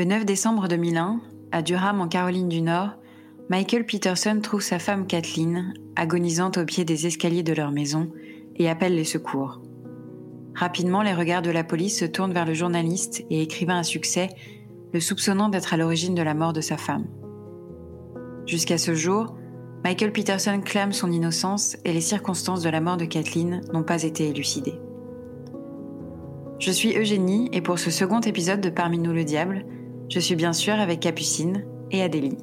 Le 0.00 0.06
9 0.06 0.24
décembre 0.24 0.66
2001, 0.66 1.20
à 1.52 1.60
Durham 1.60 2.00
en 2.00 2.08
Caroline 2.08 2.48
du 2.48 2.62
Nord, 2.62 2.92
Michael 3.50 3.84
Peterson 3.84 4.40
trouve 4.42 4.62
sa 4.62 4.78
femme 4.78 5.06
Kathleen 5.06 5.74
agonisante 5.94 6.56
au 6.56 6.64
pied 6.64 6.86
des 6.86 7.06
escaliers 7.06 7.42
de 7.42 7.52
leur 7.52 7.70
maison 7.70 8.10
et 8.56 8.70
appelle 8.70 8.94
les 8.94 9.04
secours. 9.04 9.60
Rapidement, 10.54 11.02
les 11.02 11.12
regards 11.12 11.42
de 11.42 11.50
la 11.50 11.64
police 11.64 11.98
se 11.98 12.06
tournent 12.06 12.32
vers 12.32 12.46
le 12.46 12.54
journaliste 12.54 13.26
et 13.28 13.42
écrivain 13.42 13.76
à 13.76 13.82
succès, 13.82 14.30
le 14.94 15.00
soupçonnant 15.00 15.50
d'être 15.50 15.74
à 15.74 15.76
l'origine 15.76 16.14
de 16.14 16.22
la 16.22 16.32
mort 16.32 16.54
de 16.54 16.62
sa 16.62 16.78
femme. 16.78 17.04
Jusqu'à 18.46 18.78
ce 18.78 18.94
jour, 18.94 19.36
Michael 19.84 20.12
Peterson 20.12 20.62
clame 20.64 20.94
son 20.94 21.12
innocence 21.12 21.76
et 21.84 21.92
les 21.92 22.00
circonstances 22.00 22.62
de 22.62 22.70
la 22.70 22.80
mort 22.80 22.96
de 22.96 23.04
Kathleen 23.04 23.60
n'ont 23.74 23.82
pas 23.82 24.04
été 24.04 24.28
élucidées. 24.28 24.80
Je 26.58 26.70
suis 26.70 26.96
Eugénie 26.96 27.50
et 27.52 27.60
pour 27.60 27.78
ce 27.78 27.90
second 27.90 28.20
épisode 28.20 28.62
de 28.62 28.70
Parmi 28.70 28.96
nous 28.96 29.12
le 29.12 29.24
diable, 29.24 29.66
je 30.10 30.18
suis 30.18 30.34
bien 30.34 30.52
sûr 30.52 30.74
avec 30.74 31.00
Capucine 31.00 31.64
et 31.90 32.02
Adélie. 32.02 32.36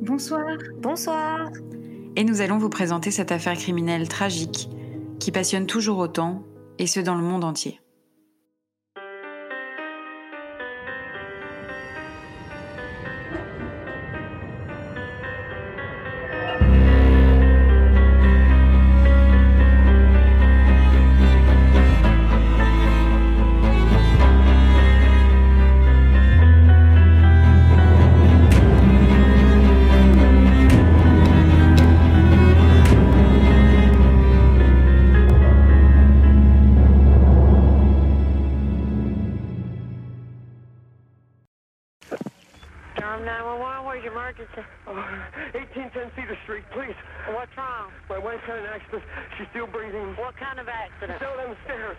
Bonsoir. 0.00 0.56
Bonsoir. 0.78 1.50
Et 2.16 2.24
nous 2.24 2.40
allons 2.40 2.58
vous 2.58 2.70
présenter 2.70 3.10
cette 3.10 3.30
affaire 3.30 3.56
criminelle 3.56 4.08
tragique 4.08 4.68
qui 5.20 5.30
passionne 5.30 5.66
toujours 5.66 5.98
autant, 5.98 6.42
et 6.78 6.86
ce 6.86 7.00
dans 7.00 7.14
le 7.14 7.22
monde 7.22 7.44
entier. 7.44 7.80
Kind 50.44 50.60
of 50.60 50.68
accident? 50.68 51.16
Down 51.20 51.40
on 51.40 51.48
the 51.56 51.60
stairs. 51.64 51.96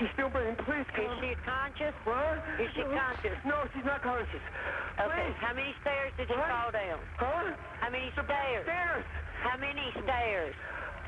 She's 0.00 0.08
still 0.16 0.32
breathing. 0.32 0.56
Please 0.64 0.88
Is 0.96 1.12
she 1.20 1.36
conscious? 1.44 1.92
What? 2.08 2.40
Is 2.56 2.68
she 2.72 2.82
No, 2.84 2.96
conscious? 2.96 3.36
No, 3.44 3.56
she's 3.76 3.84
not 3.84 4.00
conscious. 4.00 4.40
Okay. 4.96 5.12
Please. 5.12 5.36
How 5.44 5.52
many 5.52 5.72
stairs 5.84 6.12
did 6.16 6.28
you 6.32 6.36
What? 6.40 6.48
fall 6.48 6.70
down? 6.72 6.98
Huh? 7.20 7.52
How 7.80 7.90
many 7.92 8.08
stairs? 8.16 8.64
Stairs. 8.64 9.04
How 9.44 9.56
many 9.60 9.92
stairs? 10.00 10.54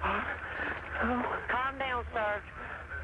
Oh, 0.05 1.25
Calm 1.51 1.79
down, 1.79 2.05
sir. 2.13 2.33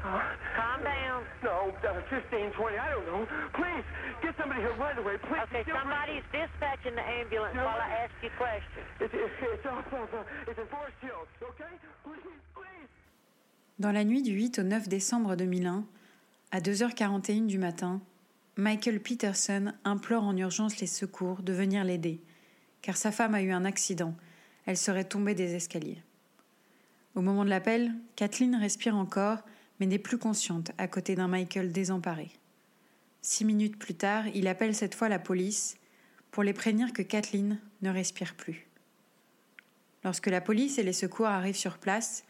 oh. 0.05 0.21
Calm 0.55 0.79
down. 0.83 1.25
No, 1.43 1.73
uh, 1.83 2.01
15, 2.09 2.53
20, 2.53 2.77
I 2.77 2.87
don't 2.91 3.05
know. 3.07 3.21
Please, 3.57 3.85
get 4.23 4.33
somebody 4.39 4.61
here 4.61 4.75
right 4.77 4.97
away. 4.97 5.17
Please. 5.27 5.43
Okay, 5.49 5.63
somebody's 5.67 6.23
dispatching 6.31 6.95
the 6.95 7.03
ambulance 7.03 7.55
while 7.57 7.79
I 7.81 8.05
ask 8.07 8.13
you 8.21 8.29
questions. 8.37 8.85
It's, 9.01 9.11
it's, 9.15 9.35
it's 9.41 9.65
off 9.67 9.87
of, 9.91 10.07
uh, 10.13 10.23
it's 10.47 10.59
in 10.59 10.67
Forest 10.71 10.97
Hills, 11.01 11.27
okay? 11.43 11.73
Please. 12.05 12.39
Dans 13.77 13.91
la 13.91 14.05
nuit 14.05 14.21
du 14.21 14.31
8 14.31 14.59
au 14.59 14.63
9 14.63 14.87
décembre 14.87 15.35
2001, 15.35 15.85
à 16.51 16.61
2h41 16.61 17.45
du 17.45 17.57
matin, 17.57 18.01
Michael 18.55 19.01
Peterson 19.01 19.73
implore 19.83 20.23
en 20.23 20.37
urgence 20.37 20.79
les 20.79 20.87
secours 20.87 21.41
de 21.41 21.51
venir 21.51 21.83
l'aider, 21.83 22.21
car 22.81 22.95
sa 22.95 23.11
femme 23.11 23.35
a 23.35 23.41
eu 23.41 23.51
un 23.51 23.65
accident, 23.65 24.15
elle 24.65 24.77
serait 24.77 25.03
tombée 25.03 25.35
des 25.35 25.55
escaliers. 25.55 26.01
Au 27.15 27.21
moment 27.21 27.43
de 27.43 27.49
l'appel, 27.49 27.93
Kathleen 28.15 28.55
respire 28.55 28.95
encore, 28.95 29.39
mais 29.81 29.87
n'est 29.87 29.99
plus 29.99 30.17
consciente 30.17 30.71
à 30.77 30.87
côté 30.87 31.15
d'un 31.15 31.27
Michael 31.27 31.73
désemparé. 31.73 32.31
Six 33.21 33.43
minutes 33.43 33.77
plus 33.77 33.95
tard, 33.95 34.25
il 34.33 34.47
appelle 34.47 34.73
cette 34.73 34.95
fois 34.95 35.09
la 35.09 35.19
police 35.19 35.75
pour 36.31 36.43
les 36.43 36.53
prévenir 36.53 36.93
que 36.93 37.01
Kathleen 37.01 37.59
ne 37.81 37.89
respire 37.89 38.35
plus. 38.35 38.67
Lorsque 40.05 40.27
la 40.27 40.39
police 40.39 40.77
et 40.77 40.83
les 40.83 40.93
secours 40.93 41.25
arrivent 41.25 41.57
sur 41.57 41.77
place, 41.77 42.23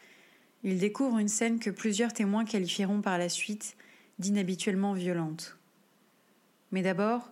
ils 0.65 0.79
découvrent 0.79 1.19
une 1.19 1.27
scène 1.27 1.59
que 1.59 1.69
plusieurs 1.69 2.11
témoins 2.11 2.43
qualifieront 2.43 2.99
par 2.99 3.19
la 3.19 3.29
suite 3.29 3.77
d'inhabituellement 4.17 4.93
violente. 4.93 5.59
Mais 6.71 6.81
d'abord, 6.81 7.31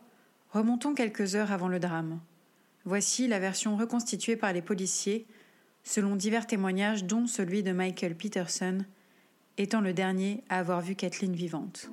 remontons 0.51 0.93
quelques 0.93 1.33
heures 1.33 1.51
avant 1.51 1.67
le 1.67 1.79
drame. 1.79 2.19
Voici 2.85 3.27
la 3.27 3.39
version 3.39 3.75
reconstituée 3.75 4.35
par 4.35 4.53
les 4.53 4.61
policiers, 4.61 5.25
selon 5.83 6.15
divers 6.15 6.45
témoignages, 6.45 7.05
dont 7.05 7.25
celui 7.25 7.63
de 7.63 7.71
Michael 7.71 8.15
Peterson, 8.15 8.85
étant 9.57 9.81
le 9.81 9.93
dernier 9.93 10.43
à 10.49 10.59
avoir 10.59 10.81
vu 10.81 10.93
Kathleen 10.93 11.33
vivante. 11.33 11.89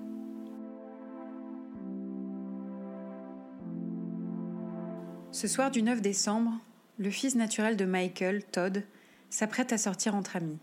Ce 5.32 5.48
soir 5.48 5.70
du 5.70 5.82
9 5.82 6.02
décembre, 6.02 6.52
le 6.98 7.10
fils 7.10 7.34
naturel 7.34 7.78
de 7.78 7.86
Michael, 7.86 8.44
Todd, 8.44 8.84
s'apprête 9.30 9.72
à 9.72 9.78
sortir 9.78 10.14
entre 10.14 10.36
amis. 10.36 10.58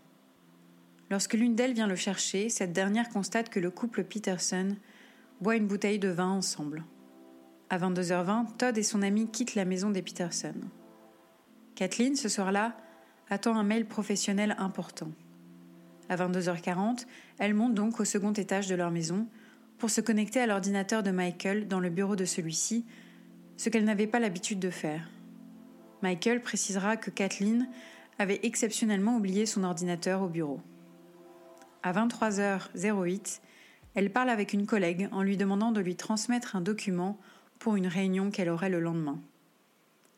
Lorsque 1.10 1.34
l'une 1.34 1.54
d'elles 1.54 1.72
vient 1.72 1.86
le 1.86 1.96
chercher, 1.96 2.48
cette 2.50 2.72
dernière 2.72 3.08
constate 3.08 3.48
que 3.48 3.60
le 3.60 3.70
couple 3.70 4.04
Peterson 4.04 4.76
boit 5.40 5.56
une 5.56 5.66
bouteille 5.66 5.98
de 5.98 6.08
vin 6.08 6.28
ensemble. 6.28 6.84
À 7.70 7.78
22h20, 7.78 8.56
Todd 8.56 8.76
et 8.76 8.82
son 8.82 9.02
ami 9.02 9.30
quittent 9.30 9.54
la 9.54 9.64
maison 9.64 9.90
des 9.90 10.02
Peterson. 10.02 10.54
Kathleen, 11.74 12.16
ce 12.16 12.28
soir-là, 12.28 12.76
attend 13.30 13.56
un 13.56 13.62
mail 13.62 13.86
professionnel 13.86 14.54
important. 14.58 15.10
À 16.08 16.16
22h40, 16.16 17.06
elle 17.38 17.54
monte 17.54 17.74
donc 17.74 18.00
au 18.00 18.04
second 18.04 18.32
étage 18.32 18.68
de 18.68 18.74
leur 18.74 18.90
maison 18.90 19.26
pour 19.78 19.90
se 19.90 20.00
connecter 20.00 20.40
à 20.40 20.46
l'ordinateur 20.46 21.02
de 21.02 21.10
Michael 21.10 21.68
dans 21.68 21.80
le 21.80 21.90
bureau 21.90 22.16
de 22.16 22.24
celui-ci, 22.24 22.84
ce 23.56 23.68
qu'elle 23.68 23.84
n'avait 23.84 24.06
pas 24.06 24.18
l'habitude 24.18 24.58
de 24.58 24.70
faire. 24.70 25.08
Michael 26.02 26.42
précisera 26.42 26.96
que 26.96 27.10
Kathleen 27.10 27.68
avait 28.18 28.40
exceptionnellement 28.42 29.16
oublié 29.16 29.46
son 29.46 29.64
ordinateur 29.64 30.22
au 30.22 30.28
bureau. 30.28 30.60
À 31.88 31.92
23h08, 31.94 33.40
elle 33.94 34.12
parle 34.12 34.28
avec 34.28 34.52
une 34.52 34.66
collègue 34.66 35.08
en 35.10 35.22
lui 35.22 35.38
demandant 35.38 35.72
de 35.72 35.80
lui 35.80 35.96
transmettre 35.96 36.54
un 36.54 36.60
document 36.60 37.18
pour 37.58 37.76
une 37.76 37.86
réunion 37.86 38.30
qu'elle 38.30 38.50
aurait 38.50 38.68
le 38.68 38.78
lendemain. 38.78 39.18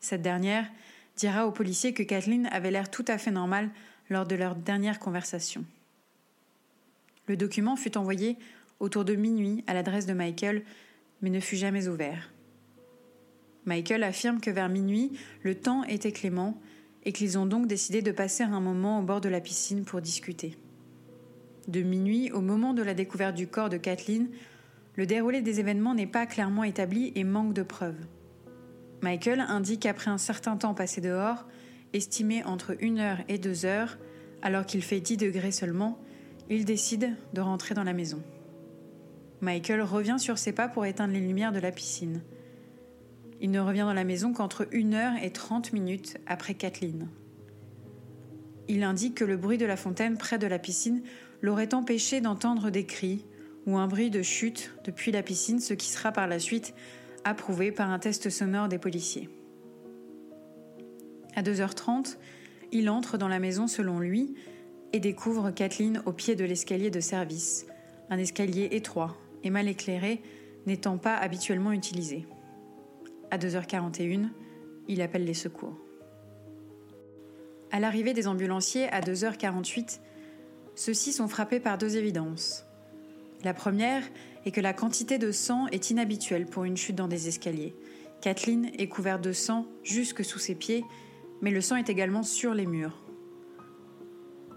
Cette 0.01 0.21
dernière 0.21 0.69
dira 1.15 1.47
aux 1.47 1.53
policiers 1.53 1.93
que 1.93 2.03
Kathleen 2.03 2.49
avait 2.51 2.71
l'air 2.71 2.91
tout 2.91 3.05
à 3.07 3.17
fait 3.17 3.31
normale 3.31 3.69
lors 4.09 4.25
de 4.25 4.35
leur 4.35 4.55
dernière 4.55 4.99
conversation. 4.99 5.63
Le 7.27 7.37
document 7.37 7.77
fut 7.77 7.97
envoyé 7.97 8.35
autour 8.81 9.05
de 9.05 9.15
minuit 9.15 9.63
à 9.65 9.73
l'adresse 9.73 10.05
de 10.05 10.13
Michael, 10.13 10.63
mais 11.21 11.29
ne 11.29 11.39
fut 11.39 11.55
jamais 11.55 11.87
ouvert. 11.87 12.33
Michael 13.63 14.03
affirme 14.03 14.41
que 14.41 14.51
vers 14.51 14.67
minuit, 14.67 15.17
le 15.43 15.55
temps 15.55 15.85
était 15.85 16.11
clément 16.11 16.59
et 17.05 17.13
qu'ils 17.13 17.37
ont 17.37 17.45
donc 17.45 17.67
décidé 17.67 18.01
de 18.01 18.11
passer 18.11 18.43
un 18.43 18.59
moment 18.59 18.99
au 18.99 19.03
bord 19.03 19.21
de 19.21 19.29
la 19.29 19.39
piscine 19.39 19.85
pour 19.85 20.01
discuter. 20.01 20.57
De 21.67 21.81
minuit 21.81 22.31
au 22.31 22.41
moment 22.41 22.73
de 22.73 22.81
la 22.81 22.93
découverte 22.93 23.35
du 23.35 23.47
corps 23.47 23.69
de 23.69 23.77
Kathleen, 23.77 24.29
le 24.95 25.05
déroulé 25.05 25.41
des 25.41 25.59
événements 25.59 25.93
n'est 25.93 26.07
pas 26.07 26.25
clairement 26.25 26.63
établi 26.63 27.11
et 27.15 27.23
manque 27.23 27.53
de 27.53 27.63
preuves. 27.63 28.05
Michael 29.01 29.39
indique 29.39 29.81
qu'après 29.81 30.11
un 30.11 30.17
certain 30.17 30.57
temps 30.57 30.73
passé 30.73 31.01
dehors, 31.01 31.47
estimé 31.93 32.43
entre 32.43 32.75
une 32.79 32.99
heure 32.99 33.19
et 33.27 33.37
deux 33.37 33.65
heures, 33.65 33.97
alors 34.41 34.65
qu'il 34.65 34.81
fait 34.81 34.99
10 34.99 35.17
degrés 35.17 35.51
seulement, 35.51 35.99
il 36.49 36.65
décide 36.65 37.15
de 37.33 37.41
rentrer 37.41 37.73
dans 37.73 37.83
la 37.83 37.93
maison. 37.93 38.21
Michael 39.41 39.81
revient 39.81 40.17
sur 40.19 40.37
ses 40.37 40.51
pas 40.51 40.67
pour 40.67 40.85
éteindre 40.85 41.13
les 41.13 41.19
lumières 41.19 41.51
de 41.51 41.59
la 41.59 41.71
piscine. 41.71 42.21
Il 43.39 43.49
ne 43.49 43.59
revient 43.59 43.79
dans 43.79 43.93
la 43.93 44.03
maison 44.03 44.33
qu'entre 44.33 44.67
1 44.71 44.93
heure 44.93 45.13
et 45.21 45.31
30 45.31 45.73
minutes 45.73 46.17
après 46.27 46.53
Kathleen. 46.53 47.07
Il 48.67 48.83
indique 48.83 49.15
que 49.15 49.25
le 49.25 49.37
bruit 49.37 49.57
de 49.57 49.65
la 49.65 49.77
fontaine 49.77 50.17
près 50.17 50.37
de 50.37 50.45
la 50.45 50.59
piscine 50.59 51.01
l'aurait 51.41 51.73
empêché 51.73 52.21
d'entendre 52.21 52.69
des 52.69 52.85
cris 52.85 53.25
ou 53.65 53.77
un 53.77 53.87
bruit 53.87 54.09
de 54.09 54.21
chute 54.21 54.73
depuis 54.83 55.11
la 55.11 55.23
piscine, 55.23 55.59
ce 55.59 55.73
qui 55.73 55.87
sera 55.87 56.11
par 56.11 56.27
la 56.27 56.39
suite 56.39 56.73
approuvé 57.23 57.71
par 57.71 57.89
un 57.89 57.99
test 57.99 58.29
sonore 58.29 58.67
des 58.67 58.79
policiers. 58.79 59.29
À 61.35 61.43
2h30, 61.43 62.17
il 62.71 62.89
entre 62.89 63.17
dans 63.17 63.27
la 63.27 63.39
maison 63.39 63.67
selon 63.67 63.99
lui 63.99 64.35
et 64.93 64.99
découvre 64.99 65.51
Kathleen 65.51 66.01
au 66.05 66.11
pied 66.11 66.35
de 66.35 66.43
l'escalier 66.43 66.89
de 66.89 66.99
service, 66.99 67.65
un 68.09 68.17
escalier 68.17 68.69
étroit 68.71 69.17
et 69.43 69.49
mal 69.49 69.67
éclairé 69.67 70.21
n'étant 70.67 70.97
pas 70.97 71.15
habituellement 71.15 71.71
utilisé. 71.71 72.25
À 73.31 73.37
2h41, 73.37 74.29
il 74.87 75.01
appelle 75.01 75.25
les 75.25 75.33
secours. 75.33 75.77
À 77.71 77.79
l'arrivée 77.79 78.13
des 78.13 78.27
ambulanciers 78.27 78.89
à 78.89 78.99
2h48, 78.99 80.01
ceux-ci 80.75 81.13
sont 81.13 81.27
frappés 81.27 81.59
par 81.59 81.77
deux 81.77 81.97
évidences. 81.97 82.65
La 83.43 83.53
première 83.53 84.03
et 84.45 84.51
que 84.51 84.61
la 84.61 84.73
quantité 84.73 85.17
de 85.17 85.31
sang 85.31 85.67
est 85.67 85.89
inhabituelle 85.89 86.45
pour 86.45 86.63
une 86.63 86.77
chute 86.77 86.95
dans 86.95 87.07
des 87.07 87.27
escaliers. 87.27 87.75
Kathleen 88.21 88.71
est 88.77 88.87
couverte 88.87 89.23
de 89.23 89.33
sang 89.33 89.65
jusque 89.83 90.23
sous 90.23 90.39
ses 90.39 90.55
pieds, 90.55 90.83
mais 91.41 91.51
le 91.51 91.61
sang 91.61 91.75
est 91.75 91.89
également 91.89 92.23
sur 92.23 92.53
les 92.53 92.65
murs. 92.65 93.01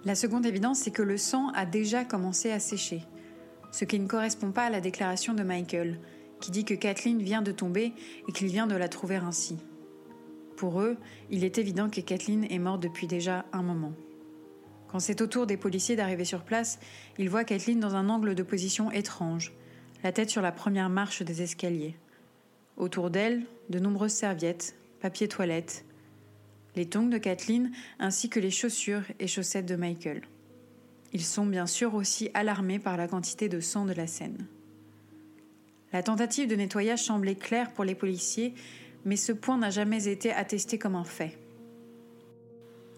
La 0.04 0.14
seconde 0.14 0.44
évidence, 0.44 0.80
c'est 0.80 0.90
que 0.90 1.02
le 1.02 1.16
sang 1.16 1.48
a 1.54 1.64
déjà 1.64 2.04
commencé 2.04 2.50
à 2.50 2.58
sécher, 2.58 3.02
ce 3.72 3.86
qui 3.86 3.98
ne 3.98 4.06
correspond 4.06 4.52
pas 4.52 4.64
à 4.64 4.70
la 4.70 4.82
déclaration 4.82 5.32
de 5.32 5.42
Michael, 5.42 5.98
qui 6.40 6.50
dit 6.50 6.66
que 6.66 6.74
Kathleen 6.74 7.22
vient 7.22 7.40
de 7.40 7.52
tomber 7.52 7.94
et 8.28 8.32
qu'il 8.32 8.48
vient 8.48 8.66
de 8.66 8.76
la 8.76 8.88
trouver 8.88 9.16
ainsi. 9.16 9.56
Pour 10.56 10.82
eux, 10.82 10.98
il 11.30 11.42
est 11.42 11.56
évident 11.56 11.88
que 11.88 12.02
Kathleen 12.02 12.44
est 12.50 12.58
morte 12.58 12.82
depuis 12.82 13.06
déjà 13.06 13.46
un 13.52 13.62
moment. 13.62 13.94
Quand 14.94 15.00
c'est 15.00 15.22
au 15.22 15.26
tour 15.26 15.48
des 15.48 15.56
policiers 15.56 15.96
d'arriver 15.96 16.24
sur 16.24 16.44
place, 16.44 16.78
ils 17.18 17.28
voient 17.28 17.42
Kathleen 17.42 17.80
dans 17.80 17.96
un 17.96 18.08
angle 18.08 18.36
de 18.36 18.44
position 18.44 18.92
étrange, 18.92 19.52
la 20.04 20.12
tête 20.12 20.30
sur 20.30 20.40
la 20.40 20.52
première 20.52 20.88
marche 20.88 21.20
des 21.20 21.42
escaliers. 21.42 21.96
Autour 22.76 23.10
d'elle, 23.10 23.42
de 23.70 23.80
nombreuses 23.80 24.12
serviettes, 24.12 24.76
papier 25.00 25.26
toilette, 25.26 25.84
les 26.76 26.86
tongs 26.86 27.08
de 27.08 27.18
Kathleen 27.18 27.72
ainsi 27.98 28.28
que 28.28 28.38
les 28.38 28.52
chaussures 28.52 29.02
et 29.18 29.26
chaussettes 29.26 29.66
de 29.66 29.74
Michael. 29.74 30.22
Ils 31.12 31.24
sont 31.24 31.44
bien 31.44 31.66
sûr 31.66 31.96
aussi 31.96 32.30
alarmés 32.32 32.78
par 32.78 32.96
la 32.96 33.08
quantité 33.08 33.48
de 33.48 33.58
sang 33.58 33.86
de 33.86 33.94
la 33.94 34.06
scène. 34.06 34.46
La 35.92 36.04
tentative 36.04 36.46
de 36.46 36.54
nettoyage 36.54 37.02
semblait 37.02 37.34
claire 37.34 37.72
pour 37.72 37.82
les 37.82 37.96
policiers, 37.96 38.54
mais 39.04 39.16
ce 39.16 39.32
point 39.32 39.58
n'a 39.58 39.70
jamais 39.70 40.06
été 40.06 40.30
attesté 40.30 40.78
comme 40.78 40.94
un 40.94 41.02
fait. 41.02 41.36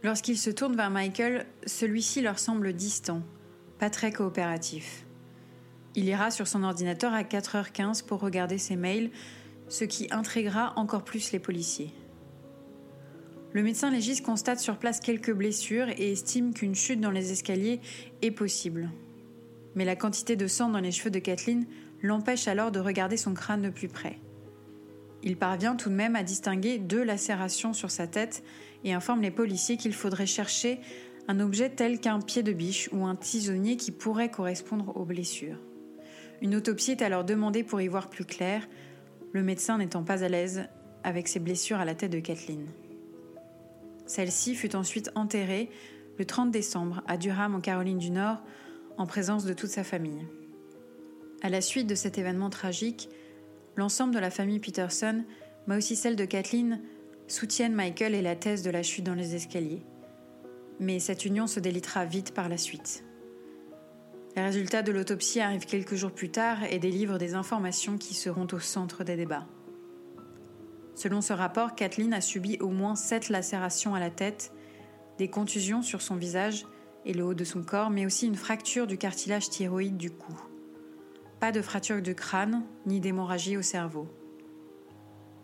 Lorsqu'ils 0.02 0.38
se 0.38 0.50
tournent 0.50 0.76
vers 0.76 0.90
Michael, 0.90 1.46
celui-ci 1.66 2.20
leur 2.20 2.38
semble 2.38 2.72
distant, 2.72 3.22
pas 3.78 3.90
très 3.90 4.12
coopératif. 4.12 5.06
Il 5.94 6.04
ira 6.04 6.30
sur 6.30 6.46
son 6.46 6.62
ordinateur 6.62 7.14
à 7.14 7.22
4h15 7.22 8.04
pour 8.04 8.20
regarder 8.20 8.58
ses 8.58 8.76
mails, 8.76 9.10
ce 9.68 9.84
qui 9.84 10.08
intriguera 10.10 10.74
encore 10.76 11.04
plus 11.04 11.32
les 11.32 11.38
policiers. 11.38 11.92
Le 13.52 13.62
médecin 13.62 13.90
légiste 13.90 14.24
constate 14.24 14.60
sur 14.60 14.76
place 14.76 15.00
quelques 15.00 15.32
blessures 15.32 15.88
et 15.88 16.12
estime 16.12 16.52
qu'une 16.52 16.74
chute 16.74 17.00
dans 17.00 17.10
les 17.10 17.32
escaliers 17.32 17.80
est 18.20 18.30
possible. 18.30 18.90
Mais 19.74 19.86
la 19.86 19.96
quantité 19.96 20.36
de 20.36 20.46
sang 20.46 20.68
dans 20.68 20.80
les 20.80 20.92
cheveux 20.92 21.10
de 21.10 21.18
Kathleen 21.18 21.66
l'empêche 22.02 22.48
alors 22.48 22.70
de 22.70 22.80
regarder 22.80 23.16
son 23.16 23.32
crâne 23.32 23.62
de 23.62 23.70
plus 23.70 23.88
près. 23.88 24.18
Il 25.26 25.36
parvient 25.36 25.74
tout 25.74 25.90
de 25.90 25.94
même 25.94 26.14
à 26.14 26.22
distinguer 26.22 26.78
deux 26.78 27.02
lacérations 27.02 27.72
sur 27.72 27.90
sa 27.90 28.06
tête 28.06 28.44
et 28.84 28.94
informe 28.94 29.22
les 29.22 29.32
policiers 29.32 29.76
qu'il 29.76 29.92
faudrait 29.92 30.24
chercher 30.24 30.78
un 31.26 31.40
objet 31.40 31.68
tel 31.68 31.98
qu'un 31.98 32.20
pied 32.20 32.44
de 32.44 32.52
biche 32.52 32.88
ou 32.92 33.04
un 33.04 33.16
tisonnier 33.16 33.76
qui 33.76 33.90
pourrait 33.90 34.30
correspondre 34.30 34.96
aux 34.96 35.04
blessures. 35.04 35.58
Une 36.42 36.54
autopsie 36.54 36.92
est 36.92 37.02
alors 37.02 37.24
demandée 37.24 37.64
pour 37.64 37.80
y 37.80 37.88
voir 37.88 38.08
plus 38.08 38.24
clair, 38.24 38.68
le 39.32 39.42
médecin 39.42 39.78
n'étant 39.78 40.04
pas 40.04 40.22
à 40.22 40.28
l'aise 40.28 40.68
avec 41.02 41.26
ses 41.26 41.40
blessures 41.40 41.80
à 41.80 41.84
la 41.84 41.96
tête 41.96 42.12
de 42.12 42.20
Kathleen. 42.20 42.68
Celle-ci 44.06 44.54
fut 44.54 44.76
ensuite 44.76 45.10
enterrée 45.16 45.70
le 46.20 46.24
30 46.24 46.52
décembre 46.52 47.02
à 47.08 47.16
Durham 47.16 47.56
en 47.56 47.60
Caroline 47.60 47.98
du 47.98 48.12
Nord 48.12 48.44
en 48.96 49.06
présence 49.06 49.44
de 49.44 49.54
toute 49.54 49.70
sa 49.70 49.82
famille. 49.82 50.24
À 51.42 51.48
la 51.48 51.60
suite 51.60 51.88
de 51.88 51.96
cet 51.96 52.16
événement 52.16 52.48
tragique, 52.48 53.08
l'ensemble 53.76 54.14
de 54.14 54.18
la 54.18 54.30
famille 54.30 54.60
Peterson, 54.60 55.24
mais 55.66 55.76
aussi 55.76 55.96
celle 55.96 56.16
de 56.16 56.24
Kathleen, 56.24 56.80
soutiennent 57.28 57.74
Michael 57.74 58.14
et 58.14 58.22
la 58.22 58.36
thèse 58.36 58.62
de 58.62 58.70
la 58.70 58.82
chute 58.82 59.04
dans 59.04 59.14
les 59.14 59.34
escaliers. 59.34 59.82
Mais 60.80 60.98
cette 60.98 61.24
union 61.24 61.46
se 61.46 61.60
délitera 61.60 62.04
vite 62.04 62.34
par 62.34 62.48
la 62.48 62.58
suite. 62.58 63.04
Les 64.36 64.42
résultats 64.42 64.82
de 64.82 64.92
l'autopsie 64.92 65.40
arrivent 65.40 65.64
quelques 65.64 65.94
jours 65.94 66.12
plus 66.12 66.30
tard 66.30 66.58
et 66.70 66.78
délivrent 66.78 67.18
des 67.18 67.34
informations 67.34 67.96
qui 67.96 68.14
seront 68.14 68.46
au 68.52 68.58
centre 68.58 69.02
des 69.02 69.16
débats. 69.16 69.46
Selon 70.94 71.20
ce 71.20 71.32
rapport, 71.32 71.74
Kathleen 71.74 72.12
a 72.12 72.20
subi 72.20 72.58
au 72.60 72.68
moins 72.68 72.96
sept 72.96 73.28
lacérations 73.28 73.94
à 73.94 74.00
la 74.00 74.10
tête, 74.10 74.52
des 75.18 75.28
contusions 75.28 75.82
sur 75.82 76.02
son 76.02 76.16
visage 76.16 76.66
et 77.06 77.14
le 77.14 77.24
haut 77.24 77.34
de 77.34 77.44
son 77.44 77.62
corps, 77.62 77.90
mais 77.90 78.04
aussi 78.04 78.26
une 78.26 78.34
fracture 78.34 78.86
du 78.86 78.98
cartilage 78.98 79.48
thyroïde 79.48 79.96
du 79.96 80.10
cou. 80.10 80.34
Pas 81.40 81.52
de 81.52 81.60
fracture 81.60 82.00
du 82.00 82.14
crâne, 82.14 82.62
ni 82.86 82.98
d'hémorragie 83.00 83.56
au 83.56 83.62
cerveau. 83.62 84.08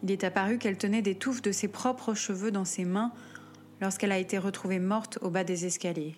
Il 0.02 0.10
est 0.10 0.24
apparu 0.24 0.58
qu'elle 0.58 0.78
tenait 0.78 1.02
des 1.02 1.14
touffes 1.14 1.42
de 1.42 1.52
ses 1.52 1.68
propres 1.68 2.14
cheveux 2.14 2.50
dans 2.50 2.64
ses 2.64 2.84
mains 2.84 3.12
lorsqu'elle 3.80 4.12
a 4.12 4.18
été 4.18 4.38
retrouvée 4.38 4.78
morte 4.78 5.18
au 5.20 5.30
bas 5.30 5.44
des 5.44 5.66
escaliers. 5.66 6.16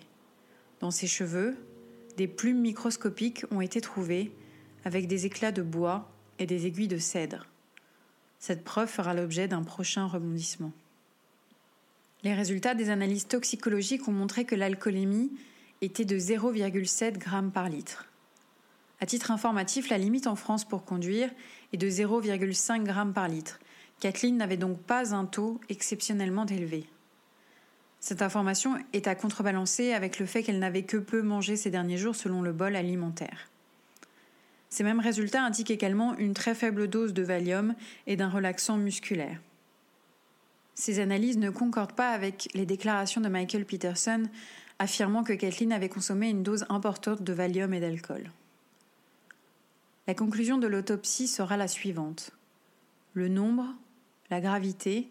Dans 0.79 0.91
ses 0.91 1.07
cheveux, 1.07 1.55
des 2.15 2.27
plumes 2.27 2.61
microscopiques 2.61 3.45
ont 3.51 3.61
été 3.61 3.81
trouvées 3.81 4.31
avec 4.85 5.07
des 5.07 5.25
éclats 5.25 5.51
de 5.51 5.61
bois 5.61 6.09
et 6.39 6.45
des 6.45 6.67
aiguilles 6.67 6.87
de 6.87 6.97
cèdre. 6.97 7.47
Cette 8.39 8.63
preuve 8.63 8.89
fera 8.89 9.13
l'objet 9.13 9.47
d'un 9.47 9.63
prochain 9.63 10.05
rebondissement. 10.05 10.71
Les 12.23 12.33
résultats 12.33 12.75
des 12.75 12.89
analyses 12.89 13.27
toxicologiques 13.27 14.07
ont 14.07 14.13
montré 14.13 14.45
que 14.45 14.55
l'alcoolémie 14.55 15.31
était 15.81 16.05
de 16.05 16.17
0,7 16.17 17.13
g 17.15 17.51
par 17.53 17.69
litre. 17.69 18.05
À 19.01 19.05
titre 19.05 19.31
informatif, 19.31 19.89
la 19.89 19.97
limite 19.97 20.27
en 20.27 20.35
France 20.35 20.65
pour 20.65 20.85
conduire 20.85 21.29
est 21.73 21.77
de 21.77 21.89
0,5 21.89 22.85
g 22.85 23.13
par 23.13 23.27
litre. 23.27 23.59
Kathleen 23.99 24.37
n'avait 24.37 24.57
donc 24.57 24.81
pas 24.81 25.13
un 25.13 25.25
taux 25.25 25.59
exceptionnellement 25.69 26.45
élevé. 26.45 26.85
Cette 27.99 28.21
information 28.21 28.75
est 28.93 29.07
à 29.07 29.15
contrebalancer 29.15 29.93
avec 29.93 30.19
le 30.19 30.25
fait 30.25 30.43
qu'elle 30.43 30.59
n'avait 30.59 30.83
que 30.83 30.97
peu 30.97 31.21
mangé 31.21 31.55
ces 31.55 31.71
derniers 31.71 31.97
jours 31.97 32.15
selon 32.15 32.41
le 32.41 32.53
bol 32.53 32.75
alimentaire. 32.75 33.49
Ces 34.69 34.83
mêmes 34.83 34.99
résultats 34.99 35.43
indiquent 35.43 35.71
également 35.71 36.15
une 36.17 36.33
très 36.33 36.53
faible 36.53 36.87
dose 36.87 37.13
de 37.13 37.23
Valium 37.23 37.75
et 38.07 38.15
d'un 38.15 38.29
relaxant 38.29 38.77
musculaire. 38.77 39.39
Ces 40.75 40.99
analyses 40.99 41.37
ne 41.37 41.49
concordent 41.49 41.95
pas 41.95 42.11
avec 42.11 42.49
les 42.53 42.65
déclarations 42.65 43.21
de 43.21 43.29
Michael 43.29 43.65
Peterson 43.65 44.23
affirmant 44.77 45.23
que 45.23 45.33
Kathleen 45.33 45.71
avait 45.71 45.89
consommé 45.89 46.29
une 46.29 46.43
dose 46.43 46.65
importante 46.69 47.23
de 47.23 47.33
Valium 47.33 47.73
et 47.73 47.79
d'alcool. 47.79 48.29
La 50.07 50.13
conclusion 50.13 50.57
de 50.57 50.67
l'autopsie 50.67 51.27
sera 51.27 51.57
la 51.57 51.67
suivante. 51.67 52.31
Le 53.13 53.27
nombre, 53.27 53.65
la 54.29 54.39
gravité, 54.39 55.09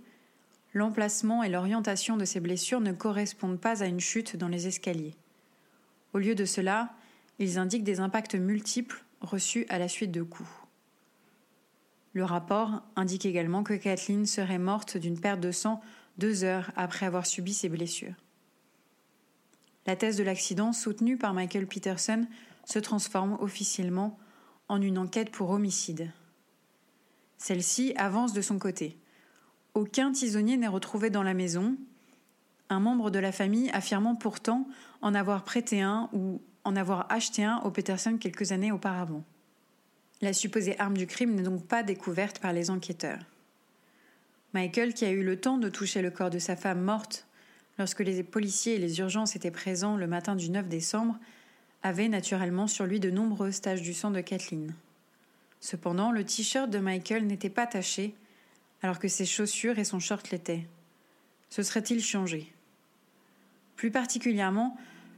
l'emplacement 0.72 1.42
et 1.42 1.48
l'orientation 1.48 2.16
de 2.16 2.24
ces 2.24 2.38
blessures 2.40 2.80
ne 2.80 2.92
correspondent 2.92 3.60
pas 3.60 3.82
à 3.82 3.86
une 3.86 4.00
chute 4.00 4.36
dans 4.36 4.48
les 4.48 4.68
escaliers. 4.68 5.16
Au 6.12 6.18
lieu 6.18 6.36
de 6.36 6.44
cela, 6.44 6.92
ils 7.40 7.58
indiquent 7.58 7.82
des 7.82 7.98
impacts 7.98 8.36
multiples 8.36 9.04
reçu 9.20 9.66
à 9.68 9.78
la 9.78 9.88
suite 9.88 10.12
de 10.12 10.22
coups. 10.22 10.48
Le 12.12 12.24
rapport 12.24 12.82
indique 12.94 13.26
également 13.26 13.64
que 13.64 13.74
Kathleen 13.74 14.26
serait 14.26 14.58
morte 14.58 14.96
d'une 14.96 15.18
perte 15.18 15.40
de 15.40 15.50
sang 15.50 15.80
deux 16.18 16.44
heures 16.44 16.70
après 16.76 17.06
avoir 17.06 17.26
subi 17.26 17.52
ses 17.52 17.68
blessures. 17.68 18.14
La 19.86 19.96
thèse 19.96 20.16
de 20.16 20.22
l'accident, 20.22 20.72
soutenue 20.72 21.16
par 21.16 21.34
Michael 21.34 21.66
Peterson, 21.66 22.26
se 22.64 22.78
transforme 22.78 23.36
officiellement 23.40 24.16
en 24.68 24.80
une 24.80 24.98
enquête 24.98 25.30
pour 25.30 25.50
homicide. 25.50 26.10
Celle-ci 27.38 27.92
avance 27.96 28.32
de 28.32 28.40
son 28.40 28.58
côté. 28.58 28.96
Aucun 29.74 30.12
tisonnier 30.12 30.56
n'est 30.56 30.68
retrouvé 30.68 31.10
dans 31.10 31.22
la 31.22 31.34
maison, 31.34 31.76
un 32.70 32.80
membre 32.80 33.10
de 33.10 33.18
la 33.18 33.32
famille 33.32 33.70
affirmant 33.70 34.14
pourtant 34.14 34.66
en 35.02 35.14
avoir 35.14 35.44
prêté 35.44 35.80
un 35.80 36.08
ou 36.12 36.40
en 36.64 36.76
avoir 36.76 37.10
acheté 37.12 37.44
un 37.44 37.58
au 37.58 37.70
Peterson 37.70 38.16
quelques 38.18 38.52
années 38.52 38.72
auparavant. 38.72 39.22
La 40.22 40.32
supposée 40.32 40.78
arme 40.80 40.96
du 40.96 41.06
crime 41.06 41.34
n'est 41.34 41.42
donc 41.42 41.66
pas 41.66 41.82
découverte 41.82 42.38
par 42.38 42.52
les 42.52 42.70
enquêteurs. 42.70 43.20
Michael, 44.54 44.94
qui 44.94 45.04
a 45.04 45.10
eu 45.10 45.22
le 45.22 45.38
temps 45.38 45.58
de 45.58 45.68
toucher 45.68 46.00
le 46.00 46.10
corps 46.10 46.30
de 46.30 46.38
sa 46.38 46.56
femme 46.56 46.80
morte 46.80 47.26
lorsque 47.78 48.00
les 48.00 48.22
policiers 48.22 48.76
et 48.76 48.78
les 48.78 49.00
urgences 49.00 49.36
étaient 49.36 49.50
présents 49.50 49.96
le 49.96 50.06
matin 50.06 50.36
du 50.36 50.48
9 50.48 50.68
décembre, 50.68 51.18
avait 51.84 52.08
naturellement 52.08 52.66
sur 52.66 52.86
lui 52.86 52.98
de 52.98 53.10
nombreuses 53.10 53.60
taches 53.60 53.82
du 53.82 53.92
sang 53.92 54.10
de 54.10 54.22
Kathleen. 54.22 54.74
Cependant, 55.60 56.10
le 56.10 56.24
t-shirt 56.24 56.68
de 56.70 56.78
Michael 56.78 57.26
n'était 57.26 57.50
pas 57.50 57.66
taché, 57.66 58.14
alors 58.82 58.98
que 58.98 59.06
ses 59.06 59.26
chaussures 59.26 59.78
et 59.78 59.84
son 59.84 60.00
short 60.00 60.30
l'étaient. 60.30 60.66
Se 61.50 61.62
serait-il 61.62 62.02
changé? 62.02 62.52
Plus 63.76 63.90
particulièrement, 63.90 64.76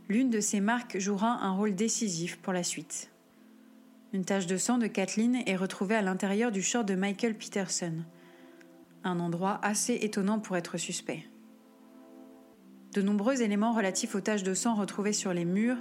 l'une 0.08 0.28
de 0.28 0.40
ces 0.40 0.60
marques 0.60 0.98
jouera 0.98 1.40
un 1.44 1.52
rôle 1.52 1.76
décisif 1.76 2.36
pour 2.38 2.52
la 2.52 2.64
suite. 2.64 3.10
Une 4.12 4.24
tache 4.24 4.46
de 4.46 4.56
sang 4.56 4.78
de 4.78 4.88
Kathleen 4.88 5.42
est 5.46 5.56
retrouvée 5.56 5.94
à 5.94 6.02
l'intérieur 6.02 6.50
du 6.50 6.62
short 6.62 6.86
de 6.86 6.94
Michael 6.96 7.36
Peterson, 7.36 7.94
un 9.04 9.20
endroit 9.20 9.60
assez 9.62 9.94
étonnant 9.94 10.40
pour 10.40 10.56
être 10.56 10.78
suspect. 10.78 11.28
De 12.92 13.02
nombreux 13.02 13.42
éléments 13.42 13.72
relatifs 13.72 14.16
aux 14.16 14.20
taches 14.20 14.42
de 14.42 14.54
sang 14.54 14.74
retrouvées 14.74 15.12
sur 15.12 15.32
les 15.32 15.44
murs, 15.44 15.78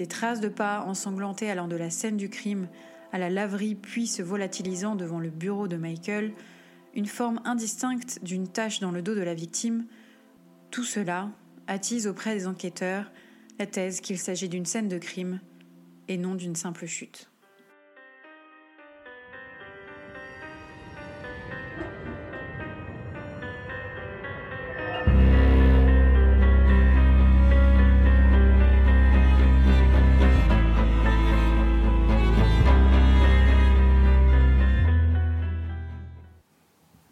des 0.00 0.06
traces 0.06 0.40
de 0.40 0.48
pas 0.48 0.80
ensanglantés 0.86 1.50
allant 1.50 1.68
de 1.68 1.76
la 1.76 1.90
scène 1.90 2.16
du 2.16 2.30
crime 2.30 2.68
à 3.12 3.18
la 3.18 3.28
laverie 3.28 3.74
puis 3.74 4.06
se 4.06 4.22
volatilisant 4.22 4.96
devant 4.96 5.20
le 5.20 5.28
bureau 5.28 5.68
de 5.68 5.76
Michael, 5.76 6.32
une 6.94 7.04
forme 7.04 7.38
indistincte 7.44 8.18
d'une 8.22 8.48
tache 8.48 8.80
dans 8.80 8.92
le 8.92 9.02
dos 9.02 9.14
de 9.14 9.20
la 9.20 9.34
victime, 9.34 9.84
tout 10.70 10.84
cela 10.84 11.28
attise 11.66 12.06
auprès 12.06 12.34
des 12.34 12.46
enquêteurs 12.46 13.12
la 13.58 13.66
thèse 13.66 14.00
qu'il 14.00 14.16
s'agit 14.16 14.48
d'une 14.48 14.64
scène 14.64 14.88
de 14.88 14.96
crime 14.96 15.38
et 16.08 16.16
non 16.16 16.34
d'une 16.34 16.56
simple 16.56 16.86
chute. 16.86 17.29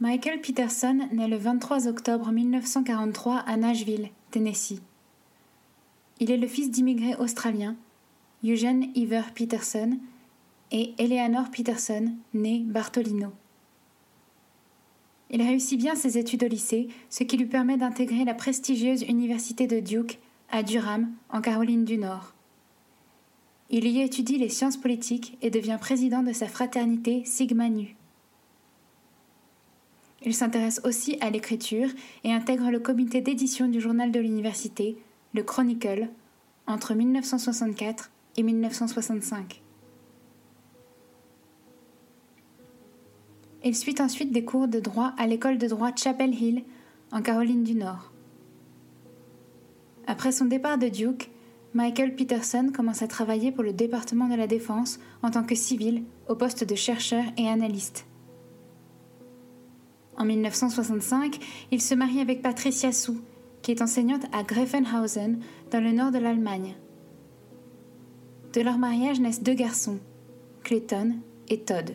Michael 0.08 0.40
Peterson 0.40 1.06
naît 1.12 1.28
le 1.28 1.36
23 1.36 1.86
octobre 1.86 2.32
1943 2.32 3.40
à 3.40 3.58
Nashville, 3.58 4.08
Tennessee. 4.30 4.80
Il 6.18 6.30
est 6.30 6.38
le 6.38 6.46
fils 6.46 6.70
d'immigrés 6.70 7.14
australiens, 7.16 7.76
Eugene 8.42 8.86
Iver 8.94 9.24
Peterson 9.34 9.98
et 10.72 10.94
Eleanor 10.96 11.50
Peterson, 11.50 12.14
née 12.32 12.60
Bartolino. 12.60 13.34
Il 15.28 15.42
réussit 15.42 15.78
bien 15.78 15.94
ses 15.94 16.16
études 16.16 16.44
au 16.44 16.48
lycée, 16.48 16.88
ce 17.10 17.22
qui 17.22 17.36
lui 17.36 17.44
permet 17.44 17.76
d'intégrer 17.76 18.24
la 18.24 18.32
prestigieuse 18.32 19.02
université 19.02 19.66
de 19.66 19.78
Duke 19.78 20.20
à 20.50 20.62
Durham, 20.62 21.12
en 21.28 21.42
Caroline 21.42 21.84
du 21.84 21.98
Nord. 21.98 22.32
Il 23.68 23.86
y 23.86 24.00
étudie 24.00 24.38
les 24.38 24.48
sciences 24.48 24.78
politiques 24.78 25.36
et 25.42 25.50
devient 25.50 25.76
président 25.78 26.22
de 26.22 26.32
sa 26.32 26.46
fraternité 26.46 27.24
Sigma 27.26 27.68
Nu. 27.68 27.98
Il 30.25 30.34
s'intéresse 30.34 30.80
aussi 30.84 31.16
à 31.20 31.30
l'écriture 31.30 31.88
et 32.25 32.32
intègre 32.32 32.70
le 32.70 32.80
comité 32.80 33.20
d'édition 33.20 33.68
du 33.68 33.80
journal 33.80 34.10
de 34.10 34.20
l'université, 34.20 34.96
le 35.34 35.42
Chronicle, 35.42 36.08
entre 36.66 36.94
1964 36.94 38.10
et 38.37 38.42
1965. 38.42 39.62
Il 43.64 43.75
suit 43.75 43.96
ensuite 44.00 44.32
des 44.32 44.44
cours 44.44 44.68
de 44.68 44.80
droit 44.80 45.12
à 45.18 45.26
l'école 45.26 45.58
de 45.58 45.66
droit 45.66 45.94
Chapel 45.94 46.34
Hill, 46.34 46.64
en 47.10 47.22
Caroline 47.22 47.64
du 47.64 47.75
Nord. 47.75 48.12
Après 50.06 50.32
son 50.32 50.46
départ 50.46 50.78
de 50.78 50.88
Duke, 50.88 51.30
Michael 51.75 52.14
Peterson 52.14 52.70
commence 52.75 53.02
à 53.02 53.08
travailler 53.08 53.52
pour 53.52 53.62
le 53.62 53.72
département 53.72 54.28
de 54.28 54.34
la 54.34 54.46
Défense 54.46 54.98
en 55.22 55.30
tant 55.30 55.44
que 55.44 55.54
civil 55.54 56.02
au 56.28 56.34
poste 56.34 56.64
de 56.64 56.75
chercheur 56.75 57.25
et 57.37 57.48
analyste. 57.48 58.06
En 60.18 60.25
1965, 60.25 61.38
il 61.70 61.80
se 61.80 61.94
marie 61.94 62.20
avec 62.20 62.42
Patricia 62.42 62.90
Sou, 62.90 63.20
qui 63.62 63.70
est 63.70 63.82
enseignante 63.82 64.25
à 64.32 64.42
Greifenhausen, 64.42 65.38
dans 65.70 65.80
le 65.80 65.92
nord 65.92 66.10
de 66.10 66.18
l'Allemagne. 66.18 66.75
De 68.52 68.60
leur 68.60 68.78
mariage 68.78 69.20
naissent 69.20 69.42
deux 69.42 69.54
garçons, 69.54 70.00
Clayton 70.64 71.14
et 71.48 71.60
Todd. 71.60 71.92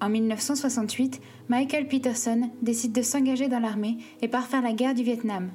En 0.00 0.08
1968, 0.08 1.20
Michael 1.48 1.86
Peterson 1.86 2.50
décide 2.62 2.92
de 2.92 3.02
s'engager 3.02 3.48
dans 3.48 3.60
l'armée 3.60 3.98
et 4.22 4.28
part 4.28 4.46
faire 4.46 4.62
la 4.62 4.72
guerre 4.72 4.94
du 4.94 5.02
Vietnam. 5.02 5.50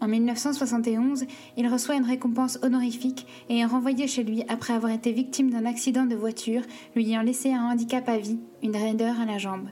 En 0.00 0.08
1971, 0.08 1.26
il 1.58 1.68
reçoit 1.68 1.96
une 1.96 2.04
récompense 2.04 2.58
honorifique 2.62 3.26
et 3.50 3.58
est 3.58 3.66
renvoyé 3.66 4.06
chez 4.06 4.24
lui 4.24 4.42
après 4.48 4.72
avoir 4.72 4.92
été 4.92 5.12
victime 5.12 5.50
d'un 5.50 5.66
accident 5.66 6.06
de 6.06 6.14
voiture 6.14 6.62
lui 6.96 7.10
ayant 7.10 7.22
laissé 7.22 7.52
un 7.52 7.64
handicap 7.64 8.08
à 8.08 8.16
vie, 8.16 8.40
une 8.62 8.76
raideur 8.76 9.20
à 9.20 9.26
la 9.26 9.36
jambe. 9.36 9.68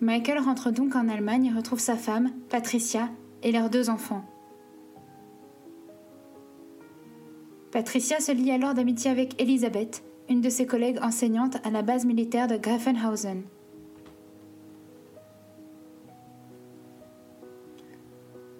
Michael 0.00 0.40
rentre 0.40 0.72
donc 0.72 0.96
en 0.96 1.08
Allemagne 1.08 1.46
et 1.46 1.56
retrouve 1.56 1.78
sa 1.78 1.96
femme, 1.96 2.32
Patricia, 2.50 3.08
et 3.42 3.52
leurs 3.52 3.70
deux 3.70 3.88
enfants. 3.88 4.24
Patricia 7.70 8.20
se 8.20 8.32
lie 8.32 8.50
alors 8.50 8.74
d'amitié 8.74 9.10
avec 9.10 9.40
Elisabeth, 9.40 10.02
une 10.28 10.40
de 10.40 10.50
ses 10.50 10.66
collègues 10.66 10.98
enseignantes 11.02 11.58
à 11.64 11.70
la 11.70 11.82
base 11.82 12.04
militaire 12.04 12.48
de 12.48 12.56
Grafenhausen. 12.56 13.42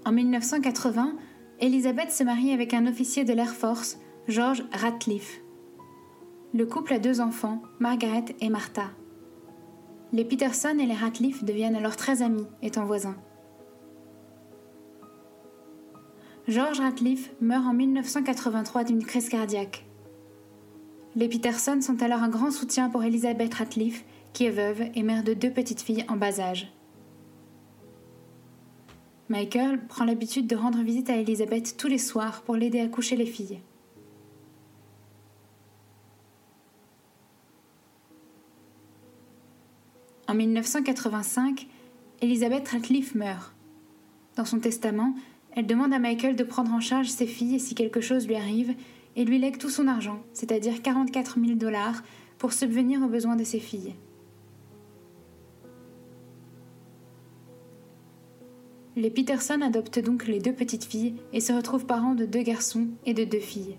En 0.07 0.13
1980, 0.13 1.17
Elisabeth 1.59 2.13
se 2.13 2.23
marie 2.23 2.53
avec 2.53 2.75
un 2.75 2.87
officier 2.87 3.25
de 3.25 3.33
l'Air 3.33 3.53
Force, 3.53 3.99
George 4.29 4.63
Ratcliffe. 4.73 5.41
Le 6.55 6.65
couple 6.65 6.93
a 6.93 7.01
deux 7.01 7.21
enfants, 7.21 7.61
Margaret 7.81 8.27
et 8.41 8.49
Martha. 8.49 8.85
Les 10.13 10.25
Peterson 10.25 10.79
et 10.79 10.87
les 10.87 10.95
Ratcliffe 10.95 11.43
deviennent 11.43 11.75
alors 11.75 11.97
très 11.97 12.23
amis, 12.23 12.47
étant 12.63 12.85
voisins. 12.85 13.17
George 16.47 16.79
Ratcliffe 16.79 17.33
meurt 17.41 17.67
en 17.67 17.75
1983 17.75 18.85
d'une 18.85 19.05
crise 19.05 19.29
cardiaque. 19.29 19.87
Les 21.17 21.29
Peterson 21.29 21.81
sont 21.81 22.01
alors 22.01 22.23
un 22.23 22.29
grand 22.29 22.53
soutien 22.53 22.91
pour 22.91 23.03
Elizabeth 23.03 23.55
Ratcliffe, 23.55 24.05
qui 24.33 24.45
est 24.45 24.51
veuve 24.51 24.83
et 24.95 25.03
mère 25.03 25.25
de 25.25 25.35
deux 25.35 25.51
petites 25.51 25.81
filles 25.81 26.05
en 26.09 26.15
bas 26.15 26.39
âge. 26.39 26.73
Michael 29.29 29.85
prend 29.89 30.05
l'habitude 30.05 30.47
de 30.47 30.55
rendre 30.55 30.83
visite 30.83 31.11
à 31.11 31.17
Elizabeth 31.17 31.77
tous 31.77 31.89
les 31.89 31.99
soirs 31.99 32.43
pour 32.43 32.55
l'aider 32.55 32.81
à 32.81 32.87
coucher 32.87 33.17
les 33.17 33.27
filles. 33.27 33.61
En 40.29 40.35
1985, 40.35 41.67
Elizabeth 42.21 42.69
Ratcliffe 42.69 43.15
meurt. 43.15 43.55
Dans 44.37 44.45
son 44.45 44.61
testament, 44.61 45.15
elle 45.53 45.67
demande 45.67 45.93
à 45.93 45.99
Michael 45.99 46.37
de 46.37 46.45
prendre 46.45 46.73
en 46.73 46.81
charge 46.81 47.09
ses 47.09 47.27
filles 47.27 47.59
si 47.59 47.75
quelque 47.75 48.01
chose 48.01 48.29
lui 48.29 48.37
arrive 48.37 48.75
et 49.17 49.25
lui 49.25 49.39
lègue 49.39 49.59
tout 49.59 49.71
son 49.71 49.89
argent, 49.89 50.21
c'est-à-dire 50.33 50.83
44 50.83 51.41
000 51.41 51.55
dollars, 51.55 52.03
pour 52.39 52.53
subvenir 52.53 53.03
aux 53.03 53.09
besoins 53.09 53.37
de 53.37 53.45
ses 53.45 53.61
filles. 53.61 53.95
Les 58.97 59.11
Peterson 59.11 59.61
adoptent 59.61 59.99
donc 59.99 60.27
les 60.27 60.41
deux 60.41 60.55
petites 60.55 60.85
filles 60.85 61.17
et 61.35 61.41
se 61.41 61.53
retrouvent 61.53 61.85
parents 61.85 62.15
de 62.15 62.25
deux 62.25 62.41
garçons 62.41 62.89
et 63.05 63.13
de 63.13 63.25
deux 63.25 63.41
filles. 63.41 63.77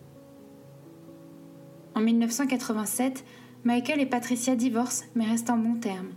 En 1.95 2.01
1987, 2.01 3.25
Michael 3.63 3.99
et 3.99 4.05
Patricia 4.05 4.55
divorcent 4.55 5.05
mais 5.15 5.25
restent 5.25 5.49
en 5.49 5.57
bons 5.57 5.79
termes. 5.79 6.11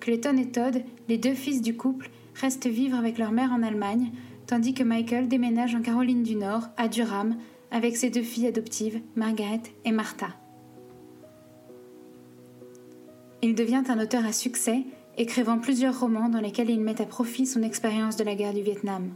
Clayton 0.00 0.38
et 0.38 0.48
Todd, 0.50 0.82
les 1.08 1.18
deux 1.18 1.34
fils 1.34 1.60
du 1.60 1.76
couple, 1.76 2.10
restent 2.34 2.66
vivre 2.66 2.96
avec 2.96 3.18
leur 3.18 3.30
mère 3.30 3.52
en 3.52 3.62
Allemagne, 3.62 4.10
tandis 4.46 4.72
que 4.72 4.82
Michael 4.82 5.28
déménage 5.28 5.74
en 5.74 5.82
Caroline 5.82 6.22
du 6.22 6.36
Nord, 6.36 6.68
à 6.78 6.88
Durham, 6.88 7.36
avec 7.70 7.94
ses 7.94 8.08
deux 8.08 8.22
filles 8.22 8.46
adoptives, 8.46 9.02
Margaret 9.16 9.62
et 9.84 9.92
Martha. 9.92 10.28
Il 13.42 13.54
devient 13.54 13.82
un 13.88 14.00
auteur 14.00 14.24
à 14.24 14.32
succès 14.32 14.84
écrivant 15.16 15.58
plusieurs 15.58 15.98
romans 15.98 16.28
dans 16.28 16.40
lesquels 16.40 16.70
il 16.70 16.80
met 16.80 17.00
à 17.00 17.06
profit 17.06 17.46
son 17.46 17.62
expérience 17.62 18.16
de 18.16 18.24
la 18.24 18.34
guerre 18.34 18.54
du 18.54 18.62
Vietnam. 18.62 19.12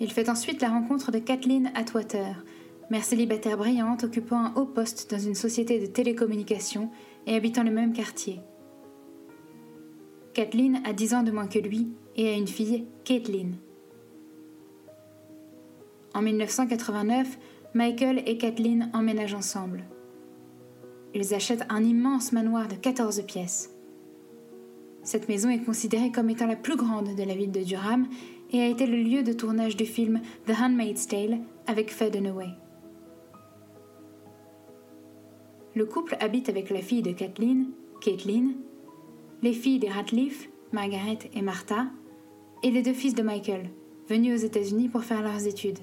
Il 0.00 0.10
fait 0.12 0.28
ensuite 0.28 0.60
la 0.62 0.68
rencontre 0.68 1.10
de 1.12 1.18
Kathleen 1.18 1.70
Atwater, 1.74 2.44
mère 2.90 3.04
célibataire 3.04 3.56
brillante 3.56 4.04
occupant 4.04 4.44
un 4.44 4.54
haut 4.54 4.66
poste 4.66 5.10
dans 5.10 5.18
une 5.18 5.34
société 5.34 5.78
de 5.78 5.86
télécommunications 5.86 6.90
et 7.26 7.34
habitant 7.34 7.62
le 7.62 7.70
même 7.70 7.92
quartier. 7.92 8.40
Kathleen 10.34 10.80
a 10.84 10.92
10 10.92 11.14
ans 11.14 11.22
de 11.22 11.30
moins 11.30 11.46
que 11.46 11.58
lui 11.58 11.88
et 12.16 12.28
a 12.28 12.34
une 12.34 12.48
fille, 12.48 12.86
Caitlin. 13.04 13.52
En 16.14 16.22
1989, 16.22 17.38
Michael 17.74 18.22
et 18.26 18.36
Kathleen 18.36 18.90
emménagent 18.92 19.34
ensemble. 19.34 19.84
Ils 21.14 21.34
achètent 21.34 21.64
un 21.68 21.82
immense 21.84 22.32
manoir 22.32 22.68
de 22.68 22.74
14 22.74 23.22
pièces. 23.22 23.71
Cette 25.02 25.28
maison 25.28 25.50
est 25.50 25.64
considérée 25.64 26.12
comme 26.12 26.30
étant 26.30 26.46
la 26.46 26.56
plus 26.56 26.76
grande 26.76 27.16
de 27.16 27.22
la 27.24 27.34
ville 27.34 27.50
de 27.50 27.62
Durham 27.62 28.06
et 28.52 28.60
a 28.60 28.68
été 28.68 28.86
le 28.86 28.98
lieu 28.98 29.22
de 29.22 29.32
tournage 29.32 29.76
du 29.76 29.86
film 29.86 30.20
The 30.46 30.52
Handmaid's 30.60 31.06
Tale 31.08 31.40
avec 31.66 31.90
Faye 31.90 32.10
Dunaway. 32.10 32.50
Le 35.74 35.86
couple 35.86 36.16
habite 36.20 36.48
avec 36.48 36.70
la 36.70 36.82
fille 36.82 37.02
de 37.02 37.12
Kathleen, 37.12 37.70
Caitlin, 38.00 38.52
les 39.42 39.54
filles 39.54 39.78
des 39.78 39.88
Ratliff, 39.88 40.50
Margaret 40.70 41.18
et 41.34 41.42
Martha, 41.42 41.86
et 42.62 42.70
les 42.70 42.82
deux 42.82 42.92
fils 42.92 43.14
de 43.14 43.22
Michael, 43.22 43.70
venus 44.08 44.38
aux 44.38 44.44
États-Unis 44.44 44.88
pour 44.88 45.02
faire 45.02 45.22
leurs 45.22 45.46
études. 45.46 45.78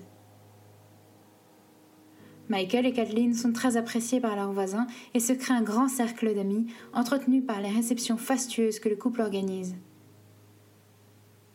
Michael 2.49 2.87
et 2.87 2.93
Kathleen 2.93 3.35
sont 3.35 3.53
très 3.53 3.77
appréciés 3.77 4.19
par 4.19 4.35
leurs 4.35 4.51
voisins 4.51 4.87
et 5.13 5.19
se 5.19 5.33
crée 5.33 5.53
un 5.53 5.61
grand 5.61 5.87
cercle 5.87 6.33
d'amis 6.33 6.65
entretenu 6.93 7.43
par 7.43 7.61
les 7.61 7.69
réceptions 7.69 8.17
fastueuses 8.17 8.79
que 8.79 8.89
le 8.89 8.95
couple 8.95 9.21
organise. 9.21 9.75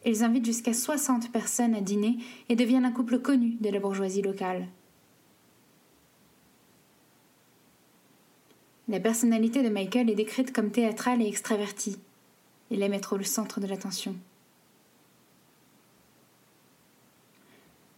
Ils 0.07 0.23
invitent 0.23 0.45
jusqu'à 0.45 0.73
60 0.73 1.33
personnes 1.33 1.75
à 1.75 1.81
dîner 1.81 2.19
et 2.49 2.57
deviennent 2.57 2.85
un 2.85 2.93
couple 2.93 3.19
connu 3.19 3.57
de 3.61 3.71
la 3.71 3.81
bourgeoisie 3.81 4.23
locale. 4.23 4.69
La 8.87 9.01
personnalité 9.01 9.63
de 9.63 9.71
Michael 9.71 10.11
est 10.11 10.15
décrite 10.15 10.53
comme 10.53 10.71
théâtrale 10.71 11.23
et 11.23 11.27
extravertie. 11.27 11.97
Il 12.71 12.83
aime 12.83 12.93
être 12.93 13.17
le 13.17 13.25
centre 13.25 13.59
de 13.59 13.67
l'attention. 13.67 14.15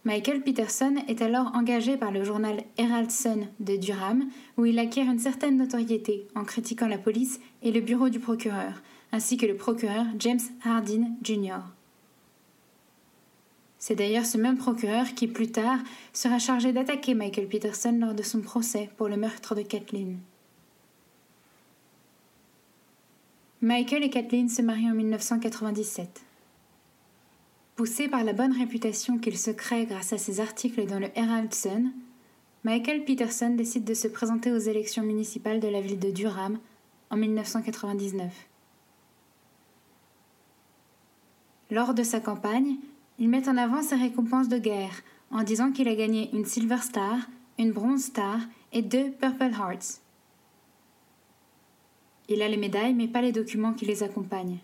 Michael 0.07 0.41
Peterson 0.41 0.95
est 1.09 1.21
alors 1.21 1.53
engagé 1.53 1.97
par 1.97 2.11
le 2.11 2.23
journal 2.23 2.63
Herald 2.77 3.11
Sun 3.11 3.45
de 3.59 3.75
Durham, 3.75 4.29
où 4.55 4.65
il 4.65 4.79
acquiert 4.79 5.11
une 5.11 5.19
certaine 5.19 5.57
notoriété 5.57 6.25
en 6.33 6.45
critiquant 6.45 6.87
la 6.87 6.97
police 6.97 7.41
et 7.61 7.73
le 7.73 7.81
bureau 7.81 8.07
du 8.07 8.21
procureur, 8.21 8.81
ainsi 9.11 9.35
que 9.35 9.45
le 9.45 9.57
procureur 9.57 10.05
James 10.17 10.39
Hardin 10.63 11.09
Jr. 11.21 11.59
C'est 13.79 13.95
d'ailleurs 13.95 14.25
ce 14.25 14.37
même 14.37 14.55
procureur 14.55 15.07
qui, 15.13 15.27
plus 15.27 15.51
tard, 15.51 15.79
sera 16.13 16.39
chargé 16.39 16.71
d'attaquer 16.71 17.13
Michael 17.13 17.49
Peterson 17.49 17.97
lors 17.99 18.13
de 18.13 18.23
son 18.23 18.39
procès 18.39 18.89
pour 18.95 19.09
le 19.09 19.17
meurtre 19.17 19.55
de 19.55 19.61
Kathleen. 19.61 20.19
Michael 23.59 24.05
et 24.05 24.09
Kathleen 24.09 24.47
se 24.47 24.61
marient 24.61 24.89
en 24.89 24.95
1997. 24.95 26.26
Poussé 27.77 28.07
par 28.07 28.23
la 28.23 28.33
bonne 28.33 28.57
réputation 28.57 29.19
qu'il 29.19 29.37
se 29.37 29.51
crée 29.51 29.85
grâce 29.85 30.11
à 30.11 30.17
ses 30.17 30.39
articles 30.39 30.87
dans 30.87 30.97
le 30.97 31.09
Herald 31.13 31.53
Sun, 31.53 31.91
Michael 32.63 33.05
Peterson 33.05 33.51
décide 33.51 33.83
de 33.83 33.93
se 33.93 34.07
présenter 34.07 34.51
aux 34.51 34.57
élections 34.57 35.03
municipales 35.03 35.59
de 35.59 35.67
la 35.67 35.79
ville 35.79 35.99
de 35.99 36.09
Durham 36.09 36.57
en 37.11 37.17
1999. 37.17 38.33
Lors 41.69 41.93
de 41.93 42.01
sa 42.01 42.19
campagne, 42.19 42.77
il 43.19 43.29
met 43.29 43.47
en 43.47 43.57
avant 43.57 43.83
ses 43.83 43.95
récompenses 43.95 44.49
de 44.49 44.57
guerre 44.57 45.03
en 45.29 45.43
disant 45.43 45.71
qu'il 45.71 45.87
a 45.87 45.93
gagné 45.93 46.31
une 46.33 46.45
Silver 46.45 46.81
Star, 46.81 47.29
une 47.59 47.73
Bronze 47.73 48.05
Star 48.05 48.39
et 48.73 48.81
deux 48.81 49.11
Purple 49.11 49.51
Hearts. 49.53 50.01
Il 52.27 52.41
a 52.41 52.47
les 52.47 52.57
médailles 52.57 52.95
mais 52.95 53.07
pas 53.07 53.21
les 53.21 53.31
documents 53.31 53.73
qui 53.73 53.85
les 53.85 54.01
accompagnent. 54.01 54.57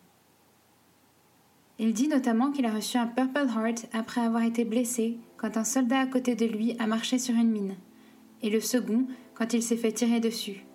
Il 1.80 1.94
dit 1.94 2.08
notamment 2.08 2.52
qu'il 2.52 2.66
a 2.66 2.74
reçu 2.74 2.98
un 2.98 3.08
Purple 3.08 3.48
Heart 3.48 3.88
après 3.94 4.22
avoir 4.22 4.44
été 4.44 4.64
blessé 4.64 5.18
quand 5.38 5.58
un 5.58 5.64
soldat 5.64 6.00
à 6.00 6.08
côté 6.08 6.36
de 6.36 6.46
lui 6.46 6.76
a 6.80 6.88
marché 6.88 7.18
sur 7.18 7.36
une 7.36 7.50
mine, 7.50 7.76
et 8.42 8.50
le 8.50 8.60
second 8.60 9.06
quand 9.34 9.54
il 9.54 9.64
s'est 9.64 9.78
fait 9.78 9.92
tirer 9.92 10.20
dessus. 10.20 10.66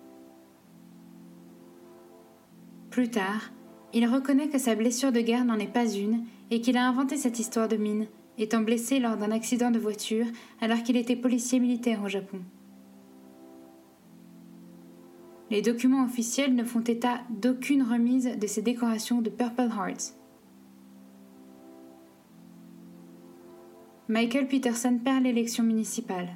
Plus 2.89 3.09
tard, 3.09 3.51
il 3.93 4.05
reconnaît 4.07 4.49
que 4.49 4.57
sa 4.57 4.75
blessure 4.75 5.11
de 5.11 5.21
guerre 5.21 5.45
n'en 5.45 5.57
est 5.57 5.71
pas 5.71 5.89
une 5.89 6.25
et 6.51 6.61
qu'il 6.61 6.77
a 6.77 6.87
inventé 6.87 7.17
cette 7.17 7.39
histoire 7.39 7.67
de 7.67 7.77
mine, 7.77 8.07
étant 8.37 8.61
blessé 8.61 8.99
lors 8.99 9.17
d'un 9.17 9.31
accident 9.31 9.71
de 9.71 9.79
voiture 9.79 10.25
alors 10.59 10.83
qu'il 10.83 10.97
était 10.97 11.15
policier 11.15 11.59
militaire 11.59 12.03
au 12.03 12.09
Japon. 12.09 12.39
Les 15.49 15.61
documents 15.61 16.05
officiels 16.05 16.53
ne 16.53 16.63
font 16.63 16.83
état 16.83 17.21
d'aucune 17.29 17.83
remise 17.83 18.37
de 18.37 18.47
ces 18.47 18.61
décorations 18.61 19.21
de 19.21 19.29
Purple 19.29 19.69
Hearts. 19.75 20.18
Michael 24.09 24.47
Peterson 24.47 24.97
perd 24.97 25.23
l'élection 25.23 25.63
municipale. 25.63 26.29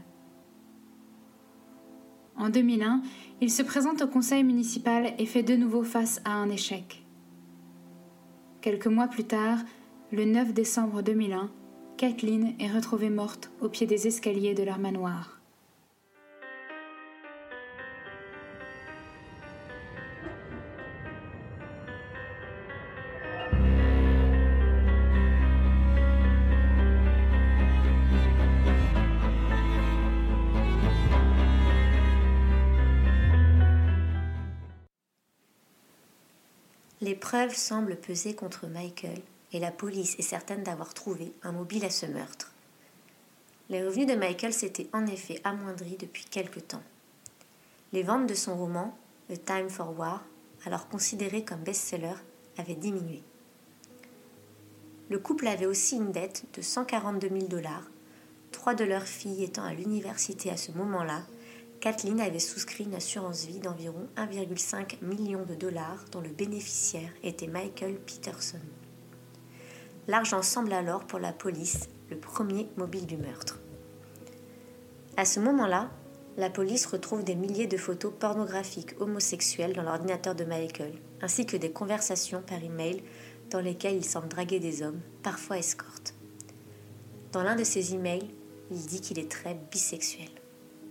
En 2.38 2.50
2001, 2.50 3.01
il 3.42 3.50
se 3.50 3.63
présente 3.63 4.03
au 4.03 4.08
conseil 4.08 4.44
municipal 4.44 5.15
et 5.18 5.25
fait 5.25 5.42
de 5.42 5.56
nouveau 5.56 5.82
face 5.82 6.22
à 6.24 6.34
un 6.34 6.51
échec. 6.51 7.03
Quelques 8.62 8.86
mois 8.86 9.08
plus 9.08 9.24
tard, 9.24 9.58
le 10.12 10.24
9 10.25 10.53
décembre 10.53 11.01
2001, 11.01 11.50
Kathleen 11.98 12.53
est 12.60 12.72
retrouvée 12.72 13.10
morte 13.10 13.51
au 13.60 13.70
pied 13.70 13.88
des 13.88 14.06
escaliers 14.06 14.53
de 14.53 14.62
leur 14.62 14.77
manoir. 14.77 15.43
Les 37.03 37.16
preuves 37.16 37.53
semblent 37.53 37.98
peser 37.98 38.33
contre 38.33 38.66
Michael 38.66 39.20
et 39.51 39.59
la 39.59 39.72
police 39.72 40.16
est 40.20 40.22
certaine 40.22 40.63
d'avoir 40.63 40.94
trouvé 40.94 41.33
un 41.44 41.51
mobile 41.51 41.83
à 41.83 41.89
ce 41.89 42.05
meurtre. 42.05 42.53
Les 43.68 43.83
revenus 43.83 44.07
de 44.07 44.13
Michael 44.13 44.53
s'étaient 44.53 44.87
en 44.94 45.05
effet 45.07 45.42
amoindris 45.44 45.98
depuis 46.00 46.24
quelque 46.24 46.61
temps. 46.61 46.81
Les 47.92 48.03
ventes 48.03 48.27
de 48.27 48.33
son 48.33 48.55
roman, 48.55 48.98
The 49.27 49.44
Time 49.44 49.70
for 49.70 50.00
War, 50.00 50.24
alors 50.66 50.87
considéré 50.87 51.44
comme 51.44 51.59
best-seller, 51.59 52.16
avaient 52.57 52.74
diminué. 52.74 53.22
Le 55.09 55.20
couple 55.20 55.48
avait 55.48 55.66
aussi 55.66 55.98
une 55.98 56.13
dette 56.13 56.46
de 56.53 56.61
142 56.61 57.27
000 57.27 57.48
dollars, 57.48 57.83
trois 58.53 58.75
de 58.75 58.85
leurs 58.85 59.07
filles 59.07 59.44
étant 59.44 59.66
à 59.66 59.74
l'université 59.74 60.50
à 60.51 60.55
ce 60.55 60.72
moment-là 60.72 61.24
Kathleen 61.83 62.22
avait 62.22 62.39
souscrit 62.39 62.85
une 62.85 62.96
assurance 62.96 63.46
vie 63.46 63.59
d'environ 63.59 64.07
1,5 64.15 65.03
million 65.03 65.43
de 65.43 65.53
dollars 65.53 66.05
dont 66.13 66.22
le 66.22 66.29
bénéficiaire 66.29 67.09
était 67.24 67.48
Michael 67.48 67.96
Peterson. 67.96 68.61
L'argent 70.07 70.41
semble 70.43 70.72
alors 70.72 71.05
pour 71.05 71.19
la 71.19 71.33
police 71.33 71.89
le 72.09 72.17
premier 72.17 72.69
mobile 72.77 73.05
du 73.05 73.17
meurtre. 73.17 73.59
À 75.17 75.25
ce 75.25 75.41
moment-là, 75.41 75.91
la 76.37 76.50
police 76.50 76.85
retrouve 76.85 77.25
des 77.25 77.35
milliers 77.35 77.67
de 77.67 77.75
photos 77.75 78.13
pornographiques 78.17 78.96
homosexuelles 79.01 79.74
dans 79.74 79.83
l'ordinateur 79.83 80.35
de 80.35 80.46
Michael, 80.46 80.93
ainsi 81.19 81.46
que 81.46 81.57
des 81.57 81.74
conversations 81.74 82.43
par 82.43 82.63
email 82.63 83.03
dans 83.50 83.59
lesquelles 83.59 83.98
il 83.98 84.05
semble 84.05 84.29
draguer 84.29 84.61
des 84.61 84.83
hommes, 84.83 85.01
parfois 85.22 85.57
escortes. 85.57 86.15
Dans 87.33 87.43
l'un 87.43 87.57
de 87.57 87.65
ses 87.65 87.93
emails, 87.93 88.33
il 88.72 88.85
dit 88.85 89.01
qu'il 89.01 89.19
est 89.19 89.29
très 89.29 89.59
bisexuel. 89.69 90.29